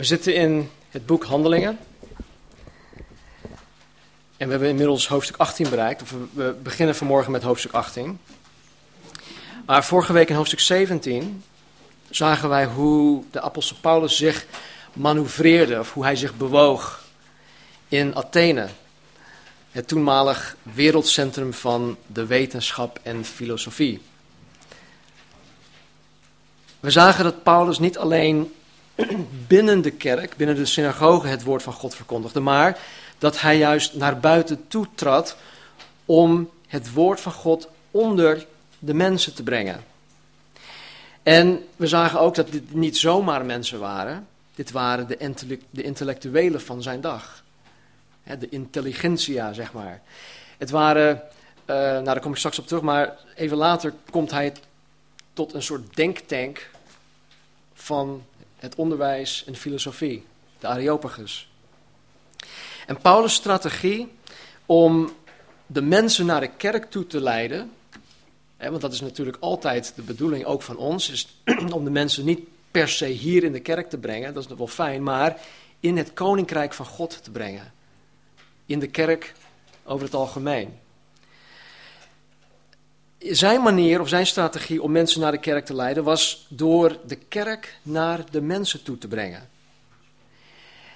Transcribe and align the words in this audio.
We 0.00 0.06
zitten 0.06 0.34
in 0.34 0.70
het 0.90 1.06
boek 1.06 1.24
Handelingen. 1.24 1.78
En 4.36 4.46
we 4.46 4.50
hebben 4.50 4.68
inmiddels 4.68 5.08
hoofdstuk 5.08 5.36
18 5.36 5.70
bereikt. 5.70 6.02
Of 6.02 6.14
we 6.32 6.56
beginnen 6.62 6.96
vanmorgen 6.96 7.32
met 7.32 7.42
hoofdstuk 7.42 7.72
18. 7.72 8.20
Maar 9.66 9.84
vorige 9.84 10.12
week 10.12 10.28
in 10.28 10.34
hoofdstuk 10.34 10.60
17 10.60 11.44
zagen 12.10 12.48
wij 12.48 12.66
hoe 12.66 13.24
de 13.30 13.40
apostel 13.40 13.76
Paulus 13.80 14.16
zich 14.16 14.46
manoeuvreerde, 14.92 15.78
of 15.78 15.92
hoe 15.92 16.04
hij 16.04 16.16
zich 16.16 16.36
bewoog 16.36 17.04
in 17.88 18.16
Athene. 18.16 18.68
Het 19.70 19.88
toenmalig 19.88 20.56
wereldcentrum 20.62 21.52
van 21.52 21.96
de 22.06 22.26
wetenschap 22.26 22.98
en 23.02 23.24
filosofie. 23.24 24.00
We 26.80 26.90
zagen 26.90 27.24
dat 27.24 27.42
Paulus 27.42 27.78
niet 27.78 27.98
alleen 27.98 28.52
binnen 29.46 29.82
de 29.82 29.90
kerk, 29.90 30.36
binnen 30.36 30.56
de 30.56 30.66
synagoge 30.66 31.26
het 31.26 31.42
woord 31.42 31.62
van 31.62 31.72
God 31.72 31.94
verkondigde, 31.94 32.40
maar 32.40 32.78
dat 33.18 33.40
hij 33.40 33.58
juist 33.58 33.94
naar 33.94 34.20
buiten 34.20 34.68
toe 34.68 34.86
trad 34.94 35.36
om 36.04 36.50
het 36.66 36.92
woord 36.92 37.20
van 37.20 37.32
God 37.32 37.68
onder 37.90 38.46
de 38.78 38.94
mensen 38.94 39.34
te 39.34 39.42
brengen. 39.42 39.84
En 41.22 41.64
we 41.76 41.86
zagen 41.86 42.20
ook 42.20 42.34
dat 42.34 42.52
dit 42.52 42.74
niet 42.74 42.96
zomaar 42.96 43.44
mensen 43.44 43.78
waren, 43.78 44.26
dit 44.54 44.70
waren 44.70 45.06
de, 45.06 45.58
de 45.70 45.82
intellectuelen 45.82 46.60
van 46.60 46.82
zijn 46.82 47.00
dag. 47.00 47.42
De 48.38 48.48
intelligentia, 48.48 49.52
zeg 49.52 49.72
maar. 49.72 50.00
Het 50.58 50.70
waren, 50.70 51.22
uh, 51.66 51.76
nou 51.76 52.04
daar 52.04 52.20
kom 52.20 52.30
ik 52.30 52.38
straks 52.38 52.58
op 52.58 52.66
terug, 52.66 52.82
maar 52.82 53.16
even 53.34 53.56
later 53.56 53.92
komt 54.10 54.30
hij 54.30 54.52
tot 55.32 55.54
een 55.54 55.62
soort 55.62 55.96
denktank 55.96 56.70
van 57.74 58.24
het 58.60 58.74
onderwijs 58.74 59.44
en 59.46 59.52
de 59.52 59.58
filosofie, 59.58 60.24
de 60.58 60.66
Areopagus. 60.66 61.48
En 62.86 63.00
Paulus' 63.00 63.34
strategie 63.34 64.12
om 64.66 65.10
de 65.66 65.82
mensen 65.82 66.26
naar 66.26 66.40
de 66.40 66.50
kerk 66.56 66.90
toe 66.90 67.06
te 67.06 67.20
leiden, 67.20 67.70
hè, 68.56 68.70
want 68.70 68.82
dat 68.82 68.92
is 68.92 69.00
natuurlijk 69.00 69.36
altijd 69.40 69.92
de 69.96 70.02
bedoeling 70.02 70.44
ook 70.44 70.62
van 70.62 70.76
ons, 70.76 71.10
is 71.10 71.42
om 71.74 71.84
de 71.84 71.90
mensen 71.90 72.24
niet 72.24 72.40
per 72.70 72.88
se 72.88 73.06
hier 73.06 73.44
in 73.44 73.52
de 73.52 73.60
kerk 73.60 73.90
te 73.90 73.98
brengen, 73.98 74.34
dat 74.34 74.42
is 74.42 74.48
nog 74.48 74.58
wel 74.58 74.66
fijn, 74.66 75.02
maar 75.02 75.40
in 75.80 75.96
het 75.96 76.12
koninkrijk 76.12 76.74
van 76.74 76.86
God 76.86 77.24
te 77.24 77.30
brengen. 77.30 77.72
In 78.66 78.78
de 78.78 78.86
kerk 78.86 79.34
over 79.84 80.04
het 80.04 80.14
algemeen 80.14 80.78
zijn 83.20 83.62
manier 83.62 84.00
of 84.00 84.08
zijn 84.08 84.26
strategie 84.26 84.82
om 84.82 84.92
mensen 84.92 85.20
naar 85.20 85.32
de 85.32 85.38
kerk 85.38 85.66
te 85.66 85.74
leiden 85.74 86.04
was 86.04 86.46
door 86.48 86.98
de 87.06 87.16
kerk 87.16 87.78
naar 87.82 88.30
de 88.30 88.40
mensen 88.40 88.82
toe 88.82 88.98
te 88.98 89.08
brengen. 89.08 89.48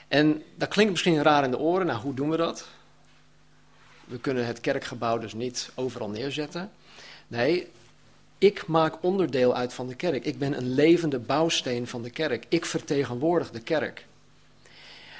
En 0.08 0.42
dat 0.54 0.68
klinkt 0.68 0.92
misschien 0.92 1.22
raar 1.22 1.44
in 1.44 1.50
de 1.50 1.58
oren. 1.58 1.86
Nou, 1.86 2.00
hoe 2.00 2.14
doen 2.14 2.30
we 2.30 2.36
dat? 2.36 2.68
We 4.04 4.18
kunnen 4.18 4.46
het 4.46 4.60
kerkgebouw 4.60 5.18
dus 5.18 5.34
niet 5.34 5.70
overal 5.74 6.08
neerzetten. 6.08 6.70
Nee, 7.26 7.70
ik 8.38 8.66
maak 8.66 9.02
onderdeel 9.02 9.54
uit 9.54 9.72
van 9.72 9.88
de 9.88 9.94
kerk. 9.94 10.24
Ik 10.24 10.38
ben 10.38 10.56
een 10.56 10.74
levende 10.74 11.18
bouwsteen 11.18 11.86
van 11.86 12.02
de 12.02 12.10
kerk. 12.10 12.44
Ik 12.48 12.64
vertegenwoordig 12.64 13.50
de 13.50 13.60
kerk. 13.60 14.06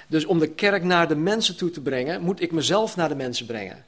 Dus 0.07 0.25
om 0.25 0.39
de 0.39 0.49
kerk 0.49 0.83
naar 0.83 1.09
de 1.09 1.17
mensen 1.17 1.57
toe 1.57 1.71
te 1.71 1.81
brengen, 1.81 2.23
moet 2.23 2.41
ik 2.41 2.53
mezelf 2.53 2.97
naar 2.97 3.09
de 3.09 3.15
mensen 3.15 3.47
brengen. 3.47 3.85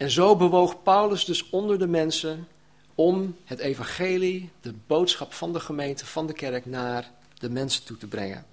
En 0.00 0.10
zo 0.10 0.36
bewoog 0.36 0.82
Paulus 0.82 1.24
dus 1.24 1.50
onder 1.50 1.78
de 1.78 1.86
mensen 1.86 2.48
om 2.94 3.36
het 3.44 3.58
evangelie, 3.58 4.50
de 4.60 4.74
boodschap 4.86 5.32
van 5.32 5.52
de 5.52 5.60
gemeente, 5.60 6.06
van 6.06 6.26
de 6.26 6.32
kerk, 6.32 6.66
naar 6.66 7.10
de 7.38 7.50
mensen 7.50 7.84
toe 7.84 7.96
te 7.96 8.06
brengen. 8.06 8.46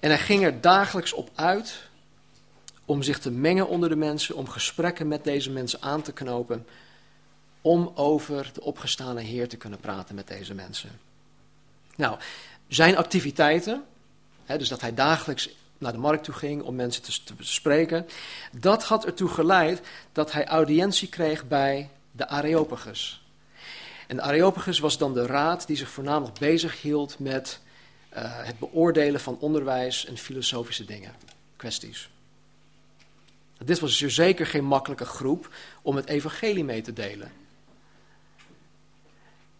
En 0.00 0.08
hij 0.08 0.18
ging 0.18 0.44
er 0.44 0.60
dagelijks 0.60 1.12
op 1.12 1.30
uit 1.34 1.88
om 2.84 3.02
zich 3.02 3.18
te 3.18 3.30
mengen 3.30 3.68
onder 3.68 3.88
de 3.88 3.96
mensen, 3.96 4.36
om 4.36 4.48
gesprekken 4.48 5.08
met 5.08 5.24
deze 5.24 5.50
mensen 5.50 5.82
aan 5.82 6.02
te 6.02 6.12
knopen, 6.12 6.66
om 7.60 7.92
over 7.94 8.50
de 8.54 8.62
opgestane 8.62 9.20
Heer 9.20 9.48
te 9.48 9.56
kunnen 9.56 9.80
praten 9.80 10.14
met 10.14 10.28
deze 10.28 10.54
mensen. 10.54 11.00
Nou, 11.96 12.18
zijn 12.68 12.96
activiteiten, 12.96 13.84
hè, 14.44 14.58
dus 14.58 14.68
dat 14.68 14.80
hij 14.80 14.94
dagelijks 14.94 15.50
naar 15.78 15.92
de 15.92 15.98
markt 15.98 16.24
toe 16.24 16.34
ging 16.34 16.62
om 16.62 16.74
mensen 16.74 17.02
te, 17.02 17.34
spreken. 17.38 18.06
Dat 18.52 18.84
had 18.84 19.04
ertoe 19.04 19.28
geleid 19.28 19.80
dat 20.12 20.32
hij 20.32 20.46
audiëntie 20.46 21.08
kreeg 21.08 21.48
bij 21.48 21.90
de 22.10 22.28
Areopagus. 22.28 23.24
En 24.06 24.16
de 24.16 24.22
Areopagus 24.22 24.78
was 24.78 24.98
dan 24.98 25.14
de 25.14 25.26
raad 25.26 25.66
die 25.66 25.76
zich 25.76 25.88
voornamelijk 25.88 26.38
bezig 26.38 26.82
hield 26.82 27.18
met 27.18 27.60
uh, 28.16 28.18
het 28.22 28.58
beoordelen 28.58 29.20
van 29.20 29.38
onderwijs 29.40 30.06
en 30.06 30.16
filosofische 30.16 30.84
dingen, 30.84 31.14
kwesties. 31.56 32.08
Dit 33.64 33.78
was 33.78 33.98
dus 33.98 34.14
zeker 34.14 34.46
geen 34.46 34.64
makkelijke 34.64 35.04
groep 35.04 35.54
om 35.82 35.96
het 35.96 36.08
evangelie 36.08 36.64
mee 36.64 36.80
te 36.80 36.92
delen. 36.92 37.32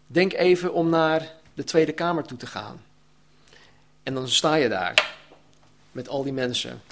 Denk 0.06 0.32
even 0.32 0.72
om 0.72 0.88
naar 0.88 1.32
de 1.54 1.64
Tweede 1.64 1.92
Kamer 1.92 2.24
toe 2.24 2.38
te 2.38 2.46
gaan. 2.46 2.82
En 4.02 4.14
dan 4.14 4.28
sta 4.28 4.54
je 4.54 4.68
daar 4.68 5.13
met 5.94 6.08
al 6.08 6.22
die 6.22 6.32
mensen. 6.32 6.82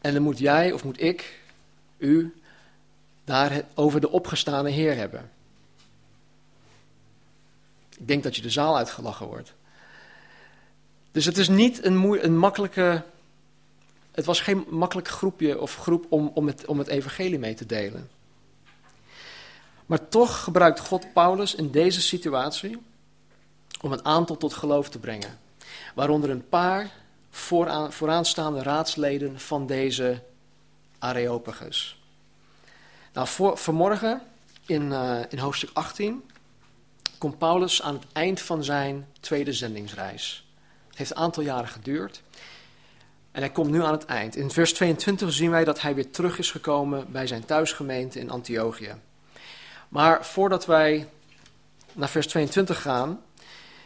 En 0.00 0.12
dan 0.12 0.22
moet 0.22 0.38
jij 0.38 0.72
of 0.72 0.84
moet 0.84 1.00
ik, 1.00 1.40
u, 1.98 2.34
daar 3.24 3.64
over 3.74 4.00
de 4.00 4.10
opgestane 4.10 4.70
Heer 4.70 4.96
hebben. 4.96 5.30
Ik 7.98 8.08
denk 8.08 8.22
dat 8.22 8.36
je 8.36 8.42
de 8.42 8.50
zaal 8.50 8.76
uitgelachen 8.76 9.26
wordt. 9.26 9.54
Dus 11.12 11.24
het 11.24 11.38
is 11.38 11.48
niet 11.48 11.84
een, 11.84 12.24
een 12.24 12.38
makkelijke. 12.38 13.04
Het 14.10 14.24
was 14.24 14.40
geen 14.40 14.66
makkelijk 14.68 15.08
groepje 15.08 15.60
of 15.60 15.76
groep 15.76 16.06
om, 16.08 16.30
om, 16.34 16.46
het, 16.46 16.66
om 16.66 16.78
het 16.78 16.88
evangelie 16.88 17.38
mee 17.38 17.54
te 17.54 17.66
delen. 17.66 18.10
Maar 19.86 20.08
toch 20.08 20.42
gebruikt 20.42 20.80
God 20.80 21.12
Paulus 21.12 21.54
in 21.54 21.70
deze 21.70 22.00
situatie 22.00 22.82
om 23.80 23.92
een 23.92 24.04
aantal 24.04 24.36
tot 24.36 24.54
geloof 24.54 24.88
te 24.88 24.98
brengen 24.98 25.41
waaronder 25.94 26.30
een 26.30 26.48
paar 26.48 26.90
vooraan, 27.30 27.92
vooraanstaande 27.92 28.62
raadsleden 28.62 29.40
van 29.40 29.66
deze 29.66 30.22
Areopagus. 30.98 32.02
Nou, 33.12 33.28
voor, 33.28 33.58
vanmorgen 33.58 34.22
in, 34.66 34.82
uh, 34.82 35.18
in 35.28 35.38
hoofdstuk 35.38 35.70
18 35.72 36.22
komt 37.18 37.38
Paulus 37.38 37.82
aan 37.82 37.94
het 37.94 38.04
eind 38.12 38.40
van 38.40 38.64
zijn 38.64 39.06
tweede 39.20 39.52
zendingsreis. 39.52 40.46
Het 40.88 40.98
heeft 40.98 41.10
een 41.10 41.16
aantal 41.16 41.42
jaren 41.42 41.68
geduurd. 41.68 42.22
En 43.32 43.40
hij 43.40 43.50
komt 43.50 43.70
nu 43.70 43.82
aan 43.82 43.92
het 43.92 44.04
eind. 44.04 44.36
In 44.36 44.50
vers 44.50 44.72
22 44.72 45.32
zien 45.32 45.50
wij 45.50 45.64
dat 45.64 45.80
hij 45.80 45.94
weer 45.94 46.10
terug 46.10 46.38
is 46.38 46.50
gekomen 46.50 47.12
bij 47.12 47.26
zijn 47.26 47.44
thuisgemeente 47.44 48.18
in 48.18 48.30
Antiochië. 48.30 48.94
Maar 49.88 50.24
voordat 50.24 50.66
wij 50.66 51.08
naar 51.92 52.08
vers 52.08 52.26
22 52.26 52.82
gaan, 52.82 53.20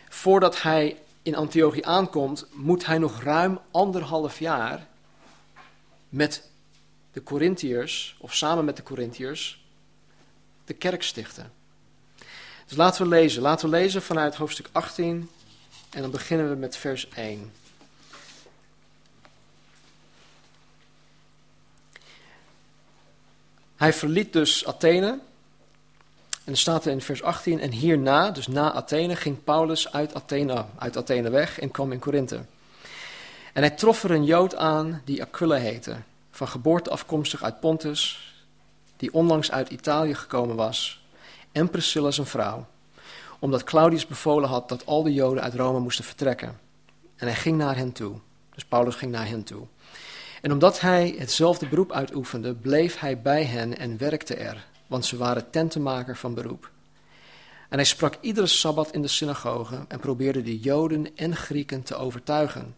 voordat 0.08 0.62
hij 0.62 0.96
in 1.26 1.34
Antiochië 1.34 1.82
aankomt, 1.82 2.46
moet 2.52 2.86
hij 2.86 2.98
nog 2.98 3.22
ruim 3.22 3.58
anderhalf 3.70 4.38
jaar 4.38 4.86
met 6.08 6.50
de 7.12 7.22
Corinthiërs, 7.22 8.16
of 8.18 8.34
samen 8.34 8.64
met 8.64 8.76
de 8.76 8.82
Corinthiërs, 8.82 9.64
de 10.64 10.74
kerk 10.74 11.02
stichten. 11.02 11.52
Dus 12.66 12.76
laten 12.76 13.02
we 13.02 13.08
lezen. 13.08 13.42
Laten 13.42 13.70
we 13.70 13.76
lezen 13.76 14.02
vanuit 14.02 14.34
hoofdstuk 14.34 14.68
18 14.72 15.30
en 15.90 16.00
dan 16.02 16.10
beginnen 16.10 16.48
we 16.48 16.56
met 16.56 16.76
vers 16.76 17.08
1. 17.08 17.52
Hij 23.76 23.92
verliet 23.92 24.32
dus 24.32 24.66
Athene 24.66 25.18
en 26.46 26.52
dan 26.52 26.60
staat 26.60 26.84
er 26.84 26.92
in 26.92 27.00
vers 27.00 27.22
18, 27.22 27.60
en 27.60 27.70
hierna, 27.70 28.30
dus 28.30 28.46
na 28.46 28.72
Athene, 28.72 29.16
ging 29.16 29.44
Paulus 29.44 29.92
uit 29.92 30.14
Athene, 30.14 30.64
uit 30.78 30.96
Athene 30.96 31.30
weg 31.30 31.58
en 31.60 31.70
kwam 31.70 31.92
in 31.92 31.98
Korinthe. 31.98 32.40
En 33.52 33.62
hij 33.62 33.70
trof 33.70 34.04
er 34.04 34.10
een 34.10 34.24
Jood 34.24 34.56
aan 34.56 35.02
die 35.04 35.22
Aquila 35.22 35.56
heette, 35.56 35.96
van 36.30 36.48
geboorte 36.48 36.90
afkomstig 36.90 37.42
uit 37.42 37.60
Pontus, 37.60 38.34
die 38.96 39.14
onlangs 39.14 39.50
uit 39.50 39.68
Italië 39.68 40.14
gekomen 40.14 40.56
was, 40.56 41.04
en 41.52 41.70
Priscilla 41.70 42.10
zijn 42.10 42.26
vrouw, 42.26 42.66
omdat 43.38 43.64
Claudius 43.64 44.06
bevolen 44.06 44.48
had 44.48 44.68
dat 44.68 44.86
al 44.86 45.02
de 45.02 45.12
Joden 45.12 45.42
uit 45.42 45.54
Rome 45.54 45.80
moesten 45.80 46.04
vertrekken. 46.04 46.58
En 47.16 47.26
hij 47.26 47.36
ging 47.36 47.58
naar 47.58 47.76
hen 47.76 47.92
toe. 47.92 48.14
Dus 48.54 48.64
Paulus 48.64 48.94
ging 48.94 49.12
naar 49.12 49.28
hen 49.28 49.44
toe. 49.44 49.66
En 50.42 50.52
omdat 50.52 50.80
hij 50.80 51.14
hetzelfde 51.18 51.68
beroep 51.68 51.92
uitoefende, 51.92 52.54
bleef 52.54 52.98
hij 52.98 53.20
bij 53.20 53.44
hen 53.44 53.78
en 53.78 53.98
werkte 53.98 54.34
er 54.34 54.66
want 54.86 55.06
ze 55.06 55.16
waren 55.16 55.50
tentenmaker 55.50 56.16
van 56.16 56.34
beroep. 56.34 56.70
En 57.68 57.76
hij 57.78 57.84
sprak 57.84 58.18
iedere 58.20 58.46
sabbat 58.46 58.92
in 58.92 59.02
de 59.02 59.08
synagoge 59.08 59.84
en 59.88 60.00
probeerde 60.00 60.42
de 60.42 60.58
Joden 60.58 61.16
en 61.16 61.36
Grieken 61.36 61.82
te 61.82 61.94
overtuigen. 61.94 62.74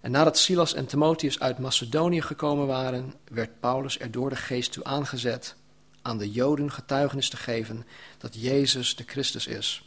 En 0.00 0.10
nadat 0.10 0.38
Silas 0.38 0.74
en 0.74 0.86
Timotheus 0.86 1.40
uit 1.40 1.58
Macedonië 1.58 2.22
gekomen 2.22 2.66
waren, 2.66 3.14
werd 3.30 3.60
Paulus 3.60 3.98
er 3.98 4.10
door 4.10 4.30
de 4.30 4.36
geest 4.36 4.72
toe 4.72 4.84
aangezet 4.84 5.56
aan 6.02 6.18
de 6.18 6.30
Joden 6.30 6.72
getuigenis 6.72 7.28
te 7.28 7.36
geven 7.36 7.86
dat 8.18 8.34
Jezus 8.34 8.96
de 8.96 9.04
Christus 9.06 9.46
is. 9.46 9.84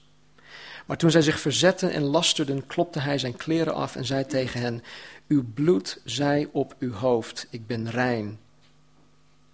Maar 0.85 0.97
toen 0.97 1.11
zij 1.11 1.21
zich 1.21 1.39
verzetten 1.39 1.91
en 1.91 2.03
lasterden, 2.03 2.65
klopte 2.65 2.99
hij 2.99 3.17
zijn 3.17 3.35
kleren 3.35 3.73
af 3.73 3.95
en 3.95 4.05
zei 4.05 4.25
tegen 4.25 4.59
hen: 4.59 4.83
Uw 5.27 5.43
bloed 5.53 6.01
zij 6.05 6.49
op 6.51 6.75
uw 6.79 6.93
hoofd, 6.93 7.47
ik 7.49 7.67
ben 7.67 7.89
rein. 7.89 8.39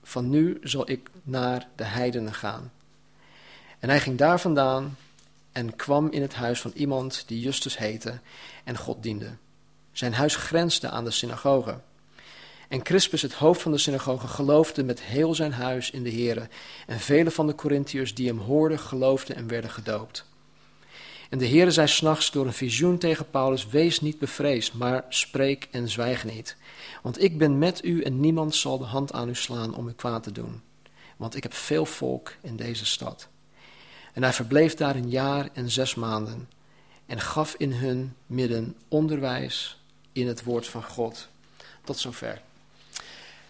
Van 0.09 0.29
nu 0.29 0.57
zal 0.63 0.89
ik 0.89 1.09
naar 1.23 1.67
de 1.75 1.83
heidenen 1.83 2.33
gaan. 2.33 2.71
En 3.79 3.89
hij 3.89 3.99
ging 3.99 4.17
daar 4.17 4.39
vandaan 4.39 4.97
en 5.51 5.75
kwam 5.75 6.11
in 6.11 6.21
het 6.21 6.33
huis 6.33 6.61
van 6.61 6.71
iemand 6.75 7.23
die 7.27 7.39
Justus 7.39 7.77
heette 7.77 8.19
en 8.63 8.77
God 8.77 9.03
diende. 9.03 9.31
Zijn 9.91 10.13
huis 10.13 10.35
grensde 10.35 10.89
aan 10.89 11.03
de 11.03 11.11
synagoge. 11.11 11.79
En 12.67 12.81
Crispus, 12.81 13.21
het 13.21 13.33
hoofd 13.33 13.61
van 13.61 13.71
de 13.71 13.77
synagoge, 13.77 14.27
geloofde 14.27 14.83
met 14.83 15.01
heel 15.01 15.35
zijn 15.35 15.53
huis 15.53 15.91
in 15.91 16.03
de 16.03 16.11
Here. 16.11 16.47
En 16.87 16.99
vele 16.99 17.31
van 17.31 17.47
de 17.47 17.55
Corinthiërs 17.55 18.15
die 18.15 18.27
hem 18.27 18.39
hoorden, 18.39 18.79
geloofden 18.79 19.35
en 19.35 19.47
werden 19.47 19.69
gedoopt. 19.69 20.25
En 21.29 21.37
de 21.37 21.47
Heere 21.47 21.71
zei 21.71 21.87
s'nachts 21.87 22.31
door 22.31 22.45
een 22.45 22.53
visioen 22.53 22.97
tegen 22.97 23.29
Paulus: 23.29 23.67
Wees 23.67 24.01
niet 24.01 24.19
bevreesd, 24.19 24.73
maar 24.73 25.05
spreek 25.09 25.67
en 25.71 25.89
zwijg 25.89 26.23
niet. 26.23 26.55
Want 27.01 27.23
ik 27.23 27.37
ben 27.37 27.57
met 27.57 27.83
u 27.83 28.01
en 28.01 28.19
niemand 28.19 28.55
zal 28.55 28.77
de 28.77 28.85
hand 28.85 29.13
aan 29.13 29.29
u 29.29 29.35
slaan 29.35 29.75
om 29.75 29.87
u 29.87 29.91
kwaad 29.91 30.23
te 30.23 30.31
doen. 30.31 30.61
Want 31.17 31.35
ik 31.35 31.43
heb 31.43 31.53
veel 31.53 31.85
volk 31.85 32.35
in 32.41 32.55
deze 32.55 32.85
stad. 32.85 33.27
En 34.13 34.23
hij 34.23 34.33
verbleef 34.33 34.75
daar 34.75 34.95
een 34.95 35.09
jaar 35.09 35.49
en 35.53 35.71
zes 35.71 35.95
maanden 35.95 36.49
en 37.05 37.19
gaf 37.19 37.55
in 37.57 37.71
hun 37.71 38.15
midden 38.25 38.75
onderwijs 38.87 39.81
in 40.11 40.27
het 40.27 40.43
woord 40.43 40.67
van 40.67 40.83
God. 40.83 41.27
Tot 41.83 41.97
zover. 41.97 42.41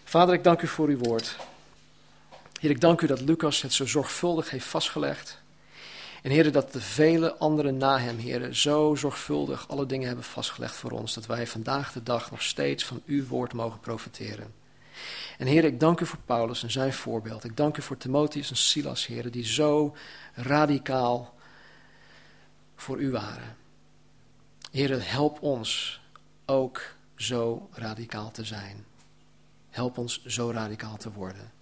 Vader, 0.04 0.34
ik 0.34 0.44
dank 0.44 0.62
u 0.62 0.66
voor 0.66 0.88
uw 0.88 0.98
woord. 0.98 1.36
Heer, 2.60 2.70
ik 2.70 2.80
dank 2.80 3.00
u 3.00 3.06
dat 3.06 3.20
Lucas 3.20 3.62
het 3.62 3.72
zo 3.72 3.86
zorgvuldig 3.86 4.50
heeft 4.50 4.66
vastgelegd. 4.66 5.40
En 6.22 6.30
heren, 6.30 6.52
dat 6.52 6.72
de 6.72 6.80
vele 6.80 7.36
anderen 7.36 7.76
na 7.76 7.98
hem, 7.98 8.18
heren, 8.18 8.56
zo 8.56 8.94
zorgvuldig 8.94 9.68
alle 9.68 9.86
dingen 9.86 10.06
hebben 10.06 10.24
vastgelegd 10.24 10.74
voor 10.74 10.90
ons, 10.90 11.14
dat 11.14 11.26
wij 11.26 11.46
vandaag 11.46 11.92
de 11.92 12.02
dag 12.02 12.30
nog 12.30 12.42
steeds 12.42 12.84
van 12.84 13.02
uw 13.06 13.26
woord 13.26 13.52
mogen 13.52 13.80
profiteren. 13.80 14.54
En 15.38 15.46
heren, 15.46 15.70
ik 15.70 15.80
dank 15.80 16.00
u 16.00 16.06
voor 16.06 16.18
Paulus 16.24 16.62
en 16.62 16.70
zijn 16.70 16.92
voorbeeld. 16.92 17.44
Ik 17.44 17.56
dank 17.56 17.76
u 17.76 17.82
voor 17.82 17.96
Timotheus 17.96 18.50
en 18.50 18.56
Silas, 18.56 19.06
heren, 19.06 19.32
die 19.32 19.44
zo 19.44 19.96
radicaal 20.34 21.34
voor 22.76 23.00
u 23.00 23.10
waren. 23.10 23.56
Heren, 24.70 25.02
help 25.02 25.42
ons 25.42 26.00
ook 26.46 26.82
zo 27.16 27.68
radicaal 27.72 28.30
te 28.30 28.44
zijn. 28.44 28.84
Help 29.70 29.98
ons 29.98 30.24
zo 30.24 30.50
radicaal 30.50 30.96
te 30.96 31.12
worden. 31.12 31.52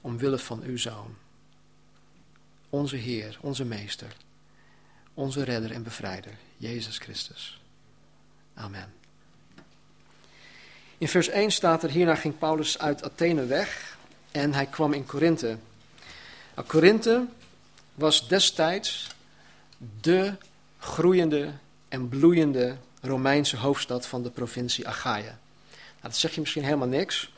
Omwille 0.00 0.38
van 0.38 0.62
uw 0.62 0.76
zoon 0.76 1.16
onze 2.72 2.96
Heer, 2.96 3.38
onze 3.40 3.64
Meester, 3.64 4.16
onze 5.14 5.42
Redder 5.42 5.72
en 5.72 5.82
Bevrijder, 5.82 6.32
Jezus 6.56 6.98
Christus. 6.98 7.60
Amen. 8.54 8.92
In 10.98 11.08
vers 11.08 11.28
1 11.28 11.50
staat 11.50 11.82
er, 11.82 11.90
hierna 11.90 12.14
ging 12.14 12.38
Paulus 12.38 12.78
uit 12.78 13.04
Athene 13.04 13.46
weg 13.46 13.96
en 14.30 14.52
hij 14.52 14.66
kwam 14.66 14.92
in 14.92 15.06
Korinthe. 15.06 15.56
Nou, 16.54 16.68
Korinthe 16.68 17.24
was 17.94 18.28
destijds 18.28 19.08
de 20.00 20.34
groeiende 20.78 21.52
en 21.88 22.08
bloeiende 22.08 22.76
Romeinse 23.00 23.56
hoofdstad 23.56 24.06
van 24.06 24.22
de 24.22 24.30
provincie 24.30 24.88
Achaia. 24.88 25.38
Nou, 25.70 26.00
dat 26.00 26.16
zeg 26.16 26.34
je 26.34 26.40
misschien 26.40 26.64
helemaal 26.64 26.88
niks, 26.88 27.32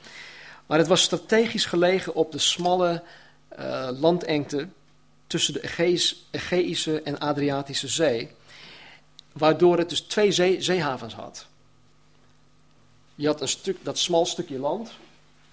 maar 0.67 0.79
het 0.79 0.87
was 0.87 1.03
strategisch 1.03 1.67
gelegen 1.67 2.15
op 2.15 2.33
de 2.33 2.39
smalle 2.39 3.03
uh, 3.59 3.89
landengte 3.93 4.69
tussen 5.27 5.53
de 5.53 5.63
Egeïsche 6.31 7.03
en 7.03 7.19
Adriatische 7.19 7.89
Zee, 7.89 8.31
waardoor 9.33 9.79
het 9.79 9.89
dus 9.89 10.01
twee 10.01 10.33
zee, 10.33 10.63
zeehavens 10.63 11.15
had. 11.15 11.47
Je 13.15 13.27
had 13.27 13.41
een 13.41 13.49
stuk, 13.49 13.77
dat 13.83 13.99
smal 13.99 14.27
stukje 14.27 14.59
land. 14.59 14.91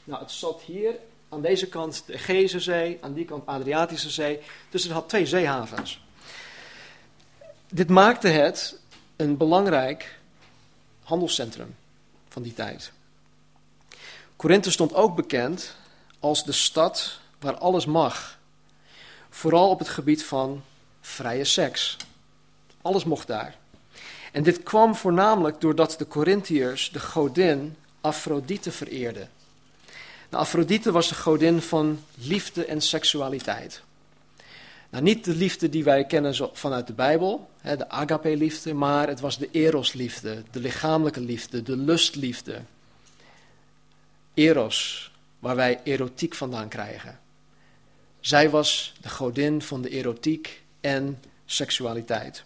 Nou, 0.03 0.21
het 0.21 0.31
zat 0.31 0.61
hier 0.61 0.95
aan 1.29 1.41
deze 1.41 1.67
kant 1.67 2.03
de 2.05 2.13
Egeïsche 2.13 2.59
Zee, 2.59 2.97
aan 3.01 3.13
die 3.13 3.25
kant 3.25 3.45
Adriatische 3.45 4.09
Zee. 4.09 4.39
Dus 4.69 4.83
het 4.83 4.91
had 4.91 5.09
twee 5.09 5.25
zeehavens. 5.25 6.01
Dit 7.69 7.89
maakte 7.89 8.27
het 8.27 8.79
een 9.15 9.37
belangrijk 9.37 10.19
handelscentrum 11.03 11.75
van 12.29 12.41
die 12.41 12.53
tijd. 12.53 12.91
Korinthe 14.35 14.71
stond 14.71 14.93
ook 14.93 15.15
bekend 15.15 15.75
als 16.19 16.43
de 16.43 16.51
stad 16.51 17.19
waar 17.39 17.57
alles 17.57 17.85
mag. 17.85 18.39
Vooral 19.33 19.69
op 19.69 19.79
het 19.79 19.89
gebied 19.89 20.23
van 20.23 20.63
vrije 21.01 21.43
seks. 21.43 21.97
Alles 22.81 23.03
mocht 23.03 23.27
daar. 23.27 23.55
En 24.31 24.43
dit 24.43 24.63
kwam 24.63 24.95
voornamelijk 24.95 25.61
doordat 25.61 25.95
de 25.97 26.07
Corinthiërs 26.07 26.91
de 26.91 26.99
godin 26.99 27.75
Afrodite 28.01 28.71
vereerden. 28.71 29.29
De 30.29 30.37
Afrodite 30.37 30.91
was 30.91 31.07
de 31.07 31.15
godin 31.15 31.61
van 31.61 32.03
liefde 32.15 32.65
en 32.65 32.81
seksualiteit. 32.81 33.81
Nou, 34.89 35.03
niet 35.03 35.25
de 35.25 35.35
liefde 35.35 35.69
die 35.69 35.83
wij 35.83 36.05
kennen 36.05 36.49
vanuit 36.53 36.87
de 36.87 36.93
Bijbel, 36.93 37.49
de 37.61 37.89
agape-liefde, 37.89 38.73
maar 38.73 39.07
het 39.07 39.19
was 39.19 39.37
de 39.37 39.49
eros-liefde, 39.51 40.43
de 40.51 40.59
lichamelijke 40.59 41.19
liefde, 41.21 41.63
de 41.63 41.77
lustliefde. 41.77 42.61
Eros, 44.33 45.11
waar 45.39 45.55
wij 45.55 45.79
erotiek 45.83 46.35
vandaan 46.35 46.67
krijgen. 46.67 47.19
Zij 48.21 48.49
was 48.49 48.93
de 49.01 49.09
godin 49.09 49.61
van 49.61 49.81
de 49.81 49.89
erotiek 49.89 50.61
en 50.81 51.23
seksualiteit. 51.45 52.43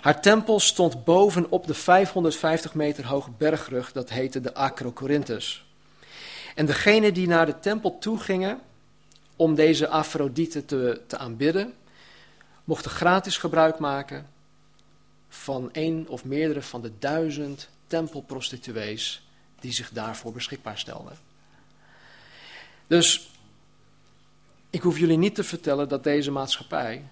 Haar 0.00 0.20
tempel 0.20 0.60
stond 0.60 1.04
bovenop 1.04 1.66
de 1.66 1.74
550 1.74 2.74
meter 2.74 3.06
hoge 3.06 3.30
bergrug, 3.30 3.92
dat 3.92 4.10
heette 4.10 4.40
de 4.40 4.54
Acrocorinthus. 4.54 5.66
En 6.54 6.66
degenen 6.66 7.14
die 7.14 7.26
naar 7.26 7.46
de 7.46 7.58
tempel 7.60 7.98
toe 7.98 8.18
gingen 8.18 8.60
om 9.36 9.54
deze 9.54 9.88
Afrodite 9.88 10.64
te, 10.64 11.00
te 11.06 11.18
aanbidden, 11.18 11.74
mochten 12.64 12.90
gratis 12.90 13.36
gebruik 13.36 13.78
maken 13.78 14.26
van 15.28 15.68
een 15.72 16.06
of 16.08 16.24
meerdere 16.24 16.62
van 16.62 16.82
de 16.82 16.92
duizend 16.98 17.68
tempelprostituees 17.86 19.22
die 19.60 19.72
zich 19.72 19.90
daarvoor 19.90 20.32
beschikbaar 20.32 20.78
stelden. 20.78 21.18
Dus 22.86 23.30
ik 24.70 24.82
hoef 24.82 24.98
jullie 24.98 25.18
niet 25.18 25.34
te 25.34 25.44
vertellen 25.44 25.88
dat 25.88 26.04
deze 26.04 26.30
maatschappij 26.30 27.04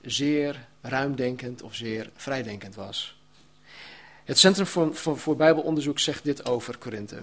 zeer 0.00 0.66
ruimdenkend 0.80 1.62
of 1.62 1.74
zeer 1.74 2.10
vrijdenkend 2.14 2.74
was. 2.74 3.20
Het 4.24 4.38
Centrum 4.38 4.66
voor, 4.66 5.18
voor, 5.18 5.36
Bijbelonderzoek 5.36 5.98
zegt 5.98 6.24
dit 6.24 6.48
over 6.48 6.78
Korinthe. 6.78 7.22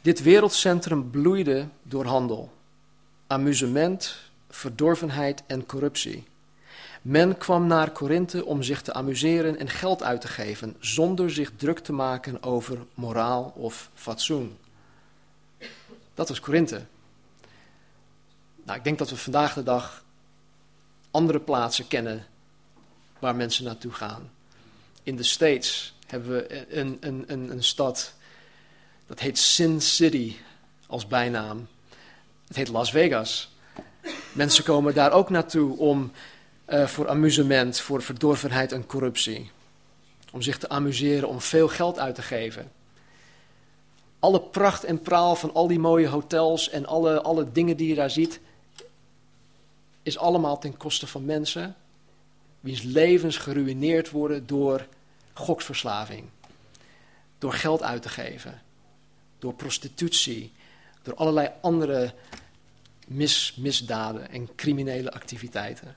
Dit 0.00 0.22
wereldcentrum 0.22 1.10
bloeide 1.10 1.68
door 1.82 2.04
handel, 2.04 2.52
amusement, 3.26 4.16
verdorvenheid 4.48 5.42
en 5.46 5.66
corruptie. 5.66 6.24
Men 7.02 7.38
kwam 7.38 7.66
naar 7.66 7.90
Korinthe 7.90 8.44
om 8.44 8.62
zich 8.62 8.82
te 8.82 8.92
amuseren 8.92 9.58
en 9.58 9.68
geld 9.68 10.02
uit 10.02 10.20
te 10.20 10.28
geven, 10.28 10.76
zonder 10.78 11.30
zich 11.30 11.52
druk 11.56 11.78
te 11.78 11.92
maken 11.92 12.42
over 12.42 12.78
moraal 12.94 13.52
of 13.56 13.90
fatsoen. 13.94 14.56
Dat 16.14 16.28
was 16.28 16.40
Korinthe. 16.40 16.86
Nou, 18.70 18.82
ik 18.82 18.88
denk 18.88 18.98
dat 18.98 19.10
we 19.10 19.16
vandaag 19.16 19.54
de 19.54 19.62
dag 19.62 20.04
andere 21.10 21.40
plaatsen 21.40 21.88
kennen 21.88 22.26
waar 23.18 23.36
mensen 23.36 23.64
naartoe 23.64 23.92
gaan. 23.92 24.30
In 25.02 25.16
de 25.16 25.22
States 25.22 25.94
hebben 26.06 26.30
we 26.30 26.66
een, 26.76 26.96
een, 27.00 27.24
een, 27.26 27.50
een 27.50 27.64
stad, 27.64 28.14
dat 29.06 29.20
heet 29.20 29.38
Sin 29.38 29.80
City 29.80 30.36
als 30.86 31.06
bijnaam. 31.06 31.68
Het 32.46 32.56
heet 32.56 32.68
Las 32.68 32.90
Vegas. 32.90 33.56
Mensen 34.32 34.64
komen 34.64 34.94
daar 34.94 35.12
ook 35.12 35.30
naartoe 35.30 35.76
om 35.78 36.12
uh, 36.68 36.86
voor 36.86 37.08
amusement, 37.08 37.80
voor 37.80 38.02
verdorvenheid 38.02 38.72
en 38.72 38.86
corruptie. 38.86 39.50
Om 40.32 40.42
zich 40.42 40.58
te 40.58 40.68
amuseren, 40.68 41.28
om 41.28 41.40
veel 41.40 41.68
geld 41.68 41.98
uit 41.98 42.14
te 42.14 42.22
geven. 42.22 42.72
Alle 44.18 44.40
pracht 44.40 44.84
en 44.84 45.00
praal 45.00 45.36
van 45.36 45.54
al 45.54 45.66
die 45.66 45.78
mooie 45.78 46.08
hotels 46.08 46.68
en 46.68 46.86
alle, 46.86 47.22
alle 47.22 47.52
dingen 47.52 47.76
die 47.76 47.88
je 47.88 47.94
daar 47.94 48.10
ziet, 48.10 48.40
is 50.02 50.18
allemaal 50.18 50.58
ten 50.58 50.76
koste 50.76 51.06
van 51.06 51.24
mensen 51.24 51.76
wiens 52.60 52.82
levens 52.82 53.36
geruineerd 53.36 54.10
worden 54.10 54.46
door 54.46 54.86
goksverslaving, 55.32 56.28
door 57.38 57.52
geld 57.52 57.82
uit 57.82 58.02
te 58.02 58.08
geven, 58.08 58.62
door 59.38 59.54
prostitutie, 59.54 60.52
door 61.02 61.14
allerlei 61.14 61.50
andere 61.60 62.14
mis, 63.06 63.54
misdaden 63.56 64.30
en 64.30 64.54
criminele 64.54 65.12
activiteiten. 65.12 65.96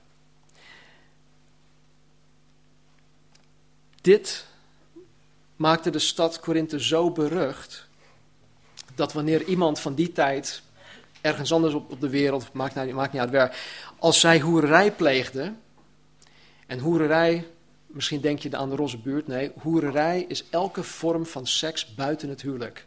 Dit 4.00 4.46
maakte 5.56 5.90
de 5.90 5.98
stad 5.98 6.40
Korinthe 6.40 6.82
zo 6.82 7.10
berucht 7.10 7.86
dat 8.94 9.12
wanneer 9.12 9.44
iemand 9.44 9.80
van 9.80 9.94
die 9.94 10.12
tijd 10.12 10.62
ergens 11.20 11.52
anders 11.52 11.74
op, 11.74 11.90
op 11.90 12.00
de 12.00 12.08
wereld, 12.08 12.52
maakt, 12.52 12.92
maakt 12.92 13.12
niet 13.12 13.20
uit 13.20 13.30
waar, 13.30 13.56
als 14.04 14.20
zij 14.20 14.40
hoerij 14.40 14.92
pleegde, 14.92 15.52
En 16.66 16.78
hoererij, 16.78 17.46
misschien 17.86 18.20
denk 18.20 18.38
je 18.38 18.56
aan 18.56 18.68
de 18.68 18.76
roze 18.76 18.98
buurt. 18.98 19.26
Nee, 19.26 19.52
hoererij 19.60 20.24
is 20.28 20.48
elke 20.50 20.82
vorm 20.82 21.26
van 21.26 21.46
seks 21.46 21.94
buiten 21.94 22.28
het 22.28 22.42
huwelijk. 22.42 22.86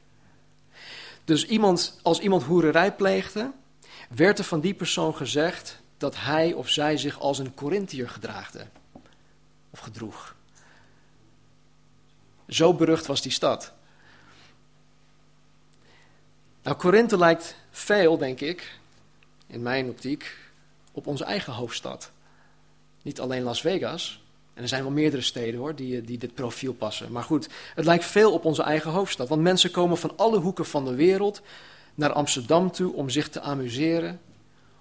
Dus 1.24 1.46
iemand, 1.46 2.00
als 2.02 2.20
iemand 2.20 2.44
hoererij 2.44 2.94
pleegde, 2.94 3.52
werd 4.10 4.40
er 4.40 4.44
van 4.46 4.60
die 4.60 4.74
persoon 4.74 5.16
gezegd 5.16 5.80
dat 5.98 6.16
hij 6.18 6.54
of 6.54 6.70
zij 6.70 6.98
zich 6.98 7.20
als 7.20 7.40
een 7.40 7.54
Corinthiër 7.54 8.10
gedraagde. 8.10 8.66
Of 9.70 9.80
gedroeg. 9.80 10.36
Zo 12.48 12.74
berucht 12.74 13.06
was 13.06 13.22
die 13.22 13.32
stad. 13.32 13.74
Nou, 16.64 16.78
Korinthe 16.78 17.18
lijkt 17.18 17.56
veel, 17.72 18.18
denk 18.18 18.40
ik, 18.40 18.80
in 19.48 19.62
mijn 19.62 19.90
optiek, 19.90 20.46
op 20.98 21.08
onze 21.08 21.24
eigen 21.24 21.54
hoofdstad. 21.54 22.12
Niet 23.02 23.20
alleen 23.20 23.44
Las 23.44 23.62
Vegas. 23.62 24.22
En 24.54 24.62
er 24.62 24.70
zijn 24.70 24.84
wel 24.84 24.92
meerdere 24.92 25.22
steden 25.22 25.60
hoor, 25.60 25.76
die, 25.76 26.02
die 26.02 26.18
dit 26.18 26.34
profiel 26.34 26.74
passen. 26.74 27.12
Maar 27.12 27.24
goed, 27.24 27.48
het 27.76 27.86
lijkt 27.86 28.06
veel 28.06 28.34
op 28.34 28.46
onze 28.46 28.64
eigen 28.64 28.92
hoofdstad. 28.92 29.28
Want 29.28 29.42
mensen 29.42 29.72
komen 29.72 29.98
van 29.98 30.14
alle 30.16 30.38
hoeken 30.38 30.66
van 30.66 30.86
de 30.86 30.96
wereld 30.96 31.42
naar 31.96 32.14
Amsterdam 32.14 32.72
toe 32.72 32.94
om 32.94 33.10
zich 33.10 33.30
te 33.30 33.42
amuseren, 33.42 34.20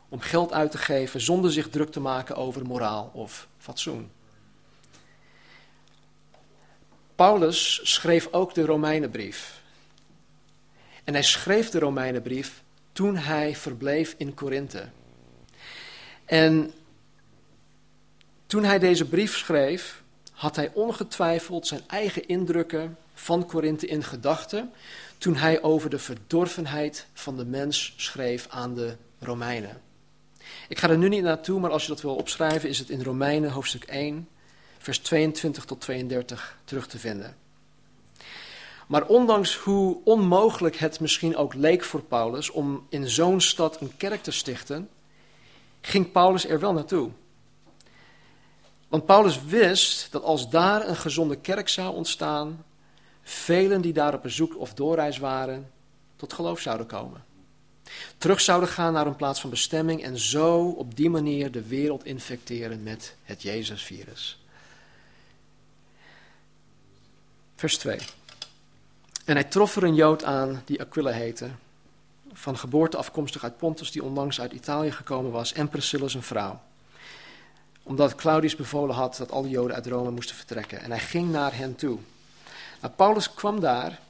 om 0.09 0.21
geld 0.21 0.53
uit 0.53 0.71
te 0.71 0.79
geven 0.79 1.21
zonder 1.21 1.53
zich 1.53 1.69
druk 1.69 1.91
te 1.91 2.01
maken 2.01 2.37
over 2.37 2.67
moraal 2.67 3.11
of 3.13 3.49
fatsoen. 3.59 4.11
Paulus 7.15 7.81
schreef 7.83 8.29
ook 8.31 8.55
de 8.55 8.65
Romeinenbrief. 8.65 9.63
En 11.05 11.13
hij 11.13 11.23
schreef 11.23 11.71
de 11.71 11.79
Romeinenbrief 11.79 12.63
toen 12.93 13.17
hij 13.17 13.57
verbleef 13.57 14.15
in 14.19 14.35
Korinthe. 14.35 14.89
En 16.27 16.73
toen 18.47 18.65
hij 18.65 18.79
deze 18.79 19.09
brief 19.09 19.37
schreef, 19.37 20.03
had 20.33 20.57
hij 20.57 20.71
ongetwijfeld 20.75 21.67
zijn 21.67 21.83
eigen 21.87 22.29
indrukken 22.29 22.97
van 23.15 23.47
Korinthe 23.47 23.87
in 23.87 24.05
gedachten 24.05 24.73
toen 25.19 25.37
hij 25.37 25.63
over 25.63 25.91
de 25.91 25.99
verdorvenheid 25.99 27.07
van 27.13 27.37
de 27.37 27.45
mens 27.45 27.95
schreef 27.97 28.47
aan 28.49 28.75
de 28.75 28.97
Romeinen. 29.19 29.81
Ik 30.69 30.79
ga 30.79 30.89
er 30.89 30.99
nu 30.99 31.09
niet 31.09 31.23
naartoe, 31.23 31.61
maar 31.61 31.71
als 31.71 31.83
je 31.83 31.89
dat 31.89 32.01
wil 32.01 32.15
opschrijven, 32.15 32.69
is 32.69 32.79
het 32.79 32.91
in 32.91 33.03
Romeinen 33.03 33.51
hoofdstuk 33.51 33.85
1, 33.85 34.29
vers 34.79 34.99
22 34.99 35.65
tot 35.65 35.81
32 35.81 36.59
terug 36.65 36.87
te 36.87 36.99
vinden. 36.99 37.37
Maar 38.87 39.07
ondanks 39.07 39.57
hoe 39.57 39.99
onmogelijk 40.05 40.77
het 40.77 41.01
misschien 41.01 41.37
ook 41.37 41.55
leek 41.55 41.85
voor 41.85 42.03
Paulus 42.03 42.51
om 42.51 42.87
in 42.89 43.09
zo'n 43.09 43.41
stad 43.41 43.81
een 43.81 43.97
kerk 43.97 44.23
te 44.23 44.31
stichten, 44.31 44.89
ging 45.87 46.13
Paulus 46.13 46.47
er 46.47 46.61
wel 46.61 46.73
naartoe. 46.73 47.11
Want 48.89 49.07
Paulus 49.07 49.45
wist 49.45 50.13
dat 50.13 50.23
als 50.23 50.51
daar 50.51 50.89
een 50.89 50.97
gezonde 50.97 51.37
kerk 51.37 51.69
zou 51.69 51.95
ontstaan, 51.95 52.65
velen 53.23 53.81
die 53.81 53.93
daar 53.93 54.15
op 54.15 54.23
bezoek 54.23 54.59
of 54.59 54.75
doorreis 54.75 55.19
waren, 55.19 55.71
tot 56.17 56.33
geloof 56.33 56.61
zouden 56.61 56.87
komen. 56.87 57.25
Terug 58.19 58.41
zouden 58.41 58.69
gaan 58.69 58.93
naar 58.93 59.07
een 59.07 59.17
plaats 59.17 59.41
van 59.41 59.51
bestemming 59.51 60.03
en 60.03 60.19
zo 60.19 60.69
op 60.69 60.97
die 60.97 61.11
manier 61.11 61.51
de 61.51 61.63
wereld 61.63 62.05
infecteren 62.05 62.83
met 62.83 63.15
het 63.23 63.43
Jezusvirus. 63.43 64.45
Vers 67.55 67.79
2. 67.79 67.99
En 69.25 69.35
hij 69.35 69.45
trof 69.45 69.77
er 69.77 69.85
een 69.85 69.95
Jood 69.95 70.25
aan 70.25 70.63
die 70.65 70.81
Aquila 70.81 71.11
heette, 71.11 71.51
van 72.37 72.59
geboorte 72.59 72.97
afkomstig 72.97 73.43
uit 73.43 73.57
Pontus, 73.57 73.91
die 73.91 74.03
onlangs 74.03 74.41
uit 74.41 74.53
Italië 74.53 74.93
gekomen 74.93 75.31
was, 75.31 75.53
en 75.53 75.69
Priscilla 75.69 76.09
zijn 76.09 76.23
vrouw. 76.23 76.61
Omdat 77.83 78.15
Claudius 78.15 78.57
bevolen 78.57 78.95
had 78.95 79.17
dat 79.17 79.31
alle 79.31 79.49
Joden 79.49 79.77
uit 79.77 79.87
Rome 79.87 80.11
moesten 80.11 80.37
vertrekken. 80.37 80.81
En 80.81 80.91
hij 80.91 81.01
ging 81.01 81.31
naar 81.31 81.57
hen 81.57 81.75
toe. 81.75 81.99
Nou, 82.81 82.93
Paulus 82.95 83.35
kwam 83.35 83.61
daar. 83.61 84.01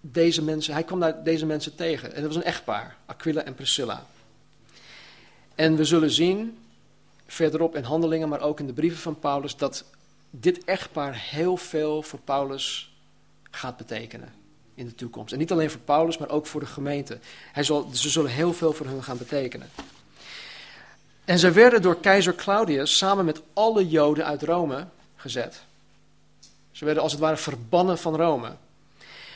Deze 0.00 0.42
mensen, 0.42 0.72
hij 0.72 0.84
kwam 0.84 1.00
daar 1.00 1.22
deze 1.22 1.46
mensen 1.46 1.74
tegen. 1.74 2.14
En 2.14 2.22
dat 2.22 2.34
was 2.34 2.36
een 2.36 2.50
echtpaar, 2.50 2.96
Aquila 3.06 3.42
en 3.42 3.54
Priscilla. 3.54 4.06
En 5.54 5.76
we 5.76 5.84
zullen 5.84 6.10
zien, 6.10 6.58
verderop 7.26 7.76
in 7.76 7.82
handelingen, 7.82 8.28
maar 8.28 8.40
ook 8.40 8.60
in 8.60 8.66
de 8.66 8.72
brieven 8.72 9.00
van 9.00 9.18
Paulus, 9.18 9.56
dat 9.56 9.84
dit 10.30 10.64
echtpaar 10.64 11.14
heel 11.14 11.56
veel 11.56 12.02
voor 12.02 12.18
Paulus 12.18 12.95
gaat 13.56 13.76
betekenen 13.76 14.32
in 14.74 14.86
de 14.86 14.94
toekomst. 14.94 15.32
En 15.32 15.38
niet 15.38 15.52
alleen 15.52 15.70
voor 15.70 15.80
Paulus, 15.80 16.18
maar 16.18 16.30
ook 16.30 16.46
voor 16.46 16.60
de 16.60 16.66
gemeente. 16.66 17.18
Hij 17.52 17.62
zal, 17.62 17.88
ze 17.92 18.10
zullen 18.10 18.30
heel 18.30 18.52
veel 18.52 18.72
voor 18.72 18.86
hun 18.86 19.02
gaan 19.02 19.18
betekenen. 19.18 19.70
En 21.24 21.38
ze 21.38 21.50
werden 21.50 21.82
door 21.82 22.00
keizer 22.00 22.34
Claudius 22.34 22.96
samen 22.96 23.24
met 23.24 23.42
alle 23.52 23.88
Joden 23.88 24.24
uit 24.24 24.42
Rome 24.42 24.86
gezet. 25.16 25.62
Ze 26.70 26.84
werden 26.84 27.02
als 27.02 27.12
het 27.12 27.20
ware 27.20 27.36
verbannen 27.36 27.98
van 27.98 28.16
Rome. 28.16 28.56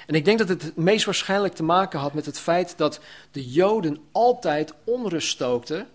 En 0.07 0.15
ik 0.15 0.25
denk 0.25 0.39
dat 0.39 0.49
het 0.49 0.77
meest 0.77 1.05
waarschijnlijk 1.05 1.55
te 1.55 1.63
maken 1.63 1.99
had 1.99 2.15
met 2.15 2.27
het 2.27 2.39
feit 2.39 2.75
dat 2.77 3.01
de 3.31 3.51
Joden 3.51 3.99
altijd 4.13 4.73
onrust 4.85 5.29
stookten, 5.29 5.89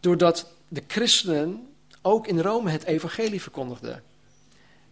doordat 0.00 0.52
de 0.68 0.82
christenen 0.86 1.68
ook 2.02 2.26
in 2.26 2.40
Rome 2.40 2.70
het 2.70 2.84
evangelie 2.84 3.42
verkondigde. 3.42 4.00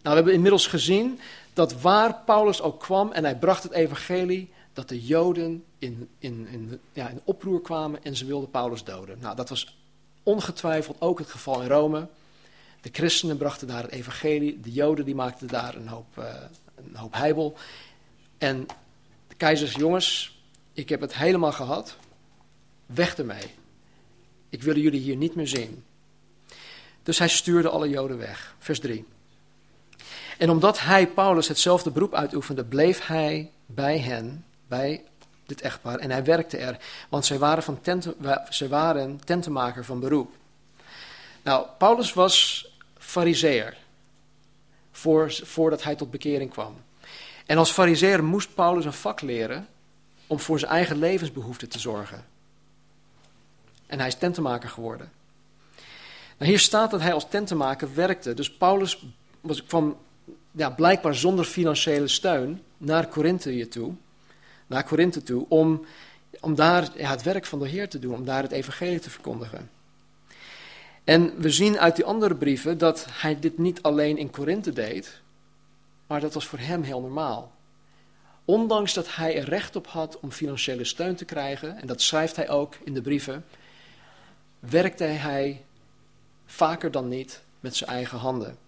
Nou, 0.02 0.09
we 0.09 0.14
hebben 0.14 0.35
inmiddels 0.35 0.66
gezien 0.66 1.21
dat 1.52 1.80
waar 1.80 2.14
Paulus 2.25 2.61
ook 2.61 2.80
kwam 2.80 3.12
en 3.12 3.25
hij 3.25 3.37
bracht 3.37 3.62
het 3.62 3.73
evangelie, 3.73 4.50
dat 4.73 4.88
de 4.88 5.04
Joden 5.04 5.64
in, 5.78 6.09
in, 6.19 6.47
in, 6.50 6.80
ja, 6.92 7.09
in 7.09 7.21
oproer 7.25 7.61
kwamen 7.61 8.04
en 8.04 8.16
ze 8.16 8.25
wilden 8.25 8.50
Paulus 8.50 8.85
doden. 8.85 9.19
Nou, 9.21 9.37
dat 9.37 9.49
was 9.49 9.76
ongetwijfeld 10.23 11.00
ook 11.00 11.19
het 11.19 11.30
geval 11.30 11.62
in 11.62 11.69
Rome. 11.69 12.09
De 12.80 12.88
christenen 12.92 13.37
brachten 13.37 13.66
daar 13.69 13.83
het 13.83 13.90
evangelie, 13.90 14.61
de 14.61 14.73
Joden 14.73 15.04
die 15.04 15.14
maakten 15.14 15.47
daar 15.47 15.75
een 15.75 15.88
hoop, 15.88 16.19
uh, 16.19 16.25
een 16.76 16.97
hoop 16.97 17.14
heibel. 17.14 17.57
En 18.38 18.66
de 19.28 19.35
keizer 19.35 19.69
zei, 19.69 19.78
jongens, 19.78 20.38
ik 20.73 20.88
heb 20.88 21.00
het 21.00 21.14
helemaal 21.14 21.52
gehad, 21.52 21.97
weg 22.87 23.16
ermee. 23.16 23.54
Ik 24.49 24.62
wil 24.62 24.76
jullie 24.76 25.00
hier 25.00 25.16
niet 25.16 25.35
meer 25.35 25.49
zien. 25.49 25.85
Dus 27.02 27.19
hij 27.19 27.28
stuurde 27.28 27.69
alle 27.69 27.88
Joden 27.88 28.19
weg. 28.19 28.54
Vers 28.59 28.80
3. 28.80 29.07
En 30.41 30.51
omdat 30.51 30.81
hij, 30.81 31.07
Paulus, 31.07 31.49
hetzelfde 31.49 31.91
beroep 31.91 32.15
uitoefende, 32.15 32.65
bleef 32.65 33.07
hij 33.07 33.51
bij 33.67 33.99
hen, 33.99 34.45
bij 34.69 35.05
dit 35.47 35.61
echtpaar, 35.61 35.99
en 35.99 36.11
hij 36.11 36.25
werkte 36.25 36.57
er. 36.57 36.79
Want 37.09 37.27
zij 37.27 37.39
waren, 37.39 37.63
van 37.63 37.81
tenten, 37.81 38.15
zij 38.49 38.69
waren 38.69 39.21
tentenmaker 39.25 39.85
van 39.85 40.01
beroep. 40.01 40.33
Nou, 41.43 41.67
Paulus 41.79 42.13
was 42.13 42.67
fariseer, 42.99 43.77
voor, 44.93 45.33
voordat 45.43 45.83
hij 45.83 45.95
tot 45.95 46.11
bekering 46.11 46.51
kwam. 46.51 46.77
En 47.47 47.59
als 47.59 47.71
fariseer 47.71 48.25
moest 48.25 48.55
Paulus 48.55 48.85
een 48.85 48.93
vak 48.93 49.21
leren 49.21 49.69
om 50.27 50.39
voor 50.39 50.59
zijn 50.59 50.71
eigen 50.71 50.99
levensbehoeften 50.99 51.69
te 51.69 51.79
zorgen. 51.79 52.27
En 53.87 53.99
hij 53.99 54.09
is 54.09 54.19
tentenmaker 54.19 54.69
geworden. 54.69 55.13
Nou, 56.39 56.51
hier 56.51 56.61
staat 56.61 56.91
dat 56.91 57.01
hij 57.01 57.13
als 57.13 57.29
tentenmaker 57.29 57.95
werkte. 57.95 58.35
Dus 58.35 58.53
Paulus 58.53 59.05
was, 59.41 59.65
kwam 59.65 59.97
ja, 60.50 60.71
blijkbaar 60.71 61.14
zonder 61.14 61.45
financiële 61.45 62.09
steun 62.09 62.62
naar 62.76 63.07
Korinthe 63.07 63.69
toe, 63.69 63.92
naar 64.66 64.85
Korinthe 64.85 65.23
toe 65.23 65.47
om, 65.49 65.87
om 66.40 66.54
daar 66.54 66.88
het 66.95 67.23
werk 67.23 67.47
van 67.47 67.59
de 67.59 67.69
Heer 67.69 67.88
te 67.88 67.99
doen, 67.99 68.14
om 68.14 68.25
daar 68.25 68.42
het 68.42 68.52
evangelie 68.52 69.00
te 69.00 69.11
verkondigen. 69.11 69.71
En 71.04 71.40
we 71.40 71.50
zien 71.50 71.78
uit 71.78 71.97
die 71.97 72.04
andere 72.04 72.35
brieven 72.35 72.78
dat 72.78 73.07
hij 73.11 73.38
dit 73.40 73.59
niet 73.59 73.83
alleen 73.83 74.19
in 74.19 74.30
Korinthe 74.30 74.73
deed, 74.73 75.21
maar 76.07 76.21
dat 76.21 76.35
was 76.35 76.47
voor 76.47 76.59
hem 76.59 76.83
heel 76.83 77.00
normaal. 77.00 77.52
Ondanks 78.45 78.95
dat 78.95 79.14
hij 79.14 79.37
er 79.37 79.49
recht 79.49 79.76
op 79.76 79.87
had 79.87 80.21
om 80.21 80.30
financiële 80.30 80.85
steun 80.85 81.14
te 81.14 81.25
krijgen, 81.25 81.76
en 81.76 81.87
dat 81.87 82.02
schrijft 82.02 82.37
hij 82.37 82.49
ook 82.49 82.75
in 82.85 82.95
de 82.95 83.02
brieven, 83.02 83.45
werkte 84.59 85.04
hij 85.04 85.64
vaker 86.47 86.90
dan 86.90 87.09
niet 87.09 87.42
met 87.61 87.76
zijn 87.76 87.90
eigen 87.90 88.19
handen. 88.19 88.59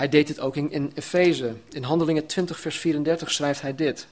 Hij 0.00 0.08
deed 0.08 0.26
dit 0.26 0.40
ook 0.40 0.56
in, 0.56 0.70
in 0.70 0.92
Efeze. 0.94 1.54
In 1.70 1.82
Handelingen 1.82 2.26
20, 2.26 2.60
vers 2.60 2.76
34 2.78 3.30
schrijft 3.30 3.60
hij 3.60 3.74
dit. 3.74 4.06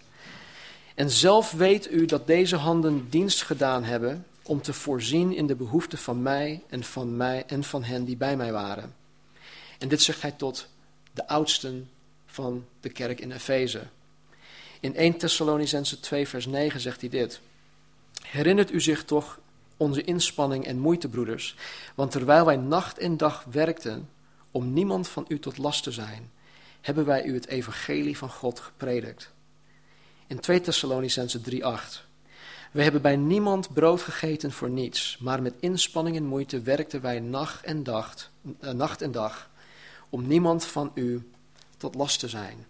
En 0.94 1.10
zelf 1.10 1.52
weet 1.52 1.92
u 1.92 2.04
dat 2.04 2.26
deze 2.26 2.56
handen 2.56 3.06
dienst 3.10 3.42
gedaan 3.42 3.84
hebben 3.84 4.26
om 4.42 4.62
te 4.62 4.72
voorzien 4.72 5.34
in 5.34 5.46
de 5.46 5.54
behoeften 5.54 5.98
van 5.98 6.22
mij 6.22 6.62
en 6.68 6.84
van 6.84 7.16
mij 7.16 7.44
en 7.46 7.64
van 7.64 7.84
hen 7.84 8.04
die 8.04 8.16
bij 8.16 8.36
mij 8.36 8.52
waren. 8.52 8.94
En 9.78 9.88
dit 9.88 10.02
zegt 10.02 10.22
hij 10.22 10.32
tot 10.32 10.68
de 11.12 11.28
oudsten 11.28 11.90
van 12.26 12.66
de 12.80 12.88
kerk 12.88 13.20
in 13.20 13.32
Efeze. 13.32 13.82
In 14.80 14.96
1 14.96 15.16
Thessalonicense 15.16 16.00
2 16.00 16.28
vers 16.28 16.46
9 16.46 16.80
zegt 16.80 17.00
hij 17.00 17.10
dit. 17.10 17.40
Herinnert 18.22 18.72
u 18.72 18.80
zich 18.80 19.04
toch 19.04 19.38
onze 19.76 20.02
inspanning 20.02 20.66
en 20.66 20.78
moeite, 20.78 21.08
broeders. 21.08 21.56
Want 21.94 22.10
terwijl 22.10 22.44
wij 22.44 22.56
nacht 22.56 22.98
en 22.98 23.16
dag 23.16 23.44
werkten 23.50 24.08
om 24.50 24.72
niemand 24.72 25.08
van 25.08 25.24
u 25.28 25.38
tot 25.38 25.58
last 25.58 25.82
te 25.82 25.92
zijn, 25.92 26.30
hebben 26.80 27.04
wij 27.04 27.24
u 27.24 27.34
het 27.34 27.46
evangelie 27.46 28.16
van 28.16 28.30
God 28.30 28.60
gepredikt. 28.60 29.32
In 30.26 30.40
2 30.40 30.60
Thessalonicense 30.60 31.40
3:8. 31.40 32.06
We 32.72 32.82
hebben 32.82 33.02
bij 33.02 33.16
niemand 33.16 33.72
brood 33.72 34.02
gegeten 34.02 34.52
voor 34.52 34.70
niets, 34.70 35.18
maar 35.20 35.42
met 35.42 35.54
inspanning 35.60 36.16
en 36.16 36.24
moeite 36.24 36.60
werkten 36.60 37.00
wij 37.00 37.20
nacht 37.20 37.64
en 37.64 37.82
dag, 37.82 38.30
eh, 38.60 38.70
nacht 38.70 39.02
en 39.02 39.12
dag 39.12 39.50
om 40.10 40.26
niemand 40.26 40.64
van 40.64 40.90
u 40.94 41.30
tot 41.76 41.94
last 41.94 42.18
te 42.18 42.28
zijn. 42.28 42.66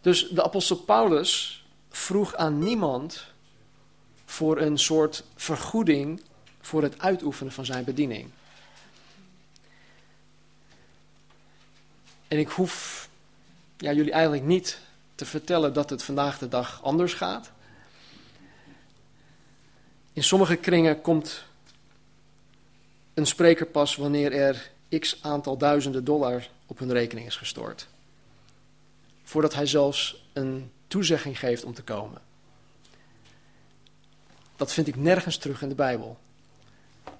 Dus 0.00 0.28
de 0.28 0.44
apostel 0.44 0.76
Paulus 0.76 1.64
vroeg 1.88 2.34
aan 2.34 2.58
niemand 2.58 3.26
voor 4.24 4.58
een 4.58 4.78
soort 4.78 5.24
vergoeding 5.36 6.22
voor 6.60 6.82
het 6.82 6.98
uitoefenen 6.98 7.52
van 7.52 7.64
zijn 7.64 7.84
bediening. 7.84 8.30
En 12.34 12.40
ik 12.40 12.48
hoef 12.48 13.08
ja, 13.76 13.92
jullie 13.92 14.12
eigenlijk 14.12 14.44
niet 14.44 14.80
te 15.14 15.24
vertellen 15.24 15.72
dat 15.72 15.90
het 15.90 16.02
vandaag 16.02 16.38
de 16.38 16.48
dag 16.48 16.82
anders 16.82 17.12
gaat. 17.12 17.50
In 20.12 20.22
sommige 20.22 20.56
kringen 20.56 21.00
komt 21.00 21.44
een 23.14 23.26
spreker 23.26 23.66
pas 23.66 23.96
wanneer 23.96 24.32
er 24.32 24.70
x 24.98 25.18
aantal 25.22 25.56
duizenden 25.56 26.04
dollar 26.04 26.48
op 26.66 26.78
hun 26.78 26.92
rekening 26.92 27.26
is 27.26 27.36
gestort. 27.36 27.86
Voordat 29.22 29.54
hij 29.54 29.66
zelfs 29.66 30.24
een 30.32 30.70
toezegging 30.86 31.38
geeft 31.38 31.64
om 31.64 31.74
te 31.74 31.82
komen. 31.82 32.20
Dat 34.56 34.72
vind 34.72 34.86
ik 34.86 34.96
nergens 34.96 35.36
terug 35.36 35.62
in 35.62 35.68
de 35.68 35.74
Bijbel. 35.74 36.18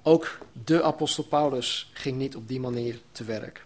Ook 0.03 0.39
de 0.65 0.83
apostel 0.83 1.25
Paulus 1.25 1.91
ging 1.93 2.17
niet 2.17 2.37
op 2.37 2.49
die 2.49 2.61
manier 2.61 3.01
te 3.13 3.25
werk. 3.25 3.65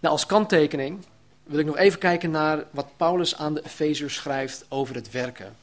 Nou, 0.00 0.14
als 0.14 0.26
kanttekening 0.26 1.04
wil 1.42 1.58
ik 1.58 1.66
nog 1.66 1.76
even 1.76 1.98
kijken 1.98 2.30
naar 2.30 2.64
wat 2.70 2.96
Paulus 2.96 3.36
aan 3.36 3.54
de 3.54 3.64
Efeziërs 3.64 4.14
schrijft 4.14 4.64
over 4.68 4.94
het 4.94 5.10
werken. 5.10 5.56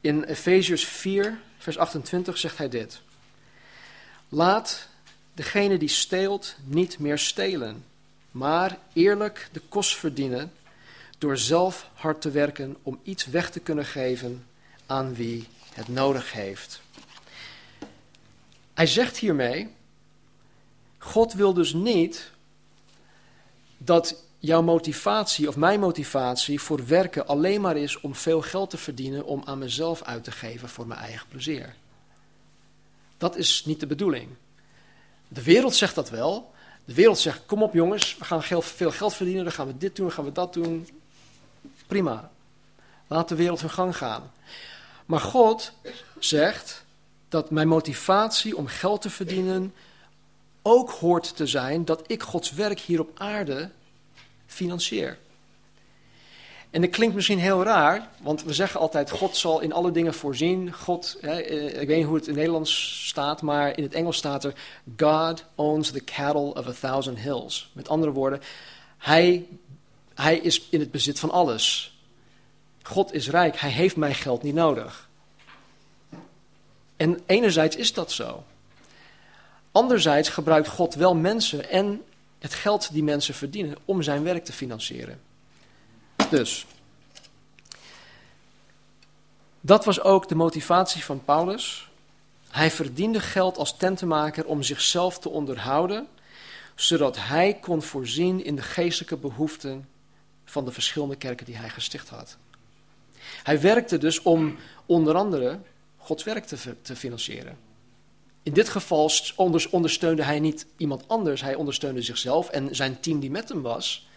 In 0.00 0.24
Efeziërs 0.24 0.84
4, 0.84 1.40
vers 1.58 1.78
28 1.78 2.38
zegt 2.38 2.58
hij 2.58 2.68
dit. 2.68 3.00
Laat 4.28 4.88
degene 5.34 5.76
die 5.76 5.88
steelt 5.88 6.56
niet 6.64 6.98
meer 6.98 7.18
stelen, 7.18 7.84
maar 8.30 8.78
eerlijk 8.92 9.48
de 9.52 9.60
kost 9.68 9.96
verdienen 9.96 10.52
door 11.18 11.38
zelf 11.38 11.90
hard 11.94 12.20
te 12.20 12.30
werken 12.30 12.76
om 12.82 13.00
iets 13.02 13.26
weg 13.26 13.50
te 13.50 13.60
kunnen 13.60 13.84
geven 13.84 14.46
aan 14.86 15.14
wie 15.14 15.48
het 15.74 15.88
nodig 15.88 16.32
heeft. 16.32 16.80
Hij 18.74 18.86
zegt 18.86 19.16
hiermee, 19.16 19.68
God 20.98 21.32
wil 21.32 21.54
dus 21.54 21.72
niet 21.72 22.30
dat 23.78 24.22
jouw 24.38 24.62
motivatie 24.62 25.48
of 25.48 25.56
mijn 25.56 25.80
motivatie 25.80 26.60
voor 26.60 26.86
werken 26.86 27.26
alleen 27.26 27.60
maar 27.60 27.76
is 27.76 28.00
om 28.00 28.14
veel 28.14 28.42
geld 28.42 28.70
te 28.70 28.76
verdienen 28.76 29.24
om 29.24 29.42
aan 29.44 29.58
mezelf 29.58 30.02
uit 30.02 30.24
te 30.24 30.30
geven 30.30 30.68
voor 30.68 30.86
mijn 30.86 31.00
eigen 31.00 31.26
plezier. 31.28 31.74
Dat 33.18 33.36
is 33.36 33.64
niet 33.64 33.80
de 33.80 33.86
bedoeling. 33.86 34.28
De 35.28 35.42
wereld 35.42 35.74
zegt 35.74 35.94
dat 35.94 36.10
wel. 36.10 36.52
De 36.84 36.94
wereld 36.94 37.18
zegt: 37.18 37.46
kom 37.46 37.62
op 37.62 37.72
jongens, 37.72 38.16
we 38.18 38.24
gaan 38.24 38.42
veel 38.42 38.90
geld 38.90 39.14
verdienen, 39.14 39.44
dan 39.44 39.52
gaan 39.52 39.66
we 39.66 39.78
dit 39.78 39.96
doen, 39.96 40.06
dan 40.06 40.14
gaan 40.14 40.24
we 40.24 40.32
dat 40.32 40.52
doen. 40.52 40.88
Prima. 41.86 42.30
Laat 43.06 43.28
de 43.28 43.34
wereld 43.34 43.60
hun 43.60 43.70
gang 43.70 43.96
gaan. 43.96 44.32
Maar 45.06 45.20
God 45.20 45.72
zegt 46.18 46.84
dat 47.28 47.50
mijn 47.50 47.68
motivatie 47.68 48.56
om 48.56 48.66
geld 48.66 49.02
te 49.02 49.10
verdienen 49.10 49.74
ook 50.68 50.90
hoort 50.90 51.36
te 51.36 51.46
zijn 51.46 51.84
dat 51.84 52.02
ik 52.06 52.22
Gods 52.22 52.52
werk 52.52 52.80
hier 52.80 53.00
op 53.00 53.10
aarde 53.14 53.70
financier. 54.46 55.18
En 56.70 56.80
dat 56.80 56.90
klinkt 56.90 57.14
misschien 57.14 57.38
heel 57.38 57.62
raar, 57.62 58.08
want 58.22 58.42
we 58.42 58.52
zeggen 58.52 58.80
altijd: 58.80 59.10
God 59.10 59.36
zal 59.36 59.60
in 59.60 59.72
alle 59.72 59.90
dingen 59.90 60.14
voorzien. 60.14 60.72
God, 60.72 61.16
hè, 61.20 61.40
eh, 61.40 61.80
ik 61.80 61.86
weet 61.86 61.96
niet 61.96 62.06
hoe 62.06 62.14
het 62.14 62.22
in 62.22 62.28
het 62.28 62.38
Nederlands 62.38 63.02
staat, 63.08 63.42
maar 63.42 63.76
in 63.76 63.82
het 63.82 63.94
Engels 63.94 64.16
staat 64.16 64.44
er: 64.44 64.52
God 64.96 65.44
owns 65.54 65.90
the 65.90 66.04
cattle 66.04 66.54
of 66.54 66.66
a 66.66 66.72
thousand 66.72 67.18
hills. 67.18 67.70
Met 67.72 67.88
andere 67.88 68.12
woorden, 68.12 68.40
hij, 68.98 69.46
hij 70.14 70.38
is 70.38 70.68
in 70.70 70.80
het 70.80 70.90
bezit 70.90 71.18
van 71.18 71.30
alles. 71.30 71.96
God 72.82 73.12
is 73.12 73.30
rijk, 73.30 73.56
hij 73.56 73.70
heeft 73.70 73.96
mijn 73.96 74.14
geld 74.14 74.42
niet 74.42 74.54
nodig. 74.54 75.08
En 76.96 77.20
enerzijds 77.26 77.76
is 77.76 77.92
dat 77.92 78.12
zo. 78.12 78.44
Anderzijds 79.78 80.28
gebruikt 80.28 80.68
God 80.68 80.94
wel 80.94 81.14
mensen 81.14 81.70
en 81.70 82.02
het 82.38 82.54
geld 82.54 82.92
die 82.92 83.02
mensen 83.02 83.34
verdienen 83.34 83.76
om 83.84 84.02
zijn 84.02 84.22
werk 84.22 84.44
te 84.44 84.52
financieren. 84.52 85.20
Dus, 86.30 86.66
dat 89.60 89.84
was 89.84 90.00
ook 90.00 90.28
de 90.28 90.34
motivatie 90.34 91.04
van 91.04 91.24
Paulus. 91.24 91.90
Hij 92.50 92.70
verdiende 92.70 93.20
geld 93.20 93.56
als 93.56 93.76
tentenmaker 93.76 94.46
om 94.46 94.62
zichzelf 94.62 95.18
te 95.18 95.28
onderhouden, 95.28 96.06
zodat 96.74 97.16
hij 97.18 97.54
kon 97.60 97.82
voorzien 97.82 98.44
in 98.44 98.56
de 98.56 98.62
geestelijke 98.62 99.16
behoeften 99.16 99.88
van 100.44 100.64
de 100.64 100.72
verschillende 100.72 101.16
kerken 101.16 101.46
die 101.46 101.56
hij 101.56 101.68
gesticht 101.68 102.08
had. 102.08 102.36
Hij 103.42 103.60
werkte 103.60 103.98
dus 103.98 104.22
om 104.22 104.56
onder 104.86 105.14
andere 105.14 105.58
Gods 105.96 106.24
werk 106.24 106.44
te, 106.44 106.82
te 106.82 106.96
financieren. 106.96 107.67
In 108.48 108.54
dit 108.54 108.68
geval 108.68 109.10
ondersteunde 109.70 110.22
hij 110.22 110.40
niet 110.40 110.66
iemand 110.76 111.08
anders, 111.08 111.40
hij 111.40 111.54
ondersteunde 111.54 112.02
zichzelf 112.02 112.48
en 112.48 112.74
zijn 112.74 113.00
team 113.00 113.20
die 113.20 113.30
met 113.30 113.48
hem 113.48 113.62
was, 113.62 114.08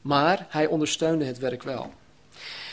maar 0.00 0.46
hij 0.48 0.66
ondersteunde 0.66 1.24
het 1.24 1.38
werk 1.38 1.62
wel. 1.62 1.92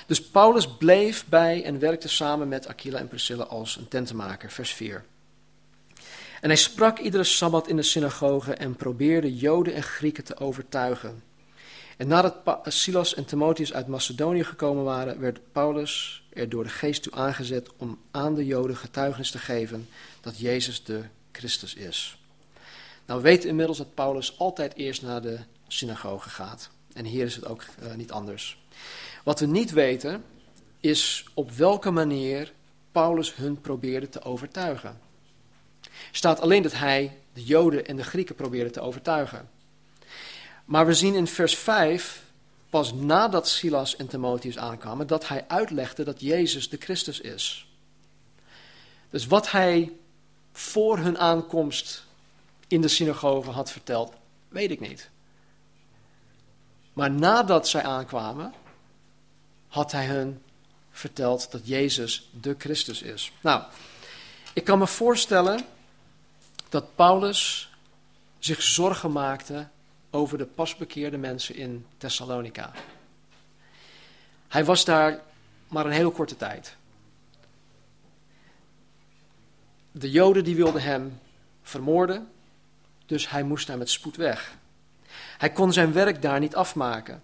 Dus 0.06 0.22
Paulus 0.22 0.68
bleef 0.68 1.26
bij 1.26 1.64
en 1.64 1.80
werkte 1.80 2.08
samen 2.08 2.48
met 2.48 2.68
Aquila 2.68 3.00
en 3.00 3.08
Priscilla 3.08 3.44
als 3.44 3.76
een 3.76 3.88
tentenmaker, 3.88 4.52
vers 4.52 4.74
4. 4.74 5.06
En 6.42 6.50
hij 6.50 6.56
sprak 6.56 7.00
iedere 7.00 7.24
sabbat 7.24 7.68
in 7.68 7.76
de 7.76 7.82
synagoge 7.82 8.54
en 8.54 8.76
probeerde 8.76 9.36
Joden 9.36 9.74
en 9.74 9.84
Grieken 9.84 10.24
te 10.24 10.38
overtuigen. 10.38 11.24
En 11.98 12.08
nadat 12.08 12.36
Silas 12.64 13.14
en 13.14 13.26
Timotheus 13.26 13.74
uit 13.74 13.88
Macedonië 13.88 14.44
gekomen 14.44 14.84
waren, 14.84 15.20
werd 15.20 15.40
Paulus 15.52 16.24
er 16.34 16.50
door 16.50 16.64
de 16.64 16.70
geest 16.70 17.04
toe 17.04 17.14
aangezet 17.14 17.70
om 17.78 18.00
aan 18.12 18.36
de 18.36 18.46
Joden 18.46 18.78
getuigenis 18.78 19.32
te 19.32 19.40
geven 19.40 19.90
dat 20.22 20.40
Jezus 20.40 20.84
de 20.84 21.04
Christus 21.32 21.74
is. 21.74 22.18
Nou, 23.06 23.22
we 23.22 23.28
weten 23.28 23.50
inmiddels 23.50 23.78
dat 23.78 23.94
Paulus 23.94 24.40
altijd 24.40 24.76
eerst 24.76 25.02
naar 25.02 25.22
de 25.22 25.40
synagoge 25.68 26.30
gaat. 26.30 26.70
En 26.94 27.06
hier 27.06 27.26
is 27.26 27.36
het 27.36 27.48
ook 27.48 27.66
uh, 27.84 27.94
niet 27.94 28.12
anders. 28.12 28.58
Wat 29.24 29.40
we 29.40 29.46
niet 29.46 29.72
weten, 29.72 30.24
is 30.80 31.26
op 31.34 31.52
welke 31.52 31.92
manier 31.92 32.54
Paulus 32.92 33.36
hun 33.36 33.62
probeerde 33.62 34.10
te 34.10 34.22
overtuigen. 34.22 35.00
Er 35.84 35.90
staat 36.12 36.40
alleen 36.40 36.62
dat 36.62 36.74
hij 36.74 37.18
de 37.34 37.44
Joden 37.44 37.86
en 37.86 37.96
de 37.96 38.04
Grieken 38.04 38.36
probeerde 38.36 38.70
te 38.70 38.82
overtuigen. 38.82 39.50
Maar 40.68 40.86
we 40.86 40.94
zien 40.94 41.16
in 41.16 41.28
vers 41.28 41.56
5, 41.56 42.24
pas 42.70 42.94
nadat 42.94 43.48
Silas 43.48 43.96
en 43.96 44.08
Timotheus 44.08 44.58
aankwamen, 44.58 45.08
dat 45.08 45.28
hij 45.28 45.46
uitlegde 45.48 46.04
dat 46.04 46.22
Jezus 46.22 46.70
de 46.70 46.78
Christus 46.80 47.20
is. 47.20 47.68
Dus 49.10 49.26
wat 49.26 49.52
hij 49.52 49.92
voor 50.52 50.98
hun 50.98 51.18
aankomst 51.18 52.06
in 52.68 52.82
de 52.82 52.88
synagoge 52.88 53.50
had 53.50 53.72
verteld, 53.72 54.14
weet 54.48 54.72
ik 54.72 54.80
niet. 54.80 55.10
Maar 56.94 57.12
nadat 57.12 57.68
zij 57.68 57.84
aankwamen, 57.84 58.54
had 59.68 59.92
hij 59.92 60.06
hun 60.06 60.42
verteld 60.92 61.52
dat 61.52 61.68
Jezus 61.68 62.30
de 62.32 62.56
Christus 62.58 63.02
is. 63.02 63.32
Nou, 63.42 63.64
ik 64.54 64.64
kan 64.64 64.80
me 64.80 64.88
voorstellen 64.88 65.66
dat 66.70 66.96
Paulus 66.96 67.70
zich 68.40 68.62
zorgen 68.62 69.12
maakte 69.12 69.68
over 70.18 70.38
de 70.38 70.46
pasbekeerde 70.46 71.18
mensen 71.18 71.56
in 71.56 71.86
Thessalonica. 71.98 72.72
Hij 74.48 74.66
was 74.66 74.86
daar 74.86 75.20
maar 75.68 75.86
een 75.86 75.92
heel 75.92 76.12
korte 76.12 76.36
tijd. 76.36 76.76
De 79.92 80.12
Joden 80.12 80.44
die 80.44 80.56
wilden 80.56 80.82
hem 80.82 81.20
vermoorden, 81.62 82.30
dus 83.06 83.30
hij 83.30 83.44
moest 83.44 83.68
daar 83.68 83.78
met 83.78 83.90
spoed 83.90 84.16
weg. 84.16 84.58
Hij 85.38 85.52
kon 85.52 85.74
zijn 85.74 85.94
werk 85.94 86.22
daar 86.22 86.40
niet 86.40 86.56
afmaken. 86.56 87.24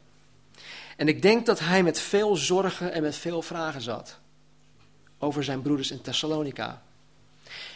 En 0.98 1.08
ik 1.08 1.22
denk 1.22 1.46
dat 1.46 1.60
hij 1.60 1.84
met 1.84 2.00
veel 2.00 2.36
zorgen 2.36 2.92
en 2.92 3.02
met 3.02 3.16
veel 3.16 3.42
vragen 3.42 3.82
zat 3.82 4.20
over 5.18 5.44
zijn 5.44 5.62
broeders 5.62 5.92
in 5.92 6.02
Thessalonica. 6.02 6.84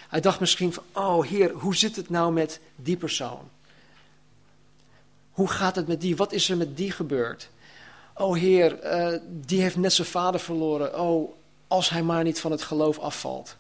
Hij 0.08 0.22
dacht 0.22 0.40
misschien 0.40 0.74
van, 0.74 0.84
oh 0.92 1.26
heer, 1.26 1.52
hoe 1.52 1.76
zit 1.76 1.96
het 1.96 2.10
nou 2.10 2.34
met 2.34 2.60
die 2.76 2.98
persoon? 2.98 3.50
Hoe 5.38 5.48
gaat 5.48 5.76
het 5.76 5.88
met 5.88 6.02
die? 6.02 6.16
Wat 6.16 6.32
is 6.32 6.50
er 6.50 6.58
met 6.58 6.78
die 6.78 6.92
gebeurd? 6.92 7.50
Oh 8.14 8.36
heer, 8.36 8.84
uh, 8.84 9.20
die 9.30 9.62
heeft 9.62 9.76
net 9.76 9.94
zijn 9.94 10.08
vader 10.08 10.40
verloren. 10.40 11.00
Oh, 11.00 11.32
als 11.68 11.90
hij 11.90 12.04
maar 12.04 12.24
niet 12.24 12.40
van 12.40 12.52
het 12.52 12.62
geloof 12.62 13.00
afvalt. 13.00 13.56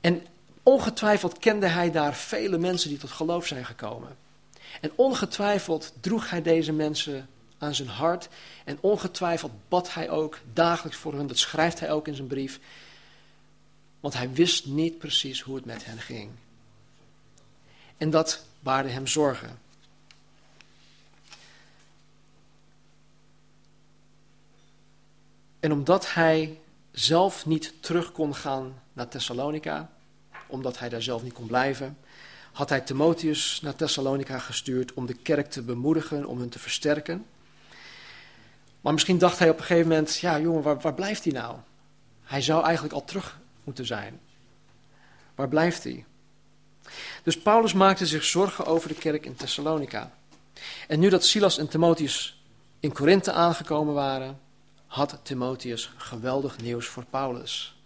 En 0.00 0.26
ongetwijfeld 0.62 1.38
kende 1.38 1.66
hij 1.66 1.90
daar 1.90 2.14
vele 2.14 2.58
mensen 2.58 2.88
die 2.88 2.98
tot 2.98 3.10
geloof 3.10 3.46
zijn 3.46 3.64
gekomen. 3.64 4.16
En 4.80 4.90
ongetwijfeld 4.94 5.92
droeg 6.00 6.30
hij 6.30 6.42
deze 6.42 6.72
mensen 6.72 7.28
aan 7.58 7.74
zijn 7.74 7.88
hart. 7.88 8.28
En 8.64 8.78
ongetwijfeld 8.80 9.52
bad 9.68 9.94
hij 9.94 10.10
ook 10.10 10.38
dagelijks 10.52 10.98
voor 10.98 11.14
hen. 11.14 11.26
Dat 11.26 11.38
schrijft 11.38 11.80
hij 11.80 11.90
ook 11.90 12.08
in 12.08 12.14
zijn 12.14 12.28
brief. 12.28 12.60
Want 14.00 14.14
hij 14.14 14.32
wist 14.32 14.66
niet 14.66 14.98
precies 14.98 15.40
hoe 15.40 15.56
het 15.56 15.64
met 15.64 15.84
hen 15.84 15.98
ging. 15.98 16.30
En 17.96 18.10
dat 18.10 18.44
baarde 18.60 18.88
hem 18.88 19.06
zorgen. 19.06 19.64
En 25.60 25.72
omdat 25.72 26.14
hij 26.14 26.60
zelf 26.90 27.46
niet 27.46 27.72
terug 27.80 28.12
kon 28.12 28.34
gaan 28.34 28.82
naar 28.92 29.08
Thessalonica, 29.08 29.90
omdat 30.46 30.78
hij 30.78 30.88
daar 30.88 31.02
zelf 31.02 31.22
niet 31.22 31.32
kon 31.32 31.46
blijven, 31.46 31.98
had 32.52 32.68
hij 32.68 32.80
Timotheus 32.80 33.60
naar 33.62 33.74
Thessalonica 33.74 34.38
gestuurd 34.38 34.94
om 34.94 35.06
de 35.06 35.14
kerk 35.14 35.50
te 35.50 35.62
bemoedigen, 35.62 36.26
om 36.26 36.38
hen 36.38 36.48
te 36.48 36.58
versterken. 36.58 37.26
Maar 38.80 38.92
misschien 38.92 39.18
dacht 39.18 39.38
hij 39.38 39.50
op 39.50 39.58
een 39.58 39.64
gegeven 39.64 39.88
moment, 39.88 40.16
ja 40.16 40.40
jongen, 40.40 40.62
waar, 40.62 40.80
waar 40.80 40.94
blijft 40.94 41.24
hij 41.24 41.32
nou? 41.32 41.56
Hij 42.24 42.42
zou 42.42 42.64
eigenlijk 42.64 42.94
al 42.94 43.04
terug 43.04 43.38
moeten 43.64 43.86
zijn. 43.86 44.20
Waar 45.34 45.48
blijft 45.48 45.84
hij? 45.84 46.04
Dus 47.22 47.38
Paulus 47.38 47.72
maakte 47.72 48.06
zich 48.06 48.24
zorgen 48.24 48.66
over 48.66 48.88
de 48.88 48.94
kerk 48.94 49.26
in 49.26 49.34
Thessalonica. 49.34 50.12
En 50.88 51.00
nu 51.00 51.08
dat 51.08 51.24
Silas 51.24 51.58
en 51.58 51.68
Timotheus 51.68 52.42
in 52.80 52.92
Korinthe 52.92 53.32
aangekomen 53.32 53.94
waren, 53.94 54.40
had 54.96 55.18
Timotheus 55.22 55.90
geweldig 55.96 56.58
nieuws 56.58 56.86
voor 56.86 57.04
Paulus. 57.04 57.76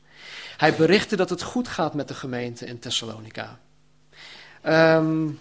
Hij 0.57 0.75
berichtte 0.75 1.17
dat 1.17 1.31
het 1.31 1.43
goed 1.43 1.69
gaat 1.69 1.95
met 1.95 2.09
de 2.09 2.15
gemeente 2.15 2.67
in 2.67 2.79
Thessalonica. 2.79 3.59
Um, 4.67 5.39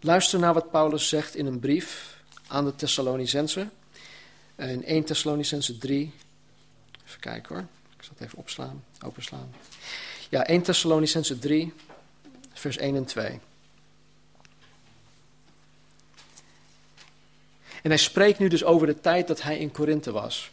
luister 0.00 0.38
naar 0.38 0.54
wat 0.54 0.70
Paulus 0.70 1.08
zegt 1.08 1.36
in 1.36 1.46
een 1.46 1.58
brief 1.58 2.20
aan 2.46 2.64
de 2.64 2.76
Thessalonicense. 2.76 3.68
In 4.56 4.84
1 4.84 5.04
Thessalonicense 5.04 5.78
3. 5.78 6.12
Even 7.06 7.20
kijken 7.20 7.54
hoor. 7.54 7.64
Ik 7.96 8.02
zal 8.02 8.12
het 8.18 8.26
even 8.26 8.38
opslaan, 8.38 8.84
openslaan. 9.04 9.54
Ja, 10.28 10.46
1 10.46 10.62
Thessalonicense 10.62 11.38
3, 11.38 11.72
vers 12.52 12.76
1 12.76 12.96
en 12.96 13.04
2. 13.04 13.40
En 17.84 17.90
hij 17.90 17.98
spreekt 17.98 18.38
nu 18.38 18.48
dus 18.48 18.64
over 18.64 18.86
de 18.86 19.00
tijd 19.00 19.28
dat 19.28 19.42
hij 19.42 19.58
in 19.58 19.72
Korinthe 19.72 20.12
was. 20.12 20.50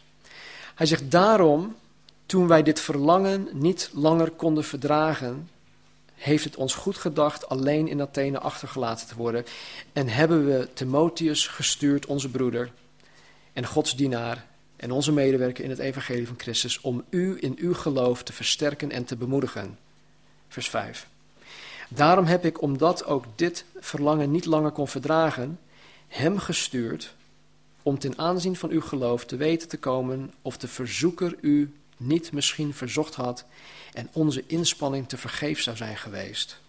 Hij 0.76 0.86
zegt 0.86 1.12
daarom, 1.12 1.76
toen 2.26 2.48
wij 2.48 2.64
dit 2.64 2.80
verlangen 2.80 3.48
niet 3.52 3.90
langer 3.94 4.30
konden 4.30 4.64
verdragen, 4.64 5.50
heeft 6.16 6.44
het 6.44 6.56
ons 6.56 6.76
goed 6.76 6.98
gedacht 6.98 7.50
alleen 7.50 7.88
in 7.88 8.02
Athene 8.02 8.40
achtergelaten 8.40 9.08
te 9.08 9.16
worden. 9.16 9.46
En 9.94 10.08
hebben 10.08 10.46
we 10.46 10.68
Timotheus 10.74 11.48
gestuurd, 11.48 12.06
onze 12.06 12.30
broeder 12.30 12.72
en 13.54 13.66
Gods 13.66 13.96
dienaar 13.96 14.46
en 14.76 14.92
onze 14.92 15.12
medewerker 15.12 15.64
in 15.64 15.70
het 15.70 15.80
evangelie 15.80 16.28
van 16.28 16.40
Christus, 16.40 16.82
om 16.82 17.04
u 17.10 17.38
in 17.40 17.56
uw 17.60 17.74
geloof 17.74 18.24
te 18.24 18.34
versterken 18.34 18.92
en 18.92 19.04
te 19.04 19.16
bemoedigen. 19.16 19.78
Vers 20.48 20.70
5. 20.70 21.08
Daarom 21.90 22.26
heb 22.26 22.46
ik, 22.46 22.62
omdat 22.62 23.06
ook 23.06 23.26
dit 23.36 23.66
verlangen 23.80 24.32
niet 24.32 24.46
langer 24.46 24.72
kon 24.72 24.88
verdragen, 24.88 25.60
hem 26.08 26.40
gestuurd 26.40 27.14
om 27.84 28.00
ten 28.00 28.18
aanzien 28.18 28.56
van 28.56 28.70
uw 28.70 28.82
geloof 28.82 29.26
te 29.26 29.36
weten 29.36 29.68
te 29.68 29.78
komen 29.78 30.34
of 30.42 30.58
de 30.58 30.68
verzoeker 30.68 31.36
u 31.42 31.74
niet 31.98 32.32
misschien 32.32 32.74
verzocht 32.74 33.16
had 33.16 33.46
en 33.94 34.10
onze 34.12 34.44
inspanning 34.48 35.08
te 35.08 35.18
vergeef 35.18 35.62
zou 35.62 35.78
zijn 35.78 35.98
geweest. 35.98 36.60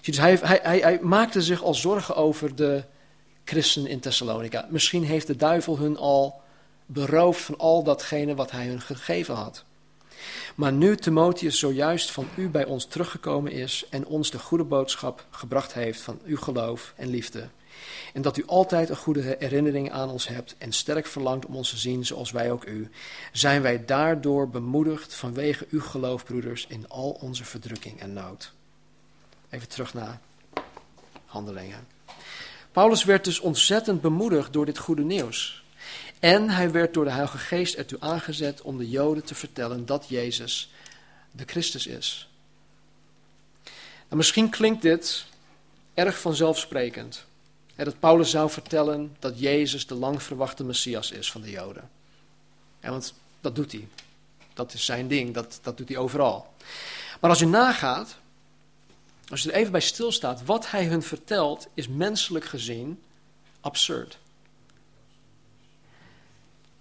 Dus 0.00 0.16
hij, 0.16 0.38
hij, 0.42 0.60
hij, 0.62 0.78
hij 0.78 0.98
maakte 1.02 1.42
zich 1.42 1.62
al 1.62 1.74
zorgen 1.74 2.16
over 2.16 2.54
de 2.54 2.84
christenen 3.44 3.90
in 3.90 4.00
Thessalonica. 4.00 4.66
Misschien 4.70 5.04
heeft 5.04 5.26
de 5.26 5.36
duivel 5.36 5.78
hun 5.78 5.96
al 5.96 6.40
beroofd 6.86 7.40
van 7.40 7.58
al 7.58 7.82
datgene 7.82 8.34
wat 8.34 8.50
hij 8.50 8.66
hun 8.66 8.80
gegeven 8.80 9.34
had. 9.34 9.64
Maar 10.54 10.72
nu 10.72 10.96
Timotheus 10.96 11.58
zojuist 11.58 12.10
van 12.10 12.28
u 12.36 12.48
bij 12.48 12.64
ons 12.64 12.84
teruggekomen 12.84 13.52
is 13.52 13.84
en 13.90 14.06
ons 14.06 14.30
de 14.30 14.38
goede 14.38 14.64
boodschap 14.64 15.24
gebracht 15.30 15.72
heeft 15.74 16.00
van 16.00 16.20
uw 16.24 16.36
geloof 16.36 16.92
en 16.96 17.08
liefde, 17.08 17.48
en 18.12 18.22
dat 18.22 18.36
u 18.36 18.46
altijd 18.46 18.88
een 18.88 18.96
goede 18.96 19.36
herinnering 19.38 19.90
aan 19.90 20.10
ons 20.10 20.28
hebt 20.28 20.54
en 20.58 20.72
sterk 20.72 21.06
verlangt 21.06 21.46
om 21.46 21.56
ons 21.56 21.70
te 21.70 21.76
zien 21.76 22.06
zoals 22.06 22.30
wij 22.30 22.50
ook 22.50 22.64
u. 22.64 22.90
Zijn 23.32 23.62
wij 23.62 23.84
daardoor 23.84 24.48
bemoedigd 24.48 25.14
vanwege 25.14 25.66
uw 25.70 25.80
geloof, 25.80 26.24
broeders, 26.24 26.66
in 26.66 26.88
al 26.88 27.10
onze 27.10 27.44
verdrukking 27.44 28.00
en 28.00 28.12
nood. 28.12 28.52
Even 29.50 29.68
terug 29.68 29.94
naar 29.94 30.20
handelingen. 31.26 31.86
Paulus 32.72 33.04
werd 33.04 33.24
dus 33.24 33.40
ontzettend 33.40 34.00
bemoedigd 34.00 34.52
door 34.52 34.66
dit 34.66 34.78
goede 34.78 35.04
nieuws. 35.04 35.64
En 36.18 36.50
hij 36.50 36.70
werd 36.70 36.94
door 36.94 37.04
de 37.04 37.10
Heilige 37.10 37.38
Geest 37.38 37.74
ertoe 37.74 38.00
aangezet 38.00 38.62
om 38.62 38.78
de 38.78 38.88
Joden 38.88 39.24
te 39.24 39.34
vertellen 39.34 39.86
dat 39.86 40.08
Jezus 40.08 40.70
de 41.30 41.44
Christus 41.46 41.86
is. 41.86 42.28
Nou, 43.64 44.16
misschien 44.16 44.50
klinkt 44.50 44.82
dit 44.82 45.24
erg 45.94 46.20
vanzelfsprekend 46.20 47.26
dat 47.84 47.98
Paulus 47.98 48.30
zou 48.30 48.50
vertellen 48.50 49.16
dat 49.18 49.40
Jezus 49.40 49.86
de 49.86 49.94
lang 49.94 50.22
verwachte 50.22 50.64
Messias 50.64 51.10
is 51.10 51.30
van 51.30 51.40
de 51.40 51.50
Joden. 51.50 51.90
Ja, 52.80 52.90
want 52.90 53.14
dat 53.40 53.54
doet 53.54 53.72
hij. 53.72 53.88
Dat 54.54 54.72
is 54.72 54.84
zijn 54.84 55.08
ding, 55.08 55.34
dat, 55.34 55.58
dat 55.62 55.76
doet 55.76 55.88
hij 55.88 55.96
overal. 55.96 56.54
Maar 57.20 57.30
als 57.30 57.38
je 57.38 57.46
nagaat, 57.46 58.16
als 59.28 59.42
je 59.42 59.52
er 59.52 59.58
even 59.58 59.72
bij 59.72 59.80
stilstaat, 59.80 60.44
wat 60.44 60.70
hij 60.70 60.86
hun 60.86 61.02
vertelt 61.02 61.68
is 61.74 61.88
menselijk 61.88 62.44
gezien 62.44 63.02
absurd. 63.60 64.18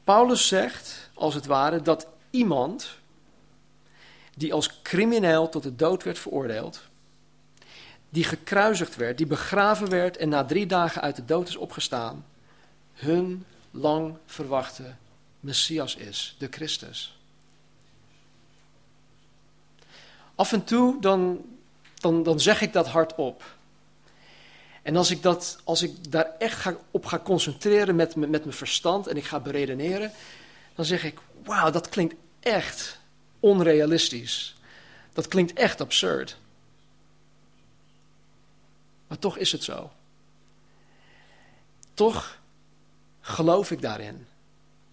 Paulus 0.04 0.48
zegt, 0.48 1.10
als 1.14 1.34
het 1.34 1.46
ware, 1.46 1.82
dat 1.82 2.08
iemand 2.30 2.90
die 4.36 4.54
als 4.54 4.82
crimineel 4.82 5.50
tot 5.50 5.64
de 5.64 5.76
dood 5.76 6.04
werd 6.04 6.20
veroordeeld, 6.20 6.82
die 8.10 8.24
gekruisigd 8.24 8.96
werd, 8.96 9.18
die 9.18 9.26
begraven 9.26 9.90
werd 9.90 10.18
en 10.18 10.30
na 10.30 10.46
drie 10.46 10.66
dagen 10.66 11.02
uit 11.02 11.16
de 11.16 11.26
dood 11.26 11.48
is 11.48 11.56
opgestaan, 11.56 12.26
hun 12.94 13.46
lang 13.72 14.18
verwachte 14.26 14.94
Messias 15.40 15.96
is, 15.96 16.36
de 16.38 16.48
Christus. 16.52 17.18
Af 20.36 20.54
en 20.54 20.64
toe 20.64 21.02
dan, 21.02 21.46
dan, 21.96 22.24
dan 22.24 22.40
zeg 22.40 22.62
ik 22.62 22.74
dat 22.74 22.88
hardop. 22.88 23.56
En 24.82 24.96
als 24.96 25.12
ik, 25.12 25.22
dat, 25.22 25.60
als 25.64 25.82
ik 25.82 26.12
daar 26.12 26.32
echt 26.40 26.60
ga, 26.60 26.76
op 26.92 27.06
ga 27.06 27.20
concentreren 27.20 27.96
met, 27.96 28.16
met, 28.16 28.30
met 28.30 28.44
mijn 28.44 28.56
verstand 28.58 29.08
en 29.08 29.18
ik 29.18 29.26
ga 29.26 29.40
beredeneren, 29.40 30.12
dan 30.76 30.86
zeg 30.86 31.04
ik, 31.04 31.20
wauw, 31.44 31.70
dat 31.70 31.90
klinkt 31.90 32.16
echt 32.40 33.00
onrealistisch. 33.40 34.56
Dat 35.14 35.28
klinkt 35.28 35.54
echt 35.54 35.82
absurd. 35.82 36.38
Maar 39.08 39.20
toch 39.20 39.38
is 39.38 39.52
het 39.52 39.64
zo. 39.64 39.92
Toch 41.94 42.40
geloof 43.22 43.72
ik 43.72 43.82
daarin. 43.82 44.28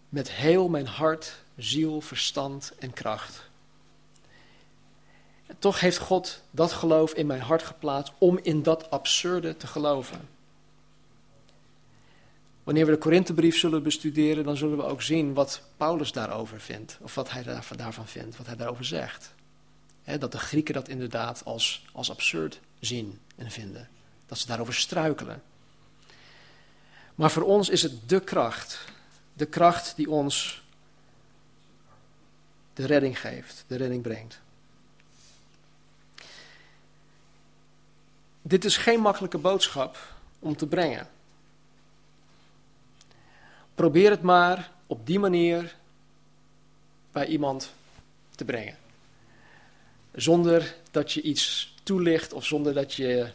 Met 0.09 0.31
heel 0.31 0.69
mijn 0.69 0.87
hart, 0.87 1.43
ziel, 1.57 2.01
verstand 2.01 2.73
en 2.79 2.93
kracht. 2.93 3.43
En 5.47 5.57
toch 5.59 5.81
heeft 5.81 5.99
God 5.99 6.43
dat 6.51 6.73
geloof 6.73 7.13
in 7.13 7.27
mijn 7.27 7.41
hart 7.41 7.63
geplaatst 7.63 8.13
om 8.19 8.39
in 8.43 8.63
dat 8.63 8.91
absurde 8.91 9.57
te 9.57 9.67
geloven. 9.67 10.29
Wanneer 12.63 12.87
we 12.87 12.93
de 12.93 12.99
Korinthebrief 12.99 13.59
zullen 13.59 13.83
bestuderen, 13.83 14.45
dan 14.45 14.57
zullen 14.57 14.77
we 14.77 14.85
ook 14.85 15.03
zien 15.03 15.35
wat 15.35 15.63
Paulus 15.77 16.13
daarover 16.13 16.61
vindt. 16.61 16.99
Of 17.01 17.15
wat 17.15 17.31
hij 17.31 17.43
daarvan 17.77 18.07
vindt, 18.07 18.37
wat 18.37 18.47
hij 18.47 18.57
daarover 18.57 18.85
zegt. 18.85 19.35
dat 20.05 20.33
de 20.33 20.39
Grieken 20.39 20.75
dat 20.75 20.89
inderdaad 20.89 21.45
als, 21.45 21.85
als 21.93 22.11
absurd 22.11 22.61
zien 22.81 23.19
en 23.37 23.51
vinden 23.51 23.89
dat 24.35 24.43
ze 24.43 24.49
daarover 24.49 24.75
struikelen. 24.75 25.43
Maar 27.15 27.31
voor 27.31 27.43
ons 27.43 27.69
is 27.69 27.83
het 27.83 28.09
de 28.09 28.21
kracht, 28.21 28.85
de 29.33 29.47
kracht 29.47 29.97
die 29.97 30.11
ons 30.11 30.63
de 32.73 32.87
redding 32.87 33.21
geeft, 33.21 33.65
de 33.67 33.77
redding 33.77 34.03
brengt. 34.03 34.41
Dit 38.43 38.65
is 38.65 38.77
geen 38.77 39.01
makkelijke 39.01 39.39
boodschap 39.39 40.15
om 40.39 40.57
te 40.57 40.67
brengen. 40.67 41.09
Probeer 43.75 44.11
het 44.11 44.23
maar 44.23 44.71
op 44.87 45.07
die 45.07 45.19
manier 45.19 45.77
bij 47.13 47.27
iemand 47.27 47.73
te 48.35 48.45
brengen. 48.45 48.77
Zonder 50.15 50.77
dat 50.91 51.13
je 51.13 51.23
iets 51.23 51.75
toelicht 51.83 52.33
of 52.33 52.45
zonder 52.45 52.75
dat 52.75 52.95
je 52.95 53.33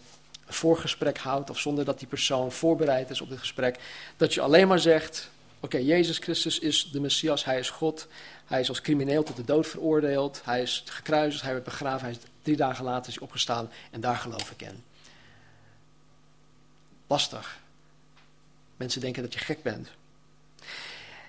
voorgesprek 0.49 1.17
houdt 1.17 1.49
of 1.49 1.59
zonder 1.59 1.85
dat 1.85 1.99
die 1.99 2.07
persoon 2.07 2.51
voorbereid 2.51 3.09
is 3.09 3.21
op 3.21 3.29
het 3.29 3.39
gesprek. 3.39 3.79
Dat 4.17 4.33
je 4.33 4.41
alleen 4.41 4.67
maar 4.67 4.79
zegt, 4.79 5.29
oké, 5.59 5.77
Jezus 5.77 6.17
Christus 6.17 6.59
is 6.59 6.89
de 6.91 6.99
Messias, 6.99 7.45
hij 7.45 7.59
is 7.59 7.69
God. 7.69 8.07
Hij 8.45 8.59
is 8.59 8.69
als 8.69 8.81
crimineel 8.81 9.23
tot 9.23 9.35
de 9.35 9.45
dood 9.45 9.67
veroordeeld. 9.67 10.41
Hij 10.43 10.61
is 10.61 10.83
gekruisigd, 10.85 11.43
hij 11.43 11.53
werd 11.53 11.63
begraven, 11.63 12.01
hij 12.01 12.11
is 12.11 12.19
drie 12.41 12.55
dagen 12.55 12.85
later 12.85 13.11
is 13.11 13.19
opgestaan 13.19 13.69
en 13.91 14.01
daar 14.01 14.15
geloof 14.15 14.51
ik 14.51 14.61
in. 14.61 14.83
Lastig. 17.07 17.59
Mensen 18.77 19.01
denken 19.01 19.23
dat 19.23 19.33
je 19.33 19.39
gek 19.39 19.63
bent. 19.63 19.89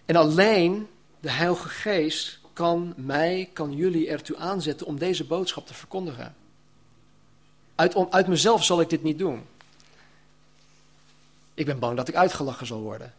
En 0.04 0.16
alleen 0.16 0.88
de 1.20 1.30
Heilige 1.30 1.68
Geest 1.68 2.38
kan 2.52 2.92
mij, 2.96 3.50
kan 3.52 3.72
jullie 3.72 4.08
ertoe 4.08 4.36
aanzetten 4.36 4.86
om 4.86 4.98
deze 4.98 5.24
boodschap 5.24 5.66
te 5.66 5.74
verkondigen. 5.74 6.34
Uit, 7.80 8.10
uit 8.10 8.26
mezelf 8.26 8.64
zal 8.64 8.80
ik 8.80 8.90
dit 8.90 9.02
niet 9.02 9.18
doen. 9.18 9.46
Ik 11.54 11.66
ben 11.66 11.78
bang 11.78 11.96
dat 11.96 12.08
ik 12.08 12.14
uitgelachen 12.14 12.66
zal 12.66 12.80
worden. 12.80 13.14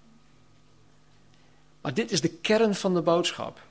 Maar 1.82 1.94
dit 1.94 2.12
is 2.12 2.22
de 2.22 2.30
kern 2.30 2.76
van 2.76 2.94
de 2.94 3.02
boodschap. 3.02 3.62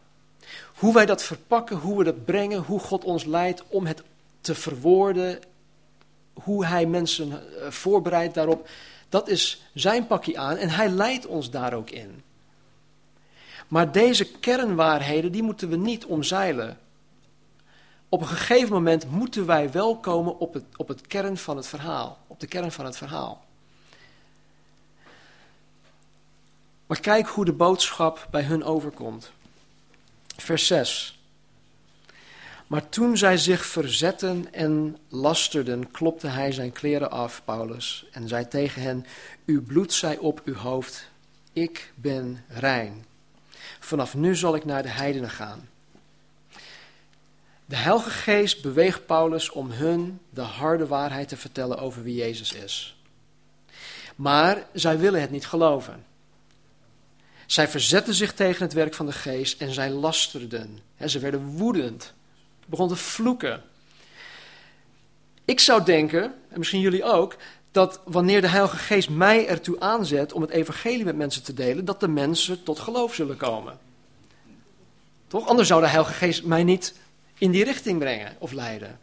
Hoe 0.75 0.95
wij 0.95 1.07
dat 1.07 1.23
verpakken, 1.23 1.77
hoe 1.77 1.99
we 1.99 2.05
dat 2.05 2.25
brengen, 2.25 2.63
hoe 2.63 2.81
God 2.81 3.05
ons 3.05 3.25
leidt 3.25 3.63
om 3.69 3.87
het 3.87 4.03
te 4.41 4.55
verwoorden, 4.55 5.39
hoe 6.33 6.67
Hij 6.67 6.87
mensen 6.87 7.33
eh, 7.33 7.71
voorbereidt 7.71 8.35
daarop, 8.35 8.69
dat 9.09 9.29
is 9.29 9.63
zijn 9.75 10.07
pakje 10.07 10.39
aan 10.39 10.57
en 10.57 10.69
Hij 10.69 10.89
leidt 10.89 11.27
ons 11.27 11.51
daar 11.51 11.75
ook 11.75 11.91
in. 11.91 12.23
Maar 13.69 13.93
deze 13.93 14.25
kernwaarheden, 14.25 15.33
die 15.33 15.43
moeten 15.43 15.69
we 15.69 15.77
niet 15.77 16.05
omzeilen. 16.05 16.79
Op 18.13 18.21
een 18.21 18.27
gegeven 18.27 18.73
moment 18.73 19.11
moeten 19.11 19.47
wij 19.47 19.71
wel 19.71 19.97
komen 19.97 20.39
op 20.39 20.55
het, 20.55 20.65
op 20.77 20.89
het 20.89 21.07
kern 21.07 21.37
van 21.37 21.57
het 21.57 21.67
verhaal. 21.67 22.19
Op 22.27 22.41
de 22.41 22.47
kern 22.47 22.73
van 22.73 22.85
het 22.85 22.97
verhaal. 22.97 23.45
Maar 26.87 27.01
kijk 27.01 27.27
hoe 27.27 27.45
de 27.45 27.53
boodschap 27.53 28.29
bij 28.31 28.43
hun 28.43 28.65
overkomt. 28.65 29.33
Vers 30.37 30.67
6. 30.67 31.19
Maar 32.67 32.89
toen 32.89 33.17
zij 33.17 33.37
zich 33.37 33.67
verzetten 33.67 34.53
en 34.53 34.97
lasterden, 35.09 35.91
klopte 35.91 36.27
hij 36.27 36.53
zijn 36.53 36.73
kleren 36.73 37.11
af, 37.11 37.43
Paulus, 37.45 38.07
en 38.13 38.29
zei 38.29 38.49
tegen 38.49 38.83
hen: 38.83 39.07
Uw 39.47 39.63
bloed 39.63 39.93
zij 39.93 40.19
op 40.19 40.41
uw 40.45 40.55
hoofd, 40.55 41.11
ik 41.53 41.93
ben 41.95 42.45
rein. 42.49 43.05
Vanaf 43.81 44.15
nu 44.15 44.37
zal 44.37 44.55
ik 44.55 44.65
naar 44.65 44.83
de 44.83 44.89
heidenen 44.89 45.31
gaan. 45.31 45.69
De 47.71 47.77
Heilige 47.77 48.11
Geest 48.11 48.63
beweegt 48.63 49.07
Paulus 49.07 49.51
om 49.51 49.71
hun 49.71 50.21
de 50.31 50.41
harde 50.41 50.87
waarheid 50.87 51.29
te 51.29 51.37
vertellen 51.37 51.79
over 51.79 52.03
wie 52.03 52.15
Jezus 52.15 52.53
is. 52.53 52.97
Maar 54.17 54.67
zij 54.73 54.99
willen 54.99 55.21
het 55.21 55.31
niet 55.31 55.47
geloven. 55.47 56.05
Zij 57.47 57.69
verzetten 57.69 58.15
zich 58.15 58.33
tegen 58.33 58.63
het 58.63 58.73
werk 58.73 58.95
van 58.95 59.07
de 59.07 59.13
Geest 59.13 59.61
en 59.61 59.73
zij 59.73 59.91
lasterden. 59.91 60.79
Ze 61.07 61.19
werden 61.19 61.47
woedend, 61.47 62.13
begonnen 62.67 62.97
te 62.97 63.03
vloeken. 63.03 63.63
Ik 65.45 65.61
zou 65.61 65.85
denken, 65.85 66.23
en 66.23 66.59
misschien 66.59 66.81
jullie 66.81 67.05
ook, 67.05 67.37
dat 67.71 68.01
wanneer 68.05 68.41
de 68.41 68.49
Heilige 68.49 68.77
Geest 68.77 69.11
mij 69.11 69.47
ertoe 69.47 69.81
aanzet 69.81 70.33
om 70.33 70.41
het 70.43 70.51
evangelie 70.51 71.05
met 71.05 71.17
mensen 71.17 71.43
te 71.43 71.55
delen, 71.55 71.85
dat 71.85 72.01
de 72.01 72.09
mensen 72.09 72.63
tot 72.63 72.79
geloof 72.79 73.15
zullen 73.15 73.37
komen. 73.37 73.79
Toch? 75.27 75.49
Anders 75.49 75.69
zou 75.69 75.81
de 75.81 75.89
Heilige 75.89 76.13
Geest 76.13 76.45
mij 76.45 76.65
niet 76.65 76.95
in 77.41 77.51
die 77.51 77.65
richting 77.65 77.99
brengen 77.99 78.37
of 78.39 78.53
leiden. 78.53 78.99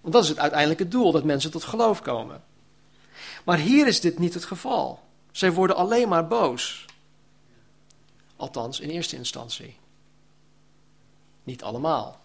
Want 0.00 0.14
dat 0.14 0.22
is 0.22 0.28
het 0.28 0.38
uiteindelijke 0.38 0.88
doel, 0.88 1.12
dat 1.12 1.24
mensen 1.24 1.50
tot 1.50 1.64
geloof 1.64 2.02
komen. 2.02 2.42
Maar 3.44 3.58
hier 3.58 3.86
is 3.86 4.00
dit 4.00 4.18
niet 4.18 4.34
het 4.34 4.44
geval. 4.44 5.02
Zij 5.30 5.52
worden 5.52 5.76
alleen 5.76 6.08
maar 6.08 6.26
boos. 6.26 6.84
Althans, 8.36 8.80
in 8.80 8.90
eerste 8.90 9.16
instantie. 9.16 9.76
Niet 11.42 11.62
allemaal. 11.62 12.20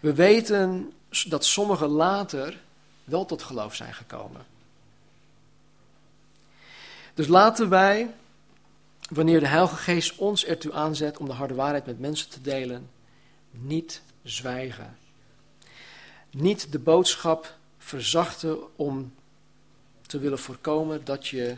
We 0.00 0.14
weten 0.14 0.92
dat 1.26 1.44
sommigen 1.44 1.88
later 1.88 2.60
wel 3.04 3.24
tot 3.24 3.42
geloof 3.42 3.74
zijn 3.74 3.94
gekomen. 3.94 4.46
Dus 7.14 7.26
laten 7.26 7.68
wij, 7.68 8.14
wanneer 9.08 9.40
de 9.40 9.46
Heilige 9.46 9.76
Geest 9.76 10.16
ons 10.16 10.44
ertoe 10.44 10.72
aanzet 10.72 11.18
om 11.18 11.26
de 11.26 11.32
harde 11.32 11.54
waarheid 11.54 11.86
met 11.86 12.00
mensen 12.00 12.28
te 12.28 12.40
delen, 12.40 12.90
niet 13.52 14.02
zwijgen. 14.22 14.96
Niet 16.30 16.72
de 16.72 16.78
boodschap 16.78 17.56
verzachten 17.78 18.76
om 18.76 19.14
te 20.06 20.18
willen 20.18 20.38
voorkomen 20.38 21.04
dat 21.04 21.28
je 21.28 21.56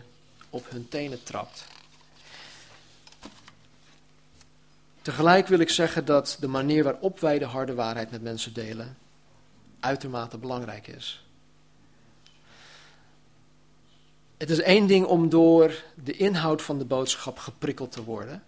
op 0.50 0.70
hun 0.70 0.88
tenen 0.88 1.22
trapt. 1.22 1.66
Tegelijk 5.02 5.46
wil 5.46 5.58
ik 5.58 5.70
zeggen 5.70 6.04
dat 6.04 6.36
de 6.40 6.48
manier 6.48 6.84
waarop 6.84 7.20
wij 7.20 7.38
de 7.38 7.44
harde 7.44 7.74
waarheid 7.74 8.10
met 8.10 8.22
mensen 8.22 8.52
delen 8.52 8.96
uitermate 9.80 10.38
belangrijk 10.38 10.86
is. 10.86 11.24
Het 14.36 14.50
is 14.50 14.60
één 14.60 14.86
ding 14.86 15.06
om 15.06 15.28
door 15.28 15.82
de 15.94 16.12
inhoud 16.12 16.62
van 16.62 16.78
de 16.78 16.84
boodschap 16.84 17.38
geprikkeld 17.38 17.92
te 17.92 18.04
worden. 18.04 18.42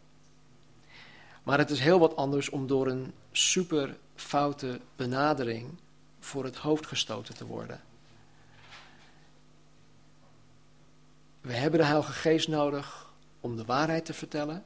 Maar 1.46 1.58
het 1.58 1.70
is 1.70 1.80
heel 1.80 1.98
wat 1.98 2.16
anders 2.16 2.48
om 2.48 2.66
door 2.66 2.86
een 2.86 3.12
super 3.32 3.96
foute 4.14 4.80
benadering 4.96 5.78
voor 6.20 6.44
het 6.44 6.56
hoofd 6.56 6.86
gestoten 6.86 7.34
te 7.34 7.46
worden. 7.46 7.80
We 11.40 11.52
hebben 11.52 11.80
de 11.80 11.86
Heilige 11.86 12.12
Geest 12.12 12.48
nodig 12.48 13.06
om 13.40 13.56
de 13.56 13.64
waarheid 13.64 14.04
te 14.04 14.14
vertellen. 14.14 14.64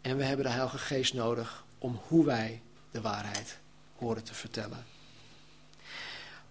En 0.00 0.16
we 0.16 0.24
hebben 0.24 0.44
de 0.44 0.50
Heilige 0.50 0.78
Geest 0.78 1.14
nodig 1.14 1.64
om 1.78 2.00
hoe 2.06 2.24
wij 2.24 2.62
de 2.90 3.00
waarheid 3.00 3.58
horen 3.96 4.24
te 4.24 4.34
vertellen. 4.34 4.86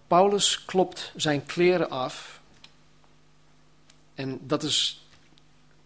Paulus 0.08 0.66
klopt 0.66 1.14
zijn 1.16 1.46
kleren 1.46 1.90
af. 1.90 2.42
En 4.14 4.40
dat 4.48 4.64
is 4.64 5.08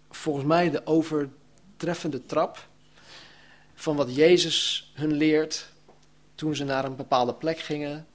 volgens 0.10 0.46
mij 0.46 0.70
de 0.70 0.86
overtreffende 0.86 2.26
trap 2.26 2.70
van 3.82 3.96
wat 3.96 4.16
Jezus 4.16 4.92
hun 4.94 5.14
leert 5.14 5.70
toen 6.36 6.56
ze 6.56 6.64
naar 6.64 6.86
een 6.86 6.96
bepaalde 6.96 7.34
plek 7.34 7.60
gingen. 7.60 8.08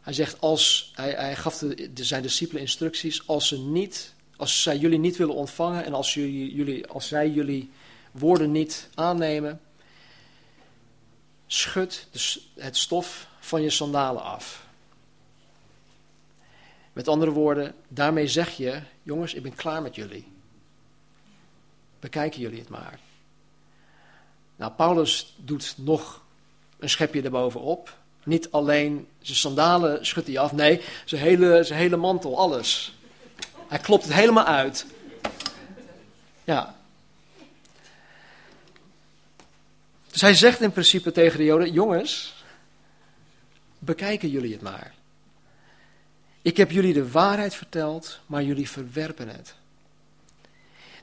Hij 0.00 0.12
zegt, 0.12 0.40
als, 0.40 0.92
hij, 0.94 1.10
hij 1.10 1.36
gaf 1.36 1.58
de, 1.58 1.92
de, 1.92 2.04
zijn 2.04 2.22
discipelen 2.22 2.62
instructies, 2.62 3.26
als, 3.26 3.48
ze 3.48 3.58
niet, 3.58 4.14
als 4.36 4.62
zij 4.62 4.76
jullie 4.76 4.98
niet 4.98 5.16
willen 5.16 5.34
ontvangen 5.34 5.84
en 5.84 5.94
als, 5.94 6.14
jullie, 6.14 6.54
jullie, 6.54 6.86
als 6.86 7.08
zij 7.08 7.30
jullie 7.30 7.70
woorden 8.12 8.52
niet 8.52 8.88
aannemen, 8.94 9.60
schud 11.46 12.06
het 12.54 12.76
stof 12.76 13.28
van 13.40 13.62
je 13.62 13.70
sandalen 13.70 14.22
af. 14.22 14.66
Met 16.92 17.08
andere 17.08 17.30
woorden, 17.30 17.74
daarmee 17.88 18.28
zeg 18.28 18.56
je, 18.56 18.82
jongens, 19.02 19.34
ik 19.34 19.42
ben 19.42 19.54
klaar 19.54 19.82
met 19.82 19.94
jullie. 19.94 20.26
Bekijken 22.00 22.40
jullie 22.40 22.58
het 22.58 22.68
maar. 22.68 22.98
Nou, 24.56 24.72
Paulus 24.72 25.34
doet 25.36 25.74
nog 25.76 26.22
een 26.78 26.90
schepje 26.90 27.22
erbovenop. 27.22 27.96
Niet 28.24 28.50
alleen 28.50 29.08
zijn 29.20 29.36
sandalen 29.36 30.06
schudt 30.06 30.26
hij 30.26 30.38
af, 30.38 30.52
nee, 30.52 30.80
zijn 31.04 31.22
hele, 31.22 31.64
zijn 31.64 31.78
hele 31.78 31.96
mantel, 31.96 32.38
alles. 32.38 32.94
Hij 33.68 33.78
klopt 33.78 34.04
het 34.04 34.12
helemaal 34.12 34.44
uit. 34.44 34.86
Ja. 36.44 36.76
Dus 40.10 40.20
hij 40.20 40.34
zegt 40.34 40.60
in 40.60 40.72
principe 40.72 41.12
tegen 41.12 41.38
de 41.38 41.44
Joden: 41.44 41.72
Jongens, 41.72 42.34
bekijken 43.78 44.28
jullie 44.28 44.52
het 44.52 44.62
maar. 44.62 44.94
Ik 46.42 46.56
heb 46.56 46.70
jullie 46.70 46.92
de 46.92 47.10
waarheid 47.10 47.54
verteld, 47.54 48.20
maar 48.26 48.42
jullie 48.42 48.70
verwerpen 48.70 49.28
het. 49.28 49.54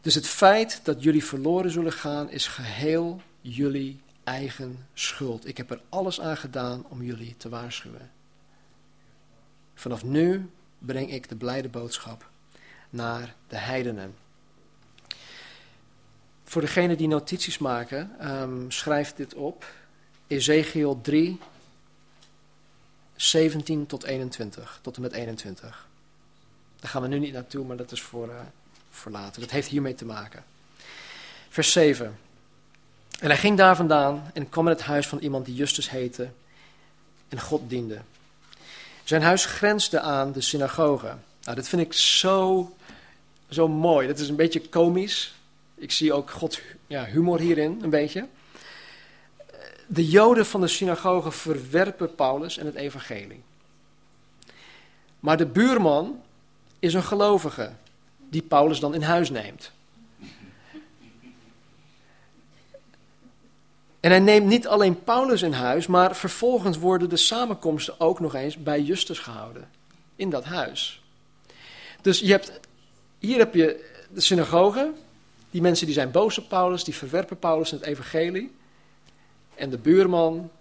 Dus 0.01 0.15
het 0.15 0.27
feit 0.27 0.79
dat 0.83 1.03
jullie 1.03 1.25
verloren 1.25 1.71
zullen 1.71 1.93
gaan 1.93 2.29
is 2.29 2.47
geheel 2.47 3.21
jullie 3.41 4.01
eigen 4.23 4.87
schuld. 4.93 5.47
Ik 5.47 5.57
heb 5.57 5.71
er 5.71 5.81
alles 5.89 6.21
aan 6.21 6.37
gedaan 6.37 6.85
om 6.89 7.03
jullie 7.03 7.37
te 7.37 7.49
waarschuwen. 7.49 8.11
Vanaf 9.73 10.03
nu 10.03 10.49
breng 10.77 11.11
ik 11.11 11.29
de 11.29 11.35
blijde 11.35 11.69
boodschap 11.69 12.29
naar 12.89 13.35
de 13.47 13.57
heidenen. 13.57 14.15
Voor 16.43 16.61
degenen 16.61 16.97
die 16.97 17.07
notities 17.07 17.57
maken, 17.57 18.31
um, 18.41 18.71
schrijf 18.71 19.13
dit 19.13 19.33
op. 19.33 19.65
Ezekiel 20.27 21.01
3, 21.01 21.39
17 23.15 23.85
tot 23.85 24.03
21, 24.03 24.79
tot 24.81 24.95
en 24.95 25.01
met 25.01 25.11
21. 25.11 25.87
Daar 26.79 26.89
gaan 26.89 27.01
we 27.01 27.07
nu 27.07 27.19
niet 27.19 27.33
naartoe, 27.33 27.65
maar 27.65 27.77
dat 27.77 27.91
is 27.91 28.01
voor, 28.01 28.27
uh, 28.27 28.39
voor 28.89 29.11
later. 29.11 29.41
Dat 29.41 29.51
heeft 29.51 29.67
hiermee 29.67 29.95
te 29.95 30.05
maken. 30.05 30.43
Vers 31.49 31.71
7. 31.71 32.17
En 33.19 33.27
hij 33.27 33.37
ging 33.37 33.57
daar 33.57 33.75
vandaan 33.75 34.31
en 34.33 34.49
kwam 34.49 34.67
in 34.67 34.73
het 34.73 34.81
huis 34.81 35.07
van 35.07 35.19
iemand 35.19 35.45
die 35.45 35.55
Justus 35.55 35.89
heette 35.89 36.29
en 37.29 37.39
God 37.39 37.69
diende. 37.69 37.97
Zijn 39.03 39.21
huis 39.21 39.45
grensde 39.45 39.99
aan 39.99 40.31
de 40.31 40.41
synagoge. 40.41 41.15
Nou, 41.43 41.55
dat 41.55 41.67
vind 41.67 41.81
ik 41.81 41.93
zo, 41.93 42.71
zo 43.49 43.67
mooi. 43.67 44.07
Dat 44.07 44.19
is 44.19 44.29
een 44.29 44.35
beetje 44.35 44.69
komisch. 44.69 45.33
Ik 45.75 45.91
zie 45.91 46.13
ook 46.13 46.29
Gods 46.29 46.61
ja, 46.87 47.05
humor 47.05 47.39
hierin, 47.39 47.79
een 47.81 47.89
beetje. 47.89 48.27
De 49.87 50.07
Joden 50.07 50.45
van 50.45 50.61
de 50.61 50.67
synagoge 50.67 51.31
verwerpen 51.31 52.15
Paulus 52.15 52.57
en 52.57 52.65
het 52.65 52.75
evangelie. 52.75 53.43
Maar 55.19 55.37
de 55.37 55.45
buurman 55.45 56.21
is 56.79 56.93
een 56.93 57.03
gelovige. 57.03 57.71
die 58.29 58.41
Paulus 58.41 58.79
dan 58.79 58.93
in 58.93 59.01
huis 59.01 59.29
neemt. 59.29 59.71
En 63.99 64.09
hij 64.09 64.19
neemt 64.19 64.47
niet 64.47 64.67
alleen 64.67 65.03
Paulus 65.03 65.41
in 65.41 65.51
huis, 65.51 65.87
maar 65.87 66.15
vervolgens 66.15 66.77
worden 66.77 67.09
de 67.09 67.17
samenkomsten 67.17 67.99
ook 67.99 68.19
nog 68.19 68.35
eens 68.35 68.57
bij 68.57 68.81
Justus 68.81 69.19
gehouden. 69.19 69.69
In 70.15 70.29
dat 70.29 70.43
huis. 70.43 71.01
Dus 72.01 72.19
je 72.19 72.31
hebt, 72.31 72.59
hier 73.19 73.37
heb 73.37 73.53
je 73.53 73.91
de 74.13 74.21
synagoge. 74.21 74.91
Die 75.51 75.61
mensen 75.61 75.85
die 75.85 75.95
zijn 75.95 76.11
boos 76.11 76.37
op 76.37 76.49
Paulus, 76.49 76.83
die 76.83 76.95
verwerpen 76.95 77.39
Paulus 77.39 77.71
in 77.71 77.77
het 77.77 77.85
evangelie. 77.85 78.51
En 79.55 79.69
de 79.69 79.77
buurman, 79.77 80.51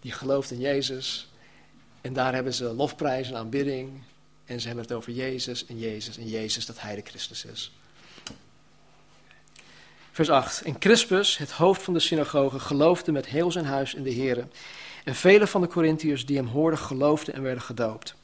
die 0.00 0.12
gelooft 0.12 0.50
in 0.50 0.60
Jezus. 0.60 1.28
En 2.00 2.12
daar 2.12 2.34
hebben 2.34 2.54
ze 2.54 2.64
lofprijs 2.64 3.28
en 3.28 3.36
aanbidding. 3.36 3.90
En 4.44 4.60
ze 4.60 4.66
hebben 4.66 4.84
het 4.84 4.94
over 4.94 5.12
Jezus 5.12 5.66
en 5.66 5.78
Jezus 5.78 6.18
en 6.18 6.28
Jezus, 6.28 6.66
dat 6.66 6.80
hij 6.80 6.94
de 6.94 7.02
Christus 7.04 7.44
is. 7.44 7.72
Vers 10.20 10.32
8. 10.32 10.62
En 10.62 10.78
Crispus, 10.78 11.38
het 11.38 11.50
hoofd 11.50 11.82
van 11.82 11.94
de 11.94 12.00
synagoge, 12.00 12.58
geloofde 12.58 13.12
met 13.12 13.26
heel 13.26 13.52
zijn 13.52 13.64
huis 13.64 13.94
in 13.94 14.02
de 14.02 14.14
Here. 14.14 14.46
En 15.04 15.14
vele 15.14 15.46
van 15.46 15.60
de 15.60 15.66
Corinthiërs 15.66 16.26
die 16.26 16.36
hem 16.36 16.46
hoorden, 16.46 16.78
geloofden 16.78 17.34
en 17.34 17.42
werden 17.42 17.62
gedoopt. 17.62 18.14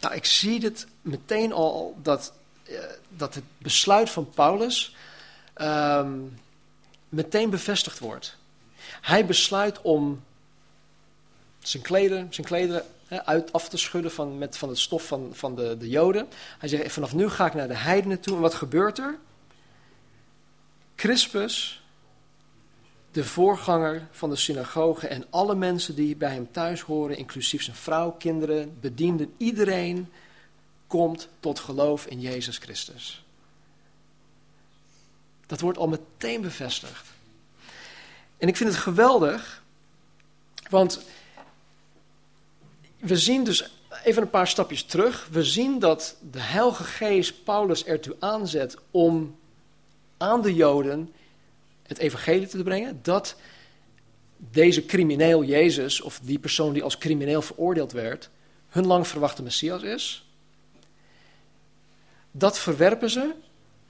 Nou, 0.00 0.14
ik 0.14 0.24
zie 0.24 0.60
dit 0.60 0.86
meteen 1.02 1.52
al, 1.52 1.96
dat, 2.02 2.32
uh, 2.70 2.78
dat 3.08 3.34
het 3.34 3.44
besluit 3.58 4.10
van 4.10 4.30
Paulus 4.30 4.96
um, 5.56 6.38
meteen 7.08 7.50
bevestigd 7.50 7.98
wordt. 7.98 8.36
Hij 9.00 9.26
besluit 9.26 9.82
om 9.82 10.22
zijn 11.58 11.82
kleden, 11.82 12.26
zijn 12.30 12.46
kleden 12.46 12.84
uit 13.08 13.52
af 13.52 13.68
te 13.68 13.76
schudden 13.76 14.10
van, 14.10 14.38
met, 14.38 14.56
van 14.56 14.68
het 14.68 14.78
stof 14.78 15.06
van, 15.06 15.30
van 15.32 15.54
de, 15.54 15.76
de 15.76 15.88
Joden. 15.88 16.28
Hij 16.58 16.68
zegt, 16.68 16.92
vanaf 16.92 17.14
nu 17.14 17.28
ga 17.28 17.46
ik 17.46 17.54
naar 17.54 17.68
de 17.68 17.76
heidenen 17.76 18.20
toe. 18.20 18.34
En 18.34 18.40
wat 18.40 18.54
gebeurt 18.54 18.98
er? 18.98 19.18
Crispus, 20.98 21.82
de 23.10 23.24
voorganger 23.24 24.08
van 24.10 24.30
de 24.30 24.36
synagoge 24.36 25.06
en 25.06 25.24
alle 25.30 25.54
mensen 25.54 25.94
die 25.94 26.16
bij 26.16 26.32
hem 26.32 26.52
thuis 26.52 26.80
horen, 26.80 27.16
inclusief 27.16 27.62
zijn 27.62 27.76
vrouw, 27.76 28.10
kinderen, 28.10 28.76
bedienden, 28.80 29.34
iedereen 29.36 30.12
komt 30.86 31.28
tot 31.40 31.58
geloof 31.58 32.06
in 32.06 32.20
Jezus 32.20 32.58
Christus. 32.58 33.24
Dat 35.46 35.60
wordt 35.60 35.78
al 35.78 35.88
meteen 35.88 36.40
bevestigd. 36.40 37.06
En 38.36 38.48
ik 38.48 38.56
vind 38.56 38.70
het 38.70 38.78
geweldig, 38.78 39.62
want 40.70 41.00
we 42.98 43.16
zien 43.16 43.44
dus 43.44 43.70
even 44.04 44.22
een 44.22 44.30
paar 44.30 44.48
stapjes 44.48 44.84
terug. 44.84 45.28
We 45.30 45.44
zien 45.44 45.78
dat 45.78 46.16
de 46.30 46.40
Heilige 46.40 46.84
Geest 46.84 47.44
Paulus 47.44 47.84
ertoe 47.84 48.16
aanzet 48.18 48.76
om 48.90 49.37
aan 50.18 50.42
de 50.42 50.54
Joden 50.54 51.12
het 51.86 51.98
evangelie 51.98 52.46
te 52.46 52.62
brengen. 52.62 52.98
Dat 53.02 53.36
deze 54.36 54.86
crimineel 54.86 55.44
Jezus, 55.44 56.00
of 56.00 56.20
die 56.22 56.38
persoon 56.38 56.72
die 56.72 56.82
als 56.82 56.98
crimineel 56.98 57.42
veroordeeld 57.42 57.92
werd, 57.92 58.30
hun 58.68 58.86
lang 58.86 59.06
verwachte 59.06 59.42
Messias 59.42 59.82
is. 59.82 60.26
Dat 62.30 62.58
verwerpen 62.58 63.10
ze, 63.10 63.32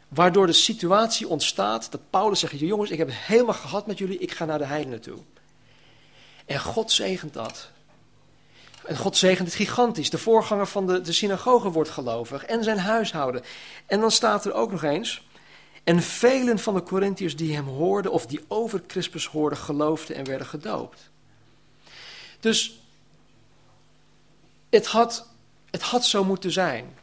waardoor 0.09 0.47
de 0.47 0.53
situatie 0.53 1.29
ontstaat 1.29 1.91
dat 1.91 2.01
Paulus 2.11 2.41
zegt, 2.41 2.59
jongens, 2.59 2.91
ik 2.91 2.99
heb 2.99 3.09
het 3.09 3.17
helemaal 3.17 3.55
gehad 3.55 3.87
met 3.87 3.99
jullie, 3.99 4.19
ik 4.19 4.33
ga 4.33 4.45
naar 4.45 4.59
de 4.59 4.65
heidenen 4.65 5.01
toe. 5.01 5.19
En 6.47 6.61
God 6.61 6.93
zegent 6.93 7.33
dat. 7.33 7.71
En 8.85 8.97
God 8.97 9.17
zegent 9.17 9.49
het 9.49 9.57
gigantisch. 9.57 10.11
De 10.11 10.19
voorganger 10.19 10.67
van 10.67 10.87
de, 10.87 11.01
de 11.01 11.13
synagoge 11.13 11.71
wordt 11.71 11.91
gelovig 11.91 12.45
en 12.45 12.65
zijn 12.65 12.79
huishouden. 12.79 13.43
En 13.87 14.01
dan 14.01 14.11
staat 14.11 14.45
er 14.45 14.53
ook 14.53 14.71
nog 14.71 14.83
eens, 14.83 15.28
en 15.89 16.03
velen 16.03 16.59
van 16.59 16.75
de 16.75 16.83
Corinthiërs 16.83 17.37
die 17.37 17.55
hem 17.55 17.67
hoorden 17.67 18.13
of 18.13 18.27
die 18.27 18.45
over 18.49 18.83
Crispus 18.87 19.27
hoorden, 19.27 19.59
geloofden 19.59 20.17
en 20.17 20.25
werden 20.25 20.47
gedoopt. 20.47 21.11
Dus 22.41 22.81
het 24.69 24.87
had, 24.87 25.29
het 25.71 25.83
had 25.83 26.07
zo 26.07 26.25
moeten 26.25 26.53
zijn. 26.53 26.97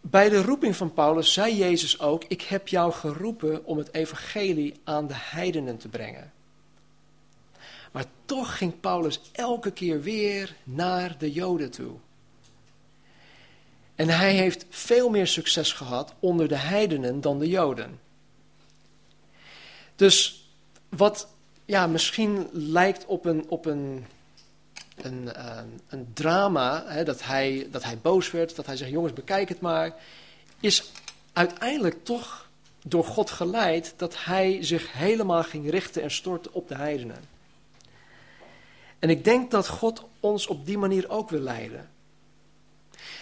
Bij 0.00 0.28
de 0.28 0.42
roeping 0.42 0.76
van 0.76 0.92
Paulus 0.92 1.32
zei 1.32 1.56
Jezus 1.56 2.00
ook: 2.00 2.24
Ik 2.24 2.42
heb 2.42 2.68
jou 2.68 2.92
geroepen 2.92 3.64
om 3.64 3.78
het 3.78 3.94
evangelie 3.94 4.74
aan 4.84 5.06
de 5.06 5.16
heidenen 5.16 5.76
te 5.76 5.88
brengen. 5.88 6.32
Maar 7.92 8.04
toch 8.24 8.58
ging 8.58 8.80
Paulus 8.80 9.20
elke 9.32 9.70
keer 9.70 10.02
weer 10.02 10.56
naar 10.64 11.18
de 11.18 11.32
Joden 11.32 11.70
toe. 11.70 11.96
En 13.96 14.08
hij 14.08 14.32
heeft 14.32 14.66
veel 14.68 15.08
meer 15.08 15.26
succes 15.26 15.72
gehad 15.72 16.14
onder 16.20 16.48
de 16.48 16.56
heidenen 16.56 17.20
dan 17.20 17.38
de 17.38 17.48
Joden. 17.48 18.00
Dus 19.94 20.48
wat 20.88 21.28
ja, 21.64 21.86
misschien 21.86 22.48
lijkt 22.52 23.06
op 23.06 23.24
een, 23.24 23.44
op 23.48 23.66
een, 23.66 24.06
een, 24.96 25.22
uh, 25.36 25.58
een 25.88 26.06
drama, 26.12 26.84
hè, 26.86 27.04
dat, 27.04 27.22
hij, 27.22 27.68
dat 27.70 27.84
hij 27.84 27.98
boos 27.98 28.30
werd, 28.30 28.56
dat 28.56 28.66
hij 28.66 28.76
zegt, 28.76 28.90
jongens, 28.90 29.12
bekijk 29.12 29.48
het 29.48 29.60
maar, 29.60 29.94
is 30.60 30.92
uiteindelijk 31.32 32.04
toch 32.04 32.48
door 32.82 33.04
God 33.04 33.30
geleid 33.30 33.94
dat 33.96 34.24
hij 34.24 34.58
zich 34.60 34.92
helemaal 34.92 35.42
ging 35.42 35.70
richten 35.70 36.02
en 36.02 36.10
storten 36.10 36.54
op 36.54 36.68
de 36.68 36.74
heidenen. 36.74 37.24
En 38.98 39.10
ik 39.10 39.24
denk 39.24 39.50
dat 39.50 39.68
God 39.68 40.04
ons 40.20 40.46
op 40.46 40.66
die 40.66 40.78
manier 40.78 41.10
ook 41.10 41.30
wil 41.30 41.40
leiden 41.40 41.88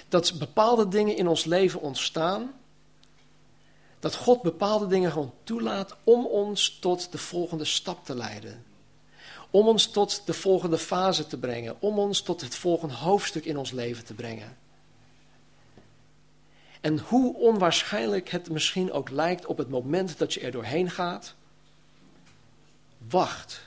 dat 0.08 0.38
bepaalde 0.38 0.88
dingen 0.88 1.16
in 1.16 1.28
ons 1.28 1.44
leven 1.44 1.80
ontstaan. 1.80 2.52
Dat 4.00 4.14
God 4.14 4.42
bepaalde 4.42 4.86
dingen 4.86 5.12
gewoon 5.12 5.34
toelaat 5.44 5.96
om 6.04 6.26
ons 6.26 6.78
tot 6.80 7.12
de 7.12 7.18
volgende 7.18 7.64
stap 7.64 8.04
te 8.04 8.14
leiden. 8.14 8.64
Om 9.50 9.68
ons 9.68 9.86
tot 9.86 10.22
de 10.26 10.34
volgende 10.34 10.78
fase 10.78 11.26
te 11.26 11.38
brengen. 11.38 11.76
Om 11.80 11.98
ons 11.98 12.20
tot 12.20 12.40
het 12.40 12.54
volgende 12.54 12.94
hoofdstuk 12.94 13.44
in 13.44 13.58
ons 13.58 13.70
leven 13.70 14.04
te 14.04 14.14
brengen. 14.14 14.56
En 16.84 16.98
hoe 16.98 17.34
onwaarschijnlijk 17.36 18.28
het 18.28 18.50
misschien 18.50 18.92
ook 18.92 19.10
lijkt 19.10 19.46
op 19.46 19.58
het 19.58 19.68
moment 19.68 20.18
dat 20.18 20.34
je 20.34 20.40
er 20.40 20.50
doorheen 20.50 20.90
gaat, 20.90 21.34
wacht. 23.08 23.62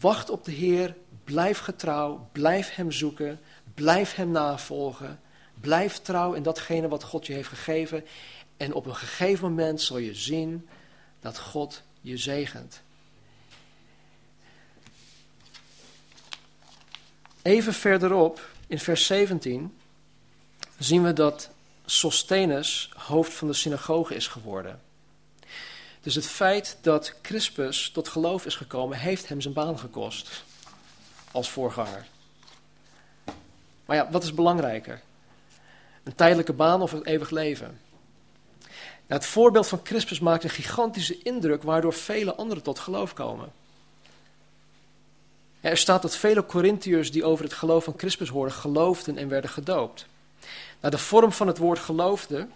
Wacht 0.00 0.30
op 0.30 0.44
de 0.44 0.52
Heer, 0.52 0.96
blijf 1.24 1.58
getrouw, 1.58 2.28
blijf 2.32 2.74
Hem 2.74 2.92
zoeken, 2.92 3.40
Blijf 3.76 4.14
Hem 4.14 4.30
navolgen. 4.30 5.20
Blijf 5.60 5.98
trouw 5.98 6.32
in 6.32 6.42
datgene 6.42 6.88
wat 6.88 7.02
God 7.02 7.26
je 7.26 7.32
heeft 7.32 7.48
gegeven. 7.48 8.04
En 8.56 8.72
op 8.72 8.86
een 8.86 8.96
gegeven 8.96 9.48
moment 9.48 9.80
zal 9.80 9.98
je 9.98 10.14
zien 10.14 10.68
dat 11.20 11.38
God 11.38 11.82
je 12.00 12.16
zegent. 12.16 12.80
Even 17.42 17.74
verderop, 17.74 18.40
in 18.66 18.78
vers 18.78 19.06
17, 19.06 19.78
zien 20.78 21.02
we 21.02 21.12
dat 21.12 21.50
Sostenus 21.84 22.90
hoofd 22.96 23.32
van 23.32 23.48
de 23.48 23.54
synagoge 23.54 24.14
is 24.14 24.26
geworden. 24.26 24.80
Dus 26.00 26.14
het 26.14 26.26
feit 26.26 26.78
dat 26.80 27.14
Crispus 27.22 27.90
tot 27.90 28.08
geloof 28.08 28.46
is 28.46 28.54
gekomen, 28.54 28.98
heeft 28.98 29.28
hem 29.28 29.40
zijn 29.40 29.54
baan 29.54 29.78
gekost 29.78 30.44
als 31.30 31.50
voorganger. 31.50 32.06
Maar 33.86 33.96
ja, 33.96 34.08
wat 34.10 34.22
is 34.22 34.34
belangrijker? 34.34 35.00
Een 36.02 36.14
tijdelijke 36.14 36.52
baan 36.52 36.82
of 36.82 36.92
een 36.92 37.04
eeuwig 37.04 37.30
leven? 37.30 37.80
Het 39.06 39.26
voorbeeld 39.26 39.66
van 39.66 39.82
Crispus 39.82 40.20
maakt 40.20 40.44
een 40.44 40.50
gigantische 40.50 41.18
indruk, 41.22 41.62
waardoor 41.62 41.92
vele 41.92 42.34
anderen 42.34 42.62
tot 42.62 42.78
geloof 42.78 43.14
komen. 43.14 43.52
er 45.60 45.76
staat 45.76 46.02
dat 46.02 46.16
vele 46.16 46.46
Corinthiërs 46.46 47.12
die 47.12 47.24
over 47.24 47.44
het 47.44 47.52
geloof 47.52 47.84
van 47.84 47.96
Crispus 47.96 48.28
hoorden, 48.28 48.54
geloofden 48.54 49.18
en 49.18 49.28
werden 49.28 49.50
gedoopt. 49.50 50.06
Nou, 50.80 50.94
de 50.94 51.00
vorm 51.00 51.32
van 51.32 51.46
het 51.46 51.58
woord 51.58 51.78
geloofde 51.78 52.48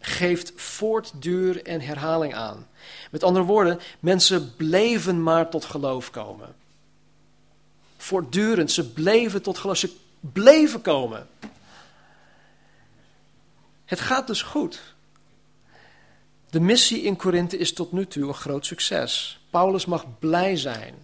geeft 0.00 0.52
voortduur 0.56 1.62
en 1.62 1.80
herhaling 1.80 2.34
aan. 2.34 2.66
Met 3.10 3.22
andere 3.22 3.44
woorden, 3.44 3.80
mensen 4.00 4.56
bleven 4.56 5.22
maar 5.22 5.50
tot 5.50 5.64
geloof 5.64 6.10
komen 6.10 6.54
voortdurend. 7.98 8.72
Ze 8.72 8.90
bleven 8.90 9.42
tot 9.42 9.58
geloof. 9.58 9.76
Ze 9.76 9.96
bleven 10.20 10.80
komen. 10.80 11.28
Het 13.84 14.00
gaat 14.00 14.26
dus 14.26 14.42
goed. 14.42 14.94
De 16.50 16.60
missie 16.60 17.02
in 17.02 17.16
Korinthe 17.16 17.58
is 17.58 17.72
tot 17.72 17.92
nu 17.92 18.06
toe 18.06 18.28
een 18.28 18.34
groot 18.34 18.66
succes. 18.66 19.40
Paulus 19.50 19.86
mag 19.86 20.18
blij 20.18 20.56
zijn. 20.56 20.94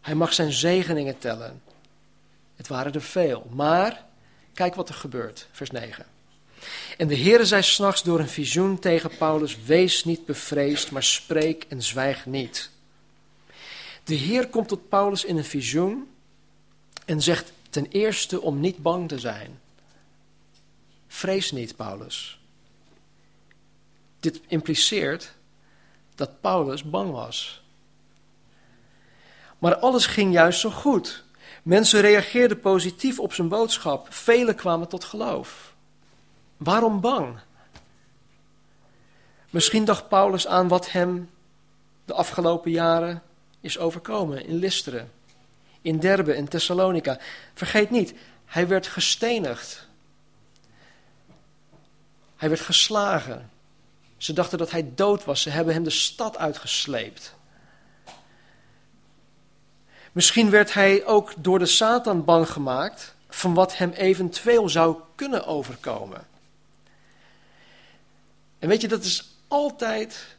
Hij 0.00 0.14
mag 0.14 0.32
zijn 0.32 0.52
zegeningen 0.52 1.18
tellen. 1.18 1.62
Het 2.56 2.68
waren 2.68 2.92
er 2.92 3.02
veel. 3.02 3.46
Maar, 3.50 4.04
kijk 4.54 4.74
wat 4.74 4.88
er 4.88 4.94
gebeurt. 4.94 5.48
Vers 5.52 5.70
9. 5.70 6.06
En 6.96 7.08
de 7.08 7.18
Heere 7.18 7.44
zei 7.44 7.62
s'nachts 7.62 8.02
door 8.02 8.20
een 8.20 8.28
visioen 8.28 8.78
tegen 8.78 9.16
Paulus: 9.16 9.58
Wees 9.64 10.04
niet 10.04 10.26
bevreesd, 10.26 10.90
maar 10.90 11.02
spreek 11.02 11.66
en 11.68 11.82
zwijg 11.82 12.26
niet. 12.26 12.70
De 14.04 14.14
Heer 14.14 14.48
komt 14.48 14.68
tot 14.68 14.88
Paulus 14.88 15.24
in 15.24 15.36
een 15.36 15.44
visioen 15.44 16.08
en 17.04 17.22
zegt 17.22 17.52
ten 17.70 17.86
eerste 17.86 18.40
om 18.40 18.60
niet 18.60 18.78
bang 18.78 19.08
te 19.08 19.18
zijn. 19.18 19.60
vrees 21.06 21.52
niet, 21.52 21.76
Paulus. 21.76 22.38
Dit 24.20 24.40
impliceert 24.46 25.34
dat 26.14 26.40
Paulus 26.40 26.82
bang 26.82 27.10
was. 27.10 27.62
Maar 29.58 29.76
alles 29.76 30.06
ging 30.06 30.32
juist 30.32 30.60
zo 30.60 30.70
goed. 30.70 31.24
Mensen 31.62 32.00
reageerden 32.00 32.60
positief 32.60 33.18
op 33.18 33.32
zijn 33.32 33.48
boodschap. 33.48 34.12
Velen 34.12 34.54
kwamen 34.54 34.88
tot 34.88 35.04
geloof. 35.04 35.74
Waarom 36.56 37.00
bang? 37.00 37.38
Misschien 39.50 39.84
dacht 39.84 40.08
Paulus 40.08 40.46
aan 40.46 40.68
wat 40.68 40.90
hem 40.90 41.30
de 42.04 42.14
afgelopen 42.14 42.70
jaren 42.70 43.22
is 43.60 43.78
overkomen 43.78 44.46
in 44.46 44.54
Listeren, 44.54 45.10
in 45.84 45.98
Derbe, 45.98 46.36
in 46.36 46.48
Thessalonica. 46.48 47.18
Vergeet 47.54 47.90
niet, 47.90 48.14
hij 48.44 48.68
werd 48.68 48.86
gestenigd. 48.86 49.86
Hij 52.36 52.48
werd 52.48 52.60
geslagen. 52.60 53.50
Ze 54.16 54.32
dachten 54.32 54.58
dat 54.58 54.70
hij 54.70 54.92
dood 54.94 55.24
was. 55.24 55.42
Ze 55.42 55.50
hebben 55.50 55.74
hem 55.74 55.82
de 55.82 55.90
stad 55.90 56.36
uitgesleept. 56.36 57.34
Misschien 60.12 60.50
werd 60.50 60.74
hij 60.74 61.04
ook 61.04 61.32
door 61.38 61.58
de 61.58 61.66
Satan 61.66 62.24
bang 62.24 62.48
gemaakt 62.48 63.14
van 63.28 63.54
wat 63.54 63.76
hem 63.76 63.90
eventueel 63.90 64.68
zou 64.68 64.96
kunnen 65.14 65.46
overkomen. 65.46 66.26
En 68.58 68.68
weet 68.68 68.80
je, 68.80 68.88
dat 68.88 69.04
is 69.04 69.36
altijd 69.48 70.36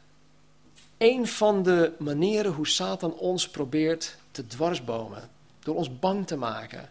een 0.98 1.26
van 1.26 1.62
de 1.62 1.92
manieren 1.98 2.52
hoe 2.52 2.68
Satan 2.68 3.14
ons 3.14 3.48
probeert 3.48 4.16
te 4.30 4.46
dwarsbomen. 4.46 5.35
Door 5.66 5.76
ons 5.76 5.98
bang 5.98 6.26
te 6.26 6.36
maken. 6.36 6.90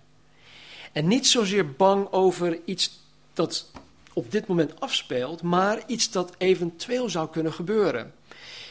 En 0.91 1.07
niet 1.07 1.27
zozeer 1.27 1.71
bang 1.71 2.11
over 2.11 2.59
iets 2.65 2.99
dat 3.33 3.71
op 4.13 4.31
dit 4.31 4.47
moment 4.47 4.79
afspeelt, 4.79 5.41
maar 5.41 5.83
iets 5.87 6.11
dat 6.11 6.33
eventueel 6.37 7.09
zou 7.09 7.29
kunnen 7.29 7.53
gebeuren. 7.53 8.13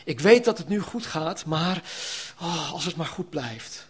Ik 0.04 0.20
weet 0.20 0.44
dat 0.44 0.58
het 0.58 0.68
nu 0.68 0.80
goed 0.80 1.06
gaat, 1.06 1.44
maar 1.44 1.82
oh, 2.40 2.72
als 2.72 2.84
het 2.84 2.96
maar 2.96 3.06
goed 3.06 3.30
blijft. 3.30 3.86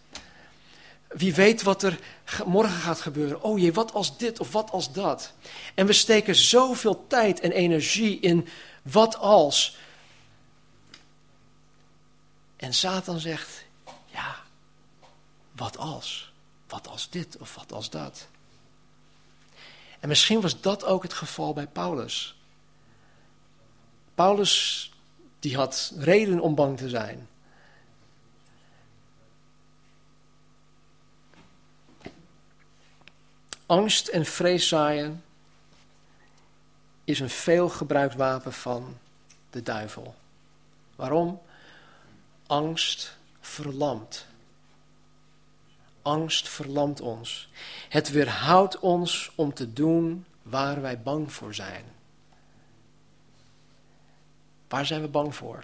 Wie 1.07 1.33
weet 1.33 1.63
wat 1.63 1.83
er 1.83 1.99
morgen 2.45 2.79
gaat 2.79 3.01
gebeuren. 3.01 3.43
Oh 3.43 3.59
jee, 3.59 3.73
wat 3.73 3.93
als 3.93 4.17
dit 4.17 4.39
of 4.39 4.51
wat 4.51 4.71
als 4.71 4.91
dat. 4.91 5.33
En 5.73 5.85
we 5.85 5.93
steken 5.93 6.35
zoveel 6.35 7.05
tijd 7.07 7.39
en 7.39 7.51
energie 7.51 8.19
in 8.19 8.47
wat 8.81 9.17
als. 9.17 9.77
En 12.55 12.73
Satan 12.73 13.19
zegt, 13.19 13.64
wat 15.55 15.77
als? 15.77 16.33
Wat 16.67 16.87
als 16.87 17.09
dit 17.09 17.37
of 17.37 17.55
wat 17.55 17.71
als 17.71 17.89
dat? 17.89 18.27
En 19.99 20.07
misschien 20.07 20.41
was 20.41 20.61
dat 20.61 20.83
ook 20.83 21.03
het 21.03 21.13
geval 21.13 21.53
bij 21.53 21.67
Paulus. 21.67 22.35
Paulus, 24.15 24.91
die 25.39 25.55
had 25.55 25.93
reden 25.97 26.39
om 26.39 26.55
bang 26.55 26.77
te 26.77 26.89
zijn. 26.89 27.27
Angst 33.65 34.07
en 34.07 34.25
vrees 34.25 34.67
zaaien 34.67 35.23
is 37.03 37.19
een 37.19 37.29
veel 37.29 37.69
gebruikt 37.69 38.15
wapen 38.15 38.53
van 38.53 38.97
de 39.49 39.63
duivel. 39.63 40.15
Waarom? 40.95 41.41
Angst 42.47 43.17
verlamt. 43.39 44.25
Angst 46.05 46.49
verlamt 46.49 47.01
ons. 47.01 47.49
Het 47.89 48.11
weerhoudt 48.11 48.79
ons 48.79 49.31
om 49.35 49.53
te 49.53 49.73
doen 49.73 50.25
waar 50.41 50.81
wij 50.81 51.01
bang 51.01 51.33
voor 51.33 51.53
zijn. 51.53 51.83
Waar 54.67 54.85
zijn 54.85 55.01
we 55.01 55.07
bang 55.07 55.35
voor? 55.35 55.63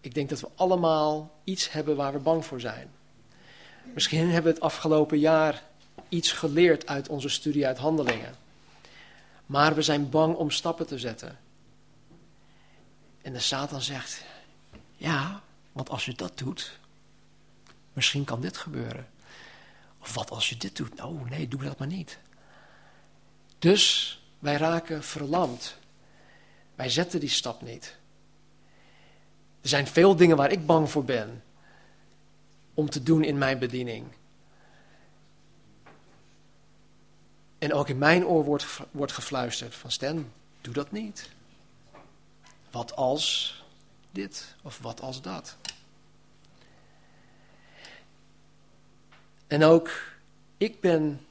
Ik 0.00 0.14
denk 0.14 0.28
dat 0.28 0.40
we 0.40 0.48
allemaal 0.54 1.30
iets 1.44 1.72
hebben 1.72 1.96
waar 1.96 2.12
we 2.12 2.18
bang 2.18 2.44
voor 2.44 2.60
zijn. 2.60 2.90
Misschien 3.94 4.30
hebben 4.30 4.42
we 4.42 4.58
het 4.58 4.60
afgelopen 4.60 5.18
jaar 5.18 5.62
iets 6.08 6.32
geleerd 6.32 6.86
uit 6.86 7.08
onze 7.08 7.28
studie 7.28 7.66
uit 7.66 7.78
handelingen. 7.78 8.34
Maar 9.46 9.74
we 9.74 9.82
zijn 9.82 10.10
bang 10.10 10.34
om 10.34 10.50
stappen 10.50 10.86
te 10.86 10.98
zetten. 10.98 11.38
En 13.22 13.32
de 13.32 13.38
Satan 13.38 13.80
zegt: 13.80 14.24
Ja, 14.96 15.42
want 15.72 15.88
als 15.88 16.04
je 16.04 16.14
dat 16.14 16.38
doet, 16.38 16.78
misschien 17.96 18.24
kan 18.24 18.40
dit 18.40 18.56
gebeuren. 18.56 19.08
Of 19.98 20.14
wat 20.14 20.30
als 20.30 20.48
je 20.48 20.56
dit 20.56 20.76
doet? 20.76 21.02
Oh 21.02 21.28
nee, 21.28 21.48
doe 21.48 21.62
dat 21.62 21.78
maar 21.78 21.88
niet. 21.88 22.18
Dus 23.58 24.20
wij 24.38 24.56
raken 24.56 25.04
verlamd. 25.04 25.76
Wij 26.74 26.88
zetten 26.88 27.20
die 27.20 27.28
stap 27.28 27.62
niet. 27.62 27.96
Er 29.60 29.68
zijn 29.68 29.86
veel 29.86 30.16
dingen 30.16 30.36
waar 30.36 30.50
ik 30.50 30.66
bang 30.66 30.90
voor 30.90 31.04
ben 31.04 31.42
om 32.74 32.90
te 32.90 33.02
doen 33.02 33.24
in 33.24 33.38
mijn 33.38 33.58
bediening. 33.58 34.06
En 37.58 37.72
ook 37.72 37.88
in 37.88 37.98
mijn 37.98 38.26
oor 38.26 38.44
wordt, 38.44 38.66
wordt 38.90 39.12
gefluisterd 39.12 39.74
van 39.74 39.90
Stan, 39.90 40.32
doe 40.60 40.74
dat 40.74 40.92
niet. 40.92 41.28
Wat 42.70 42.96
als 42.96 43.54
dit 44.10 44.54
of 44.62 44.78
wat 44.78 45.00
als 45.00 45.22
dat? 45.22 45.56
En 49.46 49.64
ook 49.64 49.90
ik 50.56 50.80
ben 50.80 51.26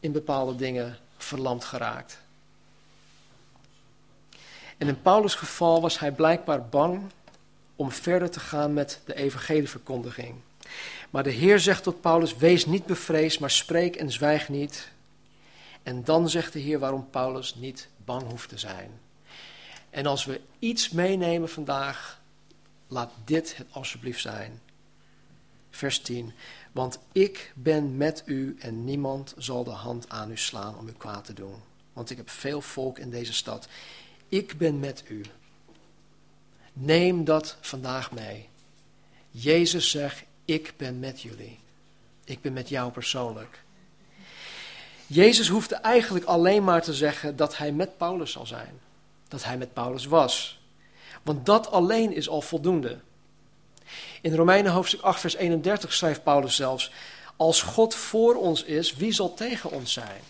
in 0.00 0.12
bepaalde 0.12 0.56
dingen 0.56 0.98
verlamd 1.16 1.64
geraakt. 1.64 2.18
En 4.76 4.88
in 4.88 5.02
Paulus' 5.02 5.34
geval 5.34 5.80
was 5.80 5.98
hij 5.98 6.12
blijkbaar 6.12 6.68
bang 6.68 7.02
om 7.76 7.90
verder 7.90 8.30
te 8.30 8.40
gaan 8.40 8.72
met 8.72 9.00
de 9.04 9.14
evangelieverkondiging. 9.14 10.34
Maar 11.10 11.22
de 11.22 11.30
Heer 11.30 11.60
zegt 11.60 11.82
tot 11.82 12.00
Paulus: 12.00 12.36
Wees 12.36 12.66
niet 12.66 12.86
bevreesd, 12.86 13.40
maar 13.40 13.50
spreek 13.50 13.96
en 13.96 14.12
zwijg 14.12 14.48
niet. 14.48 14.88
En 15.82 16.04
dan 16.04 16.28
zegt 16.28 16.52
de 16.52 16.58
Heer 16.58 16.78
waarom 16.78 17.10
Paulus 17.10 17.54
niet 17.54 17.88
bang 18.04 18.22
hoeft 18.22 18.48
te 18.48 18.58
zijn. 18.58 19.00
En 19.90 20.06
als 20.06 20.24
we 20.24 20.40
iets 20.58 20.90
meenemen 20.90 21.48
vandaag, 21.48 22.20
laat 22.86 23.10
dit 23.24 23.56
het 23.56 23.66
alsjeblieft 23.70 24.20
zijn. 24.20 24.60
Vers 25.70 26.00
10. 26.00 26.32
Want 26.72 26.98
ik 27.12 27.52
ben 27.54 27.96
met 27.96 28.22
u 28.26 28.56
en 28.58 28.84
niemand 28.84 29.34
zal 29.36 29.64
de 29.64 29.70
hand 29.70 30.08
aan 30.08 30.30
u 30.30 30.36
slaan 30.36 30.78
om 30.78 30.88
u 30.88 30.92
kwaad 30.92 31.24
te 31.24 31.32
doen. 31.32 31.54
Want 31.92 32.10
ik 32.10 32.16
heb 32.16 32.30
veel 32.30 32.60
volk 32.60 32.98
in 32.98 33.10
deze 33.10 33.32
stad. 33.32 33.68
Ik 34.28 34.58
ben 34.58 34.80
met 34.80 35.04
u. 35.08 35.24
Neem 36.72 37.24
dat 37.24 37.56
vandaag 37.60 38.12
mee. 38.12 38.48
Jezus 39.30 39.90
zegt, 39.90 40.22
ik 40.44 40.74
ben 40.76 40.98
met 40.98 41.22
jullie. 41.22 41.58
Ik 42.24 42.40
ben 42.40 42.52
met 42.52 42.68
jou 42.68 42.92
persoonlijk. 42.92 43.62
Jezus 45.06 45.48
hoefde 45.48 45.74
eigenlijk 45.74 46.24
alleen 46.24 46.64
maar 46.64 46.82
te 46.82 46.94
zeggen 46.94 47.36
dat 47.36 47.56
hij 47.56 47.72
met 47.72 47.96
Paulus 47.96 48.32
zal 48.32 48.46
zijn. 48.46 48.80
Dat 49.28 49.44
hij 49.44 49.58
met 49.58 49.72
Paulus 49.72 50.04
was. 50.04 50.60
Want 51.22 51.46
dat 51.46 51.70
alleen 51.70 52.12
is 52.12 52.28
al 52.28 52.40
voldoende. 52.40 52.98
In 54.20 54.34
Romeinen 54.34 54.72
hoofdstuk 54.72 55.00
8, 55.00 55.20
vers 55.20 55.34
31 55.34 55.92
schrijft 55.92 56.22
Paulus 56.22 56.56
zelfs: 56.56 56.90
Als 57.36 57.62
God 57.62 57.94
voor 57.94 58.34
ons 58.34 58.62
is, 58.62 58.94
wie 58.94 59.12
zal 59.12 59.34
tegen 59.34 59.70
ons 59.70 59.92
zijn? 59.92 60.20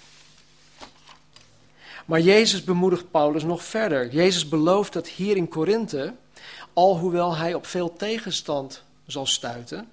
Maar 2.04 2.20
Jezus 2.20 2.64
bemoedigt 2.64 3.10
Paulus 3.10 3.42
nog 3.42 3.62
verder. 3.62 4.12
Jezus 4.12 4.48
belooft 4.48 4.92
dat 4.92 5.08
hier 5.08 5.36
in 5.36 5.48
Korinthe, 5.48 6.14
alhoewel 6.72 7.36
hij 7.36 7.54
op 7.54 7.66
veel 7.66 7.92
tegenstand 7.92 8.82
zal 9.06 9.26
stuiten, 9.26 9.88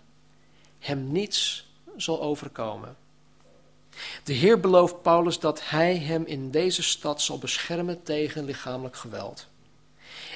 hem 0.79 1.11
niets 1.11 1.67
zal 1.97 2.21
overkomen. 2.21 2.95
De 4.23 4.33
Heer 4.33 4.59
belooft 4.59 5.01
Paulus 5.01 5.39
dat 5.39 5.69
hij 5.69 5.97
hem 5.97 6.25
in 6.25 6.51
deze 6.51 6.83
stad 6.83 7.21
zal 7.21 7.37
beschermen 7.37 8.03
tegen 8.03 8.45
lichamelijk 8.45 8.95
geweld. 8.95 9.47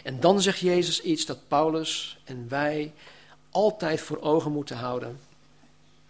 En 0.04 0.20
dan 0.20 0.42
zegt 0.42 0.60
Jezus 0.60 1.02
iets 1.02 1.26
dat 1.26 1.48
Paulus 1.48 2.20
en 2.24 2.46
wij 2.50 2.94
altijd 3.52 4.02
voor 4.02 4.22
ogen 4.22 4.52
moeten 4.52 4.78
houden. 4.78 5.20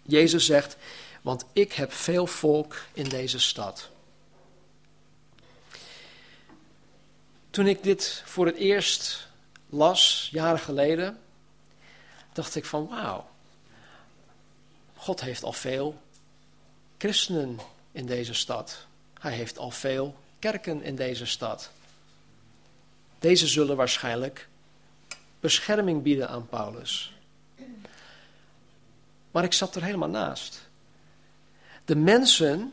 Jezus 0.02 0.44
zegt, 0.44 0.76
want 1.22 1.44
ik 1.52 1.72
heb 1.72 1.92
veel 1.92 2.26
volk 2.26 2.82
in 2.92 3.08
deze 3.08 3.38
stad. 3.38 3.88
Toen 7.50 7.66
ik 7.66 7.82
dit 7.82 8.22
voor 8.24 8.46
het 8.46 8.56
eerst 8.56 9.28
las, 9.68 10.28
jaren 10.32 10.60
geleden, 10.60 11.18
dacht 12.32 12.54
ik 12.54 12.64
van 12.64 12.88
wauw, 12.88 13.28
God 14.96 15.20
heeft 15.20 15.44
al 15.44 15.52
veel 15.52 16.00
christenen 16.98 17.58
in 17.92 18.06
deze 18.06 18.34
stad. 18.34 18.86
Hij 19.20 19.32
heeft 19.32 19.58
al 19.58 19.70
veel 19.70 20.16
kerken 20.38 20.82
in 20.82 20.96
deze 20.96 21.26
stad. 21.26 21.70
Deze 23.18 23.46
zullen 23.46 23.76
waarschijnlijk 23.76 24.48
bescherming 25.40 26.02
bieden 26.02 26.28
aan 26.28 26.48
Paulus. 26.48 27.12
Maar 29.30 29.44
ik 29.44 29.52
zat 29.52 29.74
er 29.74 29.84
helemaal 29.84 30.08
naast. 30.08 30.68
De 31.84 31.96
mensen 31.96 32.72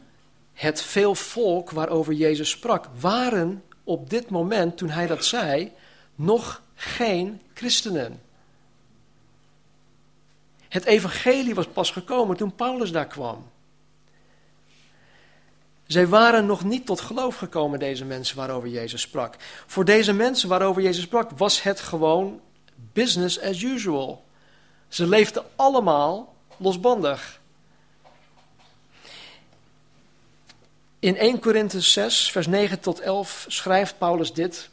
het 0.53 0.81
veel 0.81 1.15
volk 1.15 1.71
waarover 1.71 2.13
Jezus 2.13 2.49
sprak, 2.49 2.85
waren 2.99 3.63
op 3.83 4.09
dit 4.09 4.29
moment, 4.29 4.77
toen 4.77 4.89
hij 4.89 5.07
dat 5.07 5.25
zei, 5.25 5.71
nog 6.15 6.61
geen 6.75 7.41
christenen. 7.53 8.21
Het 10.69 10.85
evangelie 10.85 11.55
was 11.55 11.67
pas 11.67 11.91
gekomen 11.91 12.37
toen 12.37 12.55
Paulus 12.55 12.91
daar 12.91 13.07
kwam. 13.07 13.49
Zij 15.87 16.07
waren 16.07 16.45
nog 16.45 16.63
niet 16.63 16.85
tot 16.85 17.01
geloof 17.01 17.35
gekomen, 17.35 17.79
deze 17.79 18.05
mensen 18.05 18.37
waarover 18.37 18.69
Jezus 18.69 19.01
sprak. 19.01 19.35
Voor 19.65 19.85
deze 19.85 20.13
mensen 20.13 20.49
waarover 20.49 20.81
Jezus 20.81 21.03
sprak 21.03 21.31
was 21.31 21.61
het 21.63 21.79
gewoon 21.79 22.41
business 22.93 23.41
as 23.41 23.61
usual. 23.61 24.25
Ze 24.87 25.07
leefden 25.07 25.43
allemaal 25.55 26.35
losbandig. 26.57 27.39
In 30.99 31.17
1 31.17 31.39
Korinthe 31.39 31.81
6, 31.81 32.31
vers 32.31 32.47
9 32.47 32.79
tot 32.79 32.99
11 32.99 33.45
schrijft 33.47 33.97
Paulus 33.97 34.33
dit. 34.33 34.69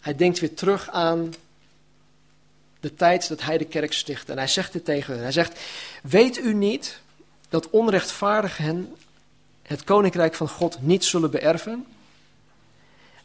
Hij 0.00 0.16
denkt 0.16 0.38
weer 0.38 0.54
terug 0.54 0.90
aan 0.90 1.34
de 2.80 2.94
tijd 2.94 3.28
dat 3.28 3.42
hij 3.42 3.58
de 3.58 3.64
kerk 3.64 3.92
stichtte. 3.92 4.32
En 4.32 4.38
hij 4.38 4.46
zegt 4.46 4.72
dit 4.72 4.84
tegen 4.84 5.14
hen. 5.14 5.22
Hij 5.22 5.32
zegt, 5.32 5.60
weet 6.02 6.38
u 6.38 6.54
niet 6.54 7.00
dat 7.48 7.70
onrechtvaardigen 7.70 8.96
het 9.62 9.84
koninkrijk 9.84 10.34
van 10.34 10.48
God 10.48 10.82
niet 10.82 11.04
zullen 11.04 11.30
beërven? 11.30 11.86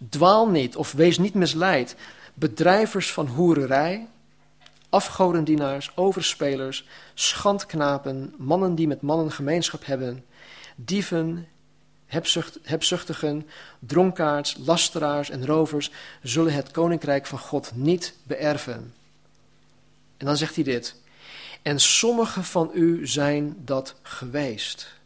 Dwaal 0.09 0.49
niet 0.49 0.75
of 0.75 0.91
wees 0.91 1.17
niet 1.17 1.33
misleid. 1.33 1.95
Bedrijvers 2.33 3.11
van 3.11 3.27
hoererij, 3.27 4.07
afgodendienaars, 4.89 5.91
overspelers, 5.95 6.87
schandknapen, 7.13 8.33
mannen 8.37 8.75
die 8.75 8.87
met 8.87 9.01
mannen 9.01 9.31
gemeenschap 9.31 9.85
hebben, 9.85 10.25
dieven, 10.75 11.47
hebzucht, 12.05 12.59
hebzuchtigen, 12.63 13.47
dronkaards, 13.79 14.55
lasteraars 14.57 15.29
en 15.29 15.45
rovers 15.45 15.91
zullen 16.23 16.53
het 16.53 16.71
koninkrijk 16.71 17.25
van 17.25 17.39
God 17.39 17.71
niet 17.75 18.13
beërven. 18.23 18.93
En 20.17 20.25
dan 20.25 20.37
zegt 20.37 20.55
hij 20.55 20.63
dit. 20.63 20.95
En 21.61 21.79
sommigen 21.79 22.43
van 22.43 22.71
u 22.73 23.07
zijn 23.07 23.55
dat 23.57 23.95
geweest. 24.01 24.97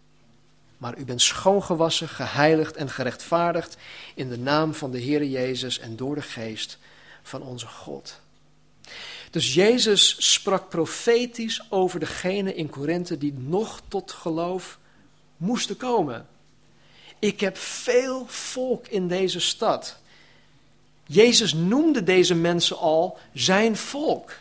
Maar 0.78 0.98
u 0.98 1.06
bent 1.06 1.22
schoongewassen, 1.22 2.08
geheiligd 2.08 2.76
en 2.76 2.90
gerechtvaardigd 2.90 3.78
in 4.16 4.30
de 4.30 4.38
naam 4.38 4.74
van 4.74 4.92
de 4.92 5.02
Heere 5.02 5.30
Jezus 5.30 5.80
en 5.80 5.96
door 5.96 6.16
de 6.16 6.22
geest 6.22 6.78
van 7.24 7.42
onze 7.42 7.68
God. 7.68 8.22
Dus 9.34 9.54
Jezus 9.54 10.34
sprak 10.34 10.70
profetisch 10.70 11.66
over 11.70 12.00
degene 12.00 12.56
in 12.56 12.70
Korinthe 12.70 13.18
die 13.18 13.34
nog 13.34 13.82
tot 13.88 14.12
geloof 14.12 14.80
moesten 15.38 15.78
komen. 15.78 16.28
Ik 17.20 17.40
heb 17.40 17.58
veel 17.58 18.26
volk 18.28 18.88
in 18.88 19.08
deze 19.08 19.40
stad. 19.40 19.98
Jezus 21.06 21.54
noemde 21.54 22.04
deze 22.04 22.36
mensen 22.36 22.78
al 22.78 23.18
zijn 23.34 23.78
volk. 23.78 24.34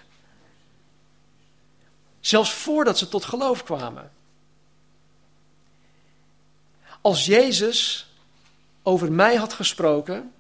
Zelfs 2.20 2.52
voordat 2.52 2.98
ze 2.98 3.08
tot 3.08 3.24
geloof 3.24 3.64
kwamen. 3.64 4.12
Als 7.00 7.26
Jezus 7.26 8.06
over 8.82 9.12
mij 9.12 9.36
had 9.36 9.52
gesproken, 9.52 10.32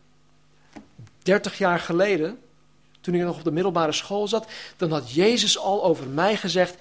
30 1.22 1.58
jaar 1.58 1.78
geleden, 1.78 2.41
toen 3.02 3.14
ik 3.14 3.22
nog 3.22 3.36
op 3.36 3.44
de 3.44 3.52
middelbare 3.52 3.92
school 3.92 4.28
zat, 4.28 4.46
dan 4.76 4.90
had 4.90 5.12
Jezus 5.12 5.58
al 5.58 5.84
over 5.84 6.08
mij 6.08 6.36
gezegd: 6.36 6.76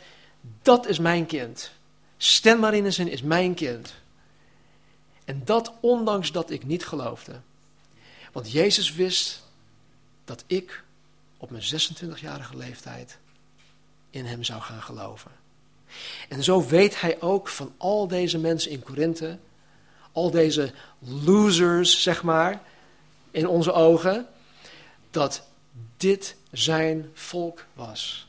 Dat 0.62 0.88
is 0.88 1.00
mijn 1.00 1.26
kind. 1.26 1.72
Stan 2.18 2.60
Marinissen 2.60 3.08
is 3.08 3.22
mijn 3.22 3.54
kind. 3.54 3.94
En 5.26 5.42
dat 5.46 5.74
ondanks 5.80 6.32
dat 6.32 6.50
ik 6.50 6.66
niet 6.66 6.86
geloofde. 6.86 7.40
Want 8.32 8.52
Jezus 8.52 8.94
wist 8.94 9.44
dat 10.26 10.44
ik 10.48 10.84
op 11.38 11.50
mijn 11.50 11.64
26-jarige 11.64 12.58
leeftijd 12.58 13.18
in 14.10 14.26
hem 14.26 14.44
zou 14.44 14.62
gaan 14.62 14.82
geloven. 14.82 15.32
En 16.30 16.44
zo 16.44 16.68
weet 16.68 17.02
hij 17.02 17.22
ook 17.22 17.48
van 17.48 17.74
al 17.78 18.08
deze 18.08 18.38
mensen 18.38 18.72
in 18.72 18.84
Korinthe, 18.84 19.38
al 20.12 20.32
deze 20.32 20.74
losers, 21.00 22.02
zeg 22.04 22.24
maar, 22.24 22.62
in 23.32 23.48
onze 23.48 23.72
ogen, 23.72 24.28
dat 25.12 25.44
dit 25.98 26.36
zijn 26.52 27.10
volk 27.14 27.66
was. 27.74 28.28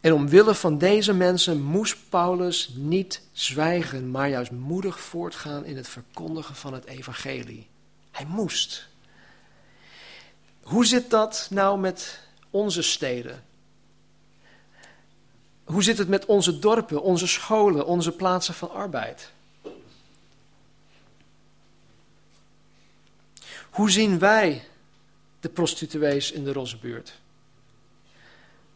En 0.00 0.12
omwille 0.12 0.54
van 0.54 0.78
deze 0.78 1.12
mensen 1.14 1.62
moest 1.62 1.96
Paulus 2.08 2.70
niet 2.74 3.22
zwijgen, 3.32 4.10
maar 4.10 4.28
juist 4.28 4.50
moedig 4.50 5.00
voortgaan 5.00 5.64
in 5.64 5.76
het 5.76 5.88
verkondigen 5.88 6.54
van 6.54 6.72
het 6.72 6.84
evangelie. 6.84 7.66
Hij 8.10 8.26
moest. 8.26 8.88
Hoe 10.62 10.86
zit 10.86 11.10
dat 11.10 11.46
nou 11.50 11.78
met 11.78 12.20
onze 12.50 12.82
steden? 12.82 13.44
Hoe 15.64 15.82
zit 15.82 15.98
het 15.98 16.08
met 16.08 16.26
onze 16.26 16.58
dorpen, 16.58 17.02
onze 17.02 17.26
scholen, 17.26 17.86
onze 17.86 18.12
plaatsen 18.12 18.54
van 18.54 18.70
arbeid? 18.70 19.30
Hoe 23.74 23.90
zien 23.90 24.18
wij 24.18 24.64
de 25.40 25.48
prostituees 25.48 26.32
in 26.32 26.44
de 26.44 26.52
Rozenbuurt? 26.52 27.20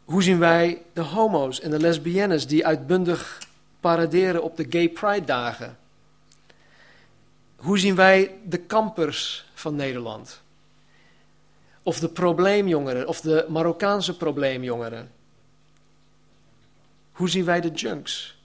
Hoe 0.04 0.22
zien 0.22 0.38
wij 0.38 0.82
de 0.92 1.00
homo's 1.00 1.60
en 1.60 1.70
de 1.70 1.78
lesbiennes 1.78 2.46
die 2.46 2.66
uitbundig 2.66 3.42
paraderen 3.80 4.42
op 4.42 4.56
de 4.56 4.66
Gay 4.70 4.88
Pride 4.88 5.26
dagen? 5.26 5.78
Hoe 7.56 7.78
zien 7.78 7.94
wij 7.94 8.38
de 8.44 8.58
kampers 8.58 9.46
van 9.54 9.74
Nederland? 9.74 10.40
Of 11.82 11.98
de 11.98 12.08
probleemjongeren, 12.08 13.08
of 13.08 13.20
de 13.20 13.46
Marokkaanse 13.48 14.16
probleemjongeren? 14.16 15.12
Hoe 17.12 17.28
zien 17.28 17.44
wij 17.44 17.60
de 17.60 17.70
junks? 17.70 18.38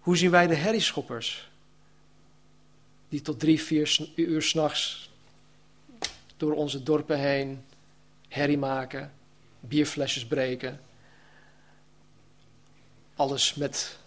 Hoe 0.00 0.16
zien 0.16 0.30
wij 0.30 0.46
de 0.46 0.54
herrieschoppers? 0.54 1.49
Die 3.10 3.22
tot 3.22 3.40
drie, 3.40 3.62
vier 3.62 4.08
uur 4.14 4.42
s'nachts 4.42 5.10
door 6.36 6.52
onze 6.52 6.82
dorpen 6.82 7.18
heen 7.18 7.64
herrie 8.28 8.58
maken, 8.58 9.12
bierflesjes 9.60 10.26
breken. 10.26 10.80
Alles 13.14 13.54
met 13.54 13.98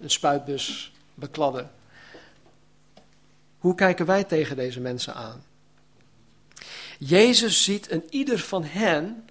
een 0.00 0.10
spuitbus 0.10 0.92
bekladden. 1.14 1.70
Hoe 3.58 3.74
kijken 3.74 4.06
wij 4.06 4.24
tegen 4.24 4.56
deze 4.56 4.80
mensen 4.80 5.14
aan? 5.14 5.44
Jezus 6.98 7.64
ziet 7.64 7.90
een 7.90 8.04
ieder 8.10 8.38
van 8.38 8.64
hen 8.64 9.28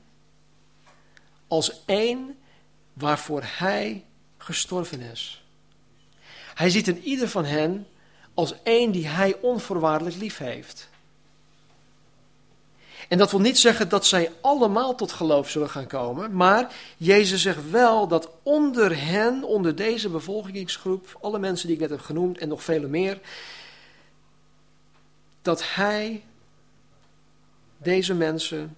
als 1.48 1.86
één 1.86 2.38
waarvoor 2.94 3.42
hij 3.46 4.06
gestorven 4.38 5.02
is. 5.02 5.44
Hij 6.54 6.70
ziet 6.70 6.88
een 6.88 7.04
ieder 7.04 7.30
van 7.30 7.46
hen 7.46 7.88
als 8.38 8.54
één 8.64 8.92
die 8.92 9.08
hij 9.08 9.36
onvoorwaardelijk 9.42 10.16
lief 10.16 10.38
heeft. 10.38 10.90
En 13.08 13.18
dat 13.18 13.32
wil 13.32 13.40
niet 13.40 13.58
zeggen 13.58 13.90
dat 13.90 14.06
zij 14.06 14.32
allemaal 14.42 14.96
tot 14.96 15.12
geloof 15.12 15.50
zullen 15.50 15.70
gaan 15.70 15.88
komen, 15.88 16.36
maar 16.36 16.76
Jezus 16.98 17.42
zegt 17.42 17.70
wel 17.70 18.08
dat 18.08 18.30
onder 18.44 19.06
hen, 19.06 19.44
onder 19.44 19.76
deze 19.76 20.10
bevolkingsgroep, 20.10 21.18
alle 21.22 21.40
mensen 21.40 21.68
die 21.68 21.76
ik 21.76 21.82
net 21.82 21.90
heb 21.90 22.02
genoemd 22.02 22.38
en 22.38 22.48
nog 22.48 22.64
vele 22.64 22.88
meer, 22.88 23.20
dat 25.42 25.74
Hij 25.74 26.24
deze 27.78 28.14
mensen 28.14 28.76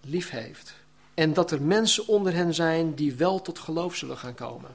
lief 0.00 0.30
heeft. 0.30 0.74
En 1.14 1.32
dat 1.32 1.50
er 1.50 1.62
mensen 1.62 2.06
onder 2.06 2.34
hen 2.34 2.54
zijn 2.54 2.94
die 2.94 3.14
wel 3.14 3.42
tot 3.42 3.58
geloof 3.58 3.94
zullen 3.94 4.18
gaan 4.18 4.34
komen. 4.34 4.70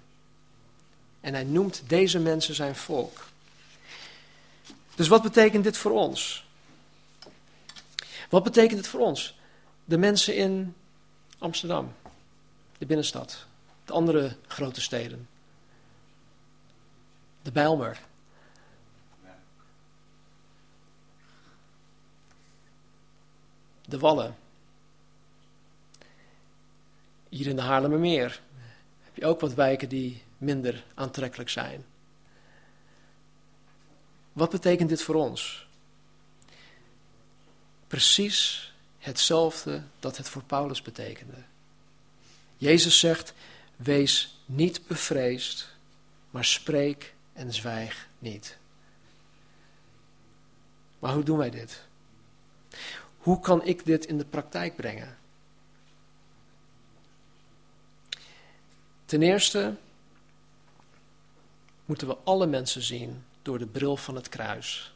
En 1.21 1.33
hij 1.33 1.43
noemt 1.43 1.83
deze 1.87 2.19
mensen 2.19 2.55
zijn 2.55 2.75
volk. 2.75 3.33
Dus 4.95 5.07
wat 5.07 5.21
betekent 5.21 5.63
dit 5.63 5.77
voor 5.77 5.91
ons? 5.91 6.45
Wat 8.29 8.43
betekent 8.43 8.77
het 8.77 8.87
voor 8.87 8.99
ons? 8.99 9.37
De 9.85 9.97
mensen 9.97 10.35
in 10.35 10.75
Amsterdam, 11.37 11.93
de 12.77 12.85
binnenstad, 12.85 13.45
de 13.85 13.93
andere 13.93 14.35
grote 14.47 14.81
steden, 14.81 15.27
de 17.41 17.51
Bijlmer. 17.51 17.99
De 23.87 23.99
Wallen. 23.99 24.35
Hier 27.29 27.47
in 27.47 27.55
de 27.55 27.61
Haarlemmermeer 27.61 28.41
heb 29.03 29.15
je 29.15 29.25
ook 29.25 29.39
wat 29.39 29.53
wijken 29.53 29.89
die 29.89 30.23
minder 30.37 30.83
aantrekkelijk 30.93 31.49
zijn. 31.49 31.85
Wat 34.35 34.49
betekent 34.49 34.89
dit 34.89 35.01
voor 35.01 35.15
ons? 35.15 35.67
Precies 37.87 38.73
hetzelfde 38.99 39.83
dat 39.99 40.17
het 40.17 40.29
voor 40.29 40.43
Paulus 40.43 40.81
betekende. 40.81 41.43
Jezus 42.57 42.99
zegt, 42.99 43.33
wees 43.75 44.37
niet 44.45 44.87
bevreesd, 44.87 45.67
maar 46.29 46.45
spreek 46.45 47.13
en 47.33 47.53
zwijg 47.53 48.07
niet. 48.19 48.57
Maar 50.99 51.13
hoe 51.13 51.23
doen 51.23 51.37
wij 51.37 51.49
dit? 51.49 51.81
Hoe 53.17 53.39
kan 53.39 53.65
ik 53.65 53.85
dit 53.85 54.05
in 54.05 54.17
de 54.17 54.25
praktijk 54.25 54.75
brengen? 54.75 55.17
Ten 59.05 59.21
eerste 59.21 59.75
moeten 61.85 62.07
we 62.07 62.17
alle 62.23 62.45
mensen 62.45 62.81
zien 62.81 63.23
door 63.45 63.59
de 63.59 63.65
bril 63.65 63.97
van 63.97 64.15
het 64.15 64.29
kruis. 64.29 64.93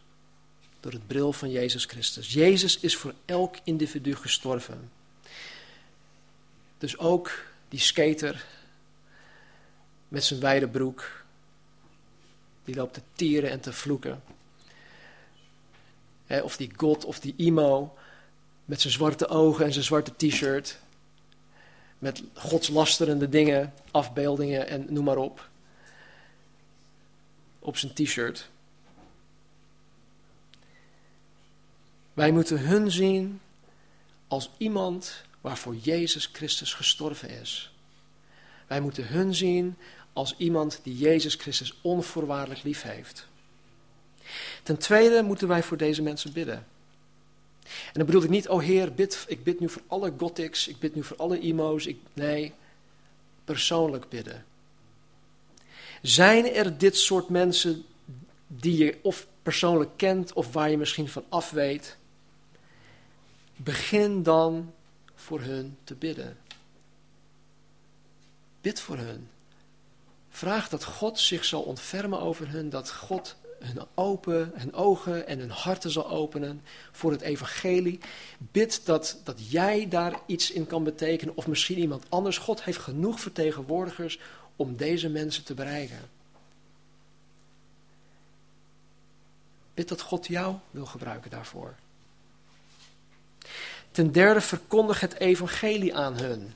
Door 0.80 0.92
het 0.92 1.08
bril 1.08 1.34
van 1.34 1.52
Jezus 1.52 1.86
Christus. 1.86 2.34
Jezus 2.34 2.80
is 2.80 2.96
voor 2.96 3.14
elk 3.26 3.56
individu 3.64 4.16
gestorven. 4.16 4.92
Dus 6.78 6.98
ook 6.98 7.32
die 7.68 7.80
skater 7.80 8.46
met 10.08 10.24
zijn 10.24 10.40
wijde 10.40 10.68
broek, 10.68 11.24
die 12.66 12.76
loopt 12.76 12.94
te 12.94 13.02
tieren 13.14 13.50
en 13.50 13.60
te 13.60 13.74
vloeken. 13.74 14.24
of 16.28 16.58
die 16.58 16.72
God 16.76 17.06
of 17.06 17.20
die 17.20 17.34
emo 17.38 17.98
met 18.66 18.82
zijn 18.82 18.94
zwarte 18.94 19.28
ogen 19.28 19.66
en 19.66 19.74
zijn 19.74 19.86
zwarte 19.86 20.28
t-shirt. 20.28 20.80
Met 22.00 22.24
godslasterende 22.34 23.30
dingen, 23.30 23.74
afbeeldingen 23.92 24.68
en 24.68 24.86
noem 24.90 25.04
maar 25.04 25.18
op. 25.18 25.49
Op 27.60 27.78
zijn 27.78 27.94
t-shirt. 27.94 28.50
Wij 32.14 32.32
moeten 32.32 32.60
hun 32.60 32.92
zien 32.92 33.40
als 34.28 34.52
iemand 34.58 35.24
waarvoor 35.42 35.76
Jezus 35.76 36.30
Christus 36.34 36.74
gestorven 36.74 37.30
is. 37.30 37.74
Wij 38.68 38.82
moeten 38.82 39.08
hun 39.08 39.36
zien 39.36 39.76
als 40.14 40.36
iemand 40.38 40.80
die 40.84 40.98
Jezus 40.98 41.36
Christus 41.36 41.74
onvoorwaardelijk 41.82 42.64
lief 42.64 42.82
heeft. 42.82 43.28
Ten 44.64 44.78
tweede 44.78 45.24
moeten 45.24 45.48
wij 45.48 45.64
voor 45.64 45.78
deze 45.78 46.02
mensen 46.02 46.34
bidden. 46.34 46.66
En 47.64 47.94
dan 47.94 48.06
bedoel 48.06 48.24
ik 48.24 48.30
niet, 48.30 48.50
oh 48.50 48.62
Heer, 48.62 48.94
bid, 48.94 49.26
ik 49.28 49.44
bid 49.44 49.60
nu 49.60 49.70
voor 49.70 49.82
alle 49.88 50.14
gothics, 50.18 50.68
ik 50.68 50.80
bid 50.80 50.96
nu 50.96 51.04
voor 51.04 51.18
alle 51.18 51.40
emo's. 51.40 51.86
Ik, 51.86 51.98
nee, 52.14 52.54
persoonlijk 53.44 54.10
bidden. 54.10 54.46
Zijn 56.02 56.54
er 56.54 56.78
dit 56.78 56.98
soort 56.98 57.30
mensen 57.30 57.86
die 58.48 58.78
je 58.78 58.98
of 59.02 59.28
persoonlijk 59.44 59.92
kent 59.96 60.34
of 60.34 60.54
waar 60.54 60.70
je 60.70 60.78
misschien 60.78 61.10
van 61.10 61.24
af 61.30 61.52
weet? 61.52 61.98
Begin 63.56 64.24
dan 64.24 64.74
voor 65.16 65.42
hun 65.42 65.78
te 65.84 65.96
bidden. 65.96 66.38
Bid 68.62 68.80
voor 68.80 68.98
hun. 68.98 69.30
Vraag 70.30 70.70
dat 70.70 70.84
God 70.84 71.20
zich 71.20 71.46
zal 71.46 71.62
ontfermen 71.62 72.20
over 72.20 72.50
hun, 72.50 72.70
dat 72.70 72.92
God 72.92 73.36
hun, 73.60 73.82
open, 73.96 74.52
hun 74.56 74.74
ogen 74.74 75.28
en 75.28 75.40
hun 75.40 75.50
harten 75.50 75.92
zal 75.92 76.10
openen 76.10 76.62
voor 76.92 77.12
het 77.12 77.22
evangelie. 77.22 78.00
Bid 78.38 78.86
dat, 78.86 79.22
dat 79.24 79.52
jij 79.52 79.88
daar 79.88 80.20
iets 80.26 80.52
in 80.52 80.68
kan 80.68 80.84
betekenen, 80.84 81.38
of 81.38 81.48
misschien 81.48 81.78
iemand 81.78 82.06
anders. 82.10 82.38
God 82.38 82.64
heeft 82.64 82.78
genoeg 82.78 83.20
vertegenwoordigers 83.20 84.20
om 84.60 84.76
deze 84.76 85.10
mensen 85.10 85.44
te 85.44 85.54
bereiken. 85.54 86.10
Bid 89.74 89.88
dat 89.88 90.02
God 90.02 90.28
jou 90.28 90.56
wil 90.72 90.86
gebruiken 90.86 91.32
daarvoor. 91.32 91.76
Ten 93.92 94.12
derde, 94.12 94.42
verkondig 94.42 95.00
het 95.00 95.14
evangelie 95.14 95.96
aan 95.96 96.18
hun. 96.18 96.54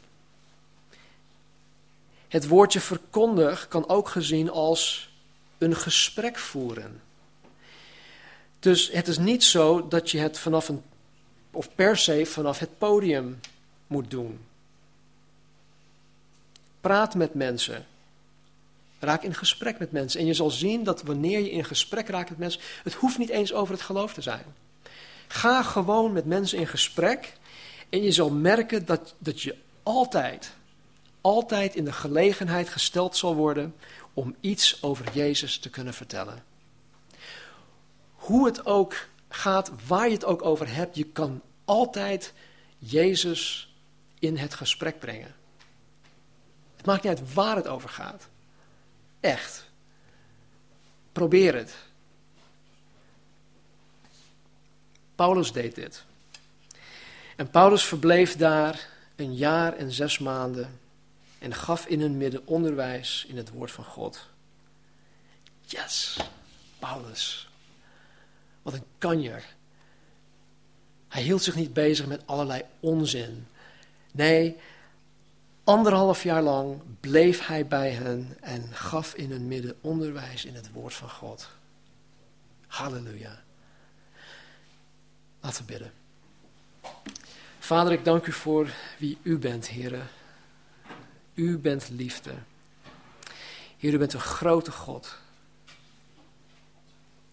Het 2.27 2.47
woordje 2.47 2.79
verkondig 2.79 3.67
kan 3.67 3.89
ook 3.89 4.09
gezien 4.09 4.49
als 4.49 5.09
een 5.57 5.75
gesprek 5.75 6.37
voeren. 6.37 7.01
Dus 8.59 8.91
het 8.91 9.07
is 9.07 9.17
niet 9.17 9.43
zo 9.43 9.87
dat 9.87 10.11
je 10.11 10.19
het 10.19 10.39
vanaf 10.39 10.69
een, 10.69 10.83
of 11.51 11.75
per 11.75 11.97
se 11.97 12.25
vanaf 12.25 12.59
het 12.59 12.77
podium 12.77 13.39
moet 13.87 14.11
doen. 14.11 14.45
Praat 16.81 17.15
met 17.15 17.33
mensen. 17.33 17.91
Raak 19.03 19.23
in 19.23 19.33
gesprek 19.33 19.79
met 19.79 19.91
mensen. 19.91 20.19
En 20.19 20.25
je 20.25 20.33
zal 20.33 20.49
zien 20.49 20.83
dat 20.83 21.01
wanneer 21.01 21.39
je 21.39 21.51
in 21.51 21.65
gesprek 21.65 22.07
raakt 22.07 22.29
met 22.29 22.37
mensen, 22.37 22.61
het 22.83 22.93
hoeft 22.93 23.17
niet 23.17 23.29
eens 23.29 23.53
over 23.53 23.73
het 23.73 23.83
geloof 23.83 24.13
te 24.13 24.21
zijn. 24.21 24.43
Ga 25.27 25.63
gewoon 25.63 26.11
met 26.11 26.25
mensen 26.25 26.57
in 26.57 26.67
gesprek 26.67 27.33
en 27.89 28.03
je 28.03 28.11
zal 28.11 28.29
merken 28.29 28.85
dat, 28.85 29.15
dat 29.17 29.41
je 29.41 29.55
altijd, 29.83 30.53
altijd 31.21 31.75
in 31.75 31.85
de 31.85 31.91
gelegenheid 31.91 32.69
gesteld 32.69 33.17
zal 33.17 33.35
worden 33.35 33.75
om 34.13 34.35
iets 34.39 34.83
over 34.83 35.05
Jezus 35.13 35.57
te 35.57 35.69
kunnen 35.69 35.93
vertellen. 35.93 36.43
Hoe 38.13 38.45
het 38.45 38.65
ook 38.65 39.07
gaat, 39.29 39.71
waar 39.87 40.07
je 40.07 40.13
het 40.13 40.25
ook 40.25 40.45
over 40.45 40.75
hebt, 40.75 40.95
je 40.95 41.03
kan 41.05 41.41
altijd 41.65 42.33
Jezus 42.77 43.73
in 44.19 44.37
het 44.37 44.53
gesprek 44.53 44.99
brengen. 44.99 45.35
Het 46.75 46.85
maakt 46.85 47.03
niet 47.03 47.17
uit 47.17 47.33
waar 47.33 47.55
het 47.55 47.67
over 47.67 47.89
gaat. 47.89 48.29
Echt. 49.23 49.65
Probeer 51.11 51.55
het. 51.55 51.75
Paulus 55.15 55.51
deed 55.51 55.75
dit. 55.75 56.03
En 57.35 57.49
Paulus 57.49 57.85
verbleef 57.85 58.35
daar 58.35 58.89
een 59.15 59.35
jaar 59.35 59.75
en 59.75 59.91
zes 59.91 60.19
maanden 60.19 60.79
en 61.39 61.53
gaf 61.53 61.85
in 61.85 62.01
hun 62.01 62.17
midden 62.17 62.47
onderwijs 62.47 63.25
in 63.27 63.37
het 63.37 63.49
woord 63.49 63.71
van 63.71 63.83
God. 63.83 64.29
Yes, 65.61 66.17
Paulus. 66.79 67.49
Wat 68.61 68.73
een 68.73 68.85
kanjer. 68.97 69.43
Hij 71.07 71.21
hield 71.21 71.43
zich 71.43 71.55
niet 71.55 71.73
bezig 71.73 72.05
met 72.05 72.27
allerlei 72.27 72.63
onzin. 72.79 73.47
Nee, 74.11 74.57
anderhalf 75.63 76.23
jaar 76.23 76.41
lang 76.41 76.81
bleef 76.99 77.45
hij 77.45 77.67
bij 77.67 77.91
hen 77.91 78.37
en 78.41 78.73
gaf 78.73 79.13
in 79.13 79.31
hun 79.31 79.47
midden 79.47 79.75
onderwijs 79.81 80.45
in 80.45 80.55
het 80.55 80.71
woord 80.71 80.93
van 80.93 81.09
God. 81.09 81.49
Halleluja. 82.67 83.43
Laten 85.39 85.65
we 85.65 85.71
bidden. 85.71 85.91
Vader, 87.59 87.91
ik 87.91 88.05
dank 88.05 88.25
u 88.25 88.31
voor 88.31 88.73
wie 88.97 89.17
u 89.21 89.37
bent, 89.37 89.67
heren. 89.67 90.07
U 91.33 91.57
bent 91.57 91.89
liefde. 91.89 92.31
Heer, 93.77 93.93
u 93.93 93.97
bent 93.97 94.13
een 94.13 94.19
grote 94.19 94.71
God. 94.71 95.17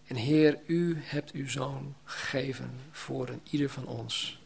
En 0.07 0.17
Heer, 0.17 0.59
u 0.67 0.99
hebt 1.03 1.33
uw 1.33 1.49
zoon 1.49 1.95
gegeven 2.05 2.71
voor 2.91 3.29
een 3.29 3.41
ieder 3.51 3.71
van 3.71 3.87
ons. 3.87 4.40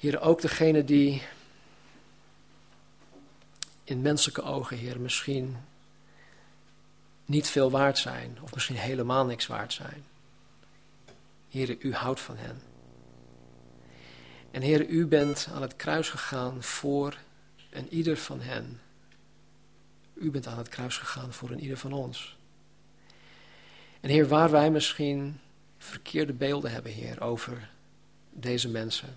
Heer, 0.00 0.20
ook 0.20 0.40
degene 0.40 0.84
die 0.84 1.22
in 3.84 4.02
menselijke 4.02 4.42
ogen, 4.42 4.76
Heer, 4.76 5.00
misschien 5.00 5.56
niet 7.24 7.48
veel 7.48 7.70
waard 7.70 7.98
zijn, 7.98 8.38
of 8.42 8.54
misschien 8.54 8.76
helemaal 8.76 9.26
niks 9.26 9.46
waard 9.46 9.72
zijn. 9.72 10.04
Heer, 11.48 11.76
u 11.78 11.94
houdt 11.94 12.20
van 12.20 12.36
hen. 12.36 12.62
En 14.50 14.62
Heer, 14.62 14.86
u 14.86 15.06
bent 15.06 15.48
aan 15.54 15.62
het 15.62 15.76
kruis 15.76 16.08
gegaan 16.08 16.62
voor 16.62 17.18
een 17.70 17.88
ieder 17.88 18.16
van 18.16 18.40
hen. 18.40 18.80
U 20.14 20.30
bent 20.30 20.46
aan 20.46 20.58
het 20.58 20.68
kruis 20.68 20.98
gegaan 20.98 21.32
voor 21.32 21.50
een 21.50 21.60
ieder 21.60 21.78
van 21.78 21.92
ons. 21.92 22.36
En 24.00 24.10
Heer, 24.10 24.28
waar 24.28 24.50
wij 24.50 24.70
misschien 24.70 25.40
verkeerde 25.78 26.32
beelden 26.32 26.70
hebben, 26.70 26.92
Heer, 26.92 27.20
over 27.20 27.70
deze 28.30 28.68
mensen. 28.68 29.16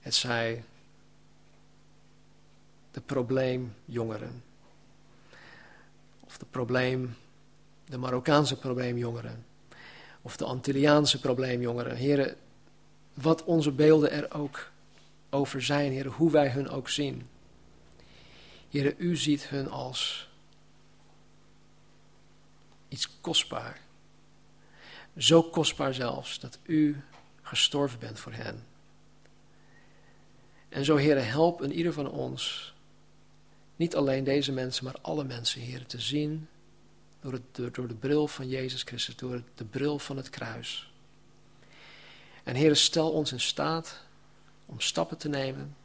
Het 0.00 0.14
zij 0.14 0.64
de 2.90 3.00
probleemjongeren. 3.00 4.42
Of 6.20 6.38
de 6.38 6.46
probleem, 6.50 7.16
de 7.84 7.98
Marokkaanse 7.98 8.58
probleemjongeren. 8.58 9.44
Of 10.22 10.36
de 10.36 10.44
Antilliaanse 10.44 11.20
probleemjongeren. 11.20 11.96
Heren, 11.96 12.36
wat 13.14 13.44
onze 13.44 13.70
beelden 13.70 14.10
er 14.10 14.34
ook 14.34 14.70
over 15.30 15.62
zijn, 15.62 15.92
Heer, 15.92 16.06
hoe 16.06 16.30
wij 16.30 16.50
hun 16.50 16.68
ook 16.68 16.88
zien. 16.88 17.28
Heer, 18.68 18.94
u 18.96 19.16
ziet 19.16 19.48
hun 19.48 19.68
als 19.68 20.28
iets 22.88 23.20
kostbaar. 23.20 23.80
Zo 25.16 25.42
kostbaar 25.42 25.94
zelfs 25.94 26.40
dat 26.40 26.58
u 26.62 27.02
gestorven 27.42 27.98
bent 27.98 28.18
voor 28.18 28.32
hen. 28.32 28.64
En 30.70 30.84
zo, 30.84 30.96
Heer, 30.96 31.24
help 31.30 31.60
een 31.60 31.72
ieder 31.72 31.92
van 31.92 32.10
ons, 32.10 32.74
niet 33.76 33.96
alleen 33.96 34.24
deze 34.24 34.52
mensen, 34.52 34.84
maar 34.84 34.96
alle 35.00 35.24
mensen, 35.24 35.60
Heer, 35.60 35.86
te 35.86 36.00
zien 36.00 36.48
door, 37.20 37.40
door 37.72 37.88
de 37.88 37.94
bril 37.94 38.28
van 38.28 38.48
Jezus 38.48 38.82
Christus, 38.82 39.16
door 39.16 39.42
de 39.54 39.64
bril 39.64 39.98
van 39.98 40.16
het 40.16 40.30
kruis. 40.30 40.92
En 42.44 42.54
Heer, 42.54 42.76
stel 42.76 43.10
ons 43.10 43.32
in 43.32 43.40
staat 43.40 44.00
om 44.66 44.80
stappen 44.80 45.18
te 45.18 45.28
nemen. 45.28 45.76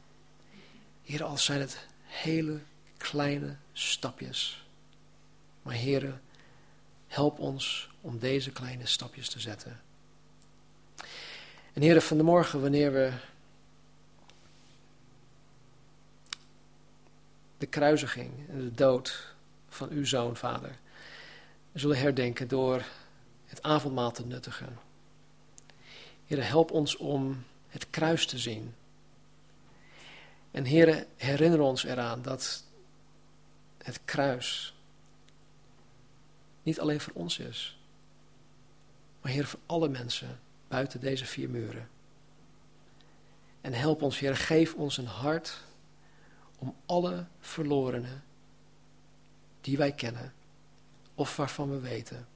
Heer, 1.03 1.23
al 1.23 1.37
zijn 1.37 1.59
het 1.59 1.85
hele 2.03 2.59
kleine 2.97 3.55
stapjes. 3.73 4.65
Maar 5.61 5.73
Heer, 5.73 6.19
help 7.07 7.39
ons 7.39 7.89
om 8.01 8.19
deze 8.19 8.51
kleine 8.51 8.85
stapjes 8.85 9.29
te 9.29 9.39
zetten. 9.39 9.81
En 11.73 11.81
Heer, 11.81 12.01
van 12.01 12.17
de 12.17 12.23
morgen 12.23 12.61
wanneer 12.61 12.93
we 12.93 13.11
de 17.57 17.65
kruisiging 17.65 18.31
en 18.49 18.59
de 18.59 18.71
dood 18.71 19.33
van 19.69 19.89
uw 19.89 20.05
zoon, 20.05 20.35
Vader, 20.35 20.77
zullen 21.73 21.97
herdenken 21.97 22.47
door 22.47 22.83
het 23.45 23.63
avondmaal 23.63 24.11
te 24.11 24.25
nuttigen. 24.25 24.77
Heer, 26.25 26.47
help 26.47 26.71
ons 26.71 26.97
om 26.97 27.43
het 27.67 27.89
kruis 27.89 28.25
te 28.25 28.37
zien. 28.37 28.75
En 30.51 30.63
Heer, 30.63 31.05
herinner 31.15 31.59
ons 31.59 31.83
eraan 31.83 32.21
dat 32.21 32.63
het 33.77 33.99
kruis 34.05 34.73
niet 36.63 36.79
alleen 36.79 37.01
voor 37.01 37.13
ons 37.13 37.39
is, 37.39 37.79
maar 39.21 39.31
Heer, 39.31 39.45
voor 39.45 39.59
alle 39.65 39.89
mensen 39.89 40.39
buiten 40.67 40.99
deze 40.99 41.25
vier 41.25 41.49
muren. 41.49 41.89
En 43.61 43.73
help 43.73 44.01
ons, 44.01 44.19
Heer, 44.19 44.35
geef 44.35 44.73
ons 44.73 44.97
een 44.97 45.05
hart 45.05 45.63
om 46.65 46.75
alle 46.85 47.25
verlorenen 47.39 48.23
die 49.61 49.77
wij 49.77 49.91
kennen 49.91 50.33
of 51.15 51.35
waarvan 51.35 51.69
we 51.69 51.79
weten, 51.79 52.27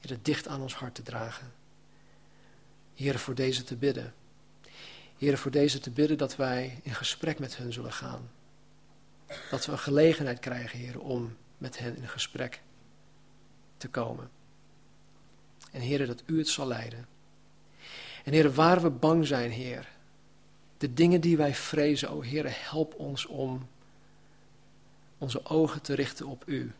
Heer, 0.00 0.18
dicht 0.22 0.48
aan 0.48 0.60
ons 0.60 0.74
hart 0.74 0.94
te 0.94 1.02
dragen. 1.02 1.52
Heer, 2.94 3.18
voor 3.18 3.34
deze 3.34 3.64
te 3.64 3.76
bidden. 3.76 4.14
Heer, 5.18 5.38
voor 5.38 5.50
deze 5.50 5.78
te 5.78 5.90
bidden 5.90 6.18
dat 6.18 6.36
wij 6.36 6.80
in 6.82 6.94
gesprek 6.94 7.38
met 7.38 7.56
hen 7.56 7.72
zullen 7.72 7.92
gaan. 7.92 8.30
Dat 9.50 9.66
we 9.66 9.72
een 9.72 9.78
gelegenheid 9.78 10.38
krijgen, 10.38 10.78
Heer, 10.78 11.00
om 11.00 11.36
met 11.58 11.78
hen 11.78 11.96
in 11.96 12.08
gesprek 12.08 12.62
te 13.76 13.88
komen. 13.88 14.30
En 15.70 15.80
Heer, 15.80 16.06
dat 16.06 16.22
U 16.26 16.38
het 16.38 16.48
zal 16.48 16.66
leiden. 16.66 17.06
En 18.24 18.32
Heer, 18.32 18.52
waar 18.52 18.82
we 18.82 18.90
bang 18.90 19.26
zijn, 19.26 19.50
Heer, 19.50 19.88
de 20.82 20.94
dingen 20.94 21.20
die 21.20 21.36
wij 21.36 21.54
vrezen, 21.54 22.10
o 22.10 22.20
Heer, 22.20 22.70
help 22.70 22.94
ons 22.94 23.26
om 23.26 23.68
onze 25.18 25.44
ogen 25.44 25.82
te 25.82 25.94
richten 25.94 26.26
op 26.26 26.42
U. 26.46 26.72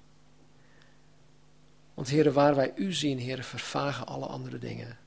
Want 1.94 2.08
Heer, 2.08 2.32
waar 2.32 2.54
wij 2.54 2.72
U 2.76 2.92
zien, 2.92 3.18
Heer, 3.18 3.44
vervagen 3.44 4.06
alle 4.06 4.26
andere 4.26 4.58
dingen. 4.58 4.98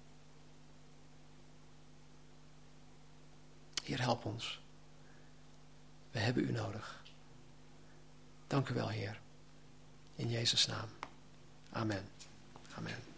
Heer, 3.84 4.02
help 4.02 4.26
ons. 4.26 4.62
We 6.12 6.20
hebben 6.20 6.44
U 6.44 6.52
nodig. 6.52 7.04
Dank 8.48 8.70
u 8.70 8.74
wel, 8.74 8.90
Heer. 8.90 9.20
In 10.16 10.30
Jezus' 10.30 10.66
naam. 10.66 10.90
Amen. 11.72 12.06
Amen. 12.76 13.15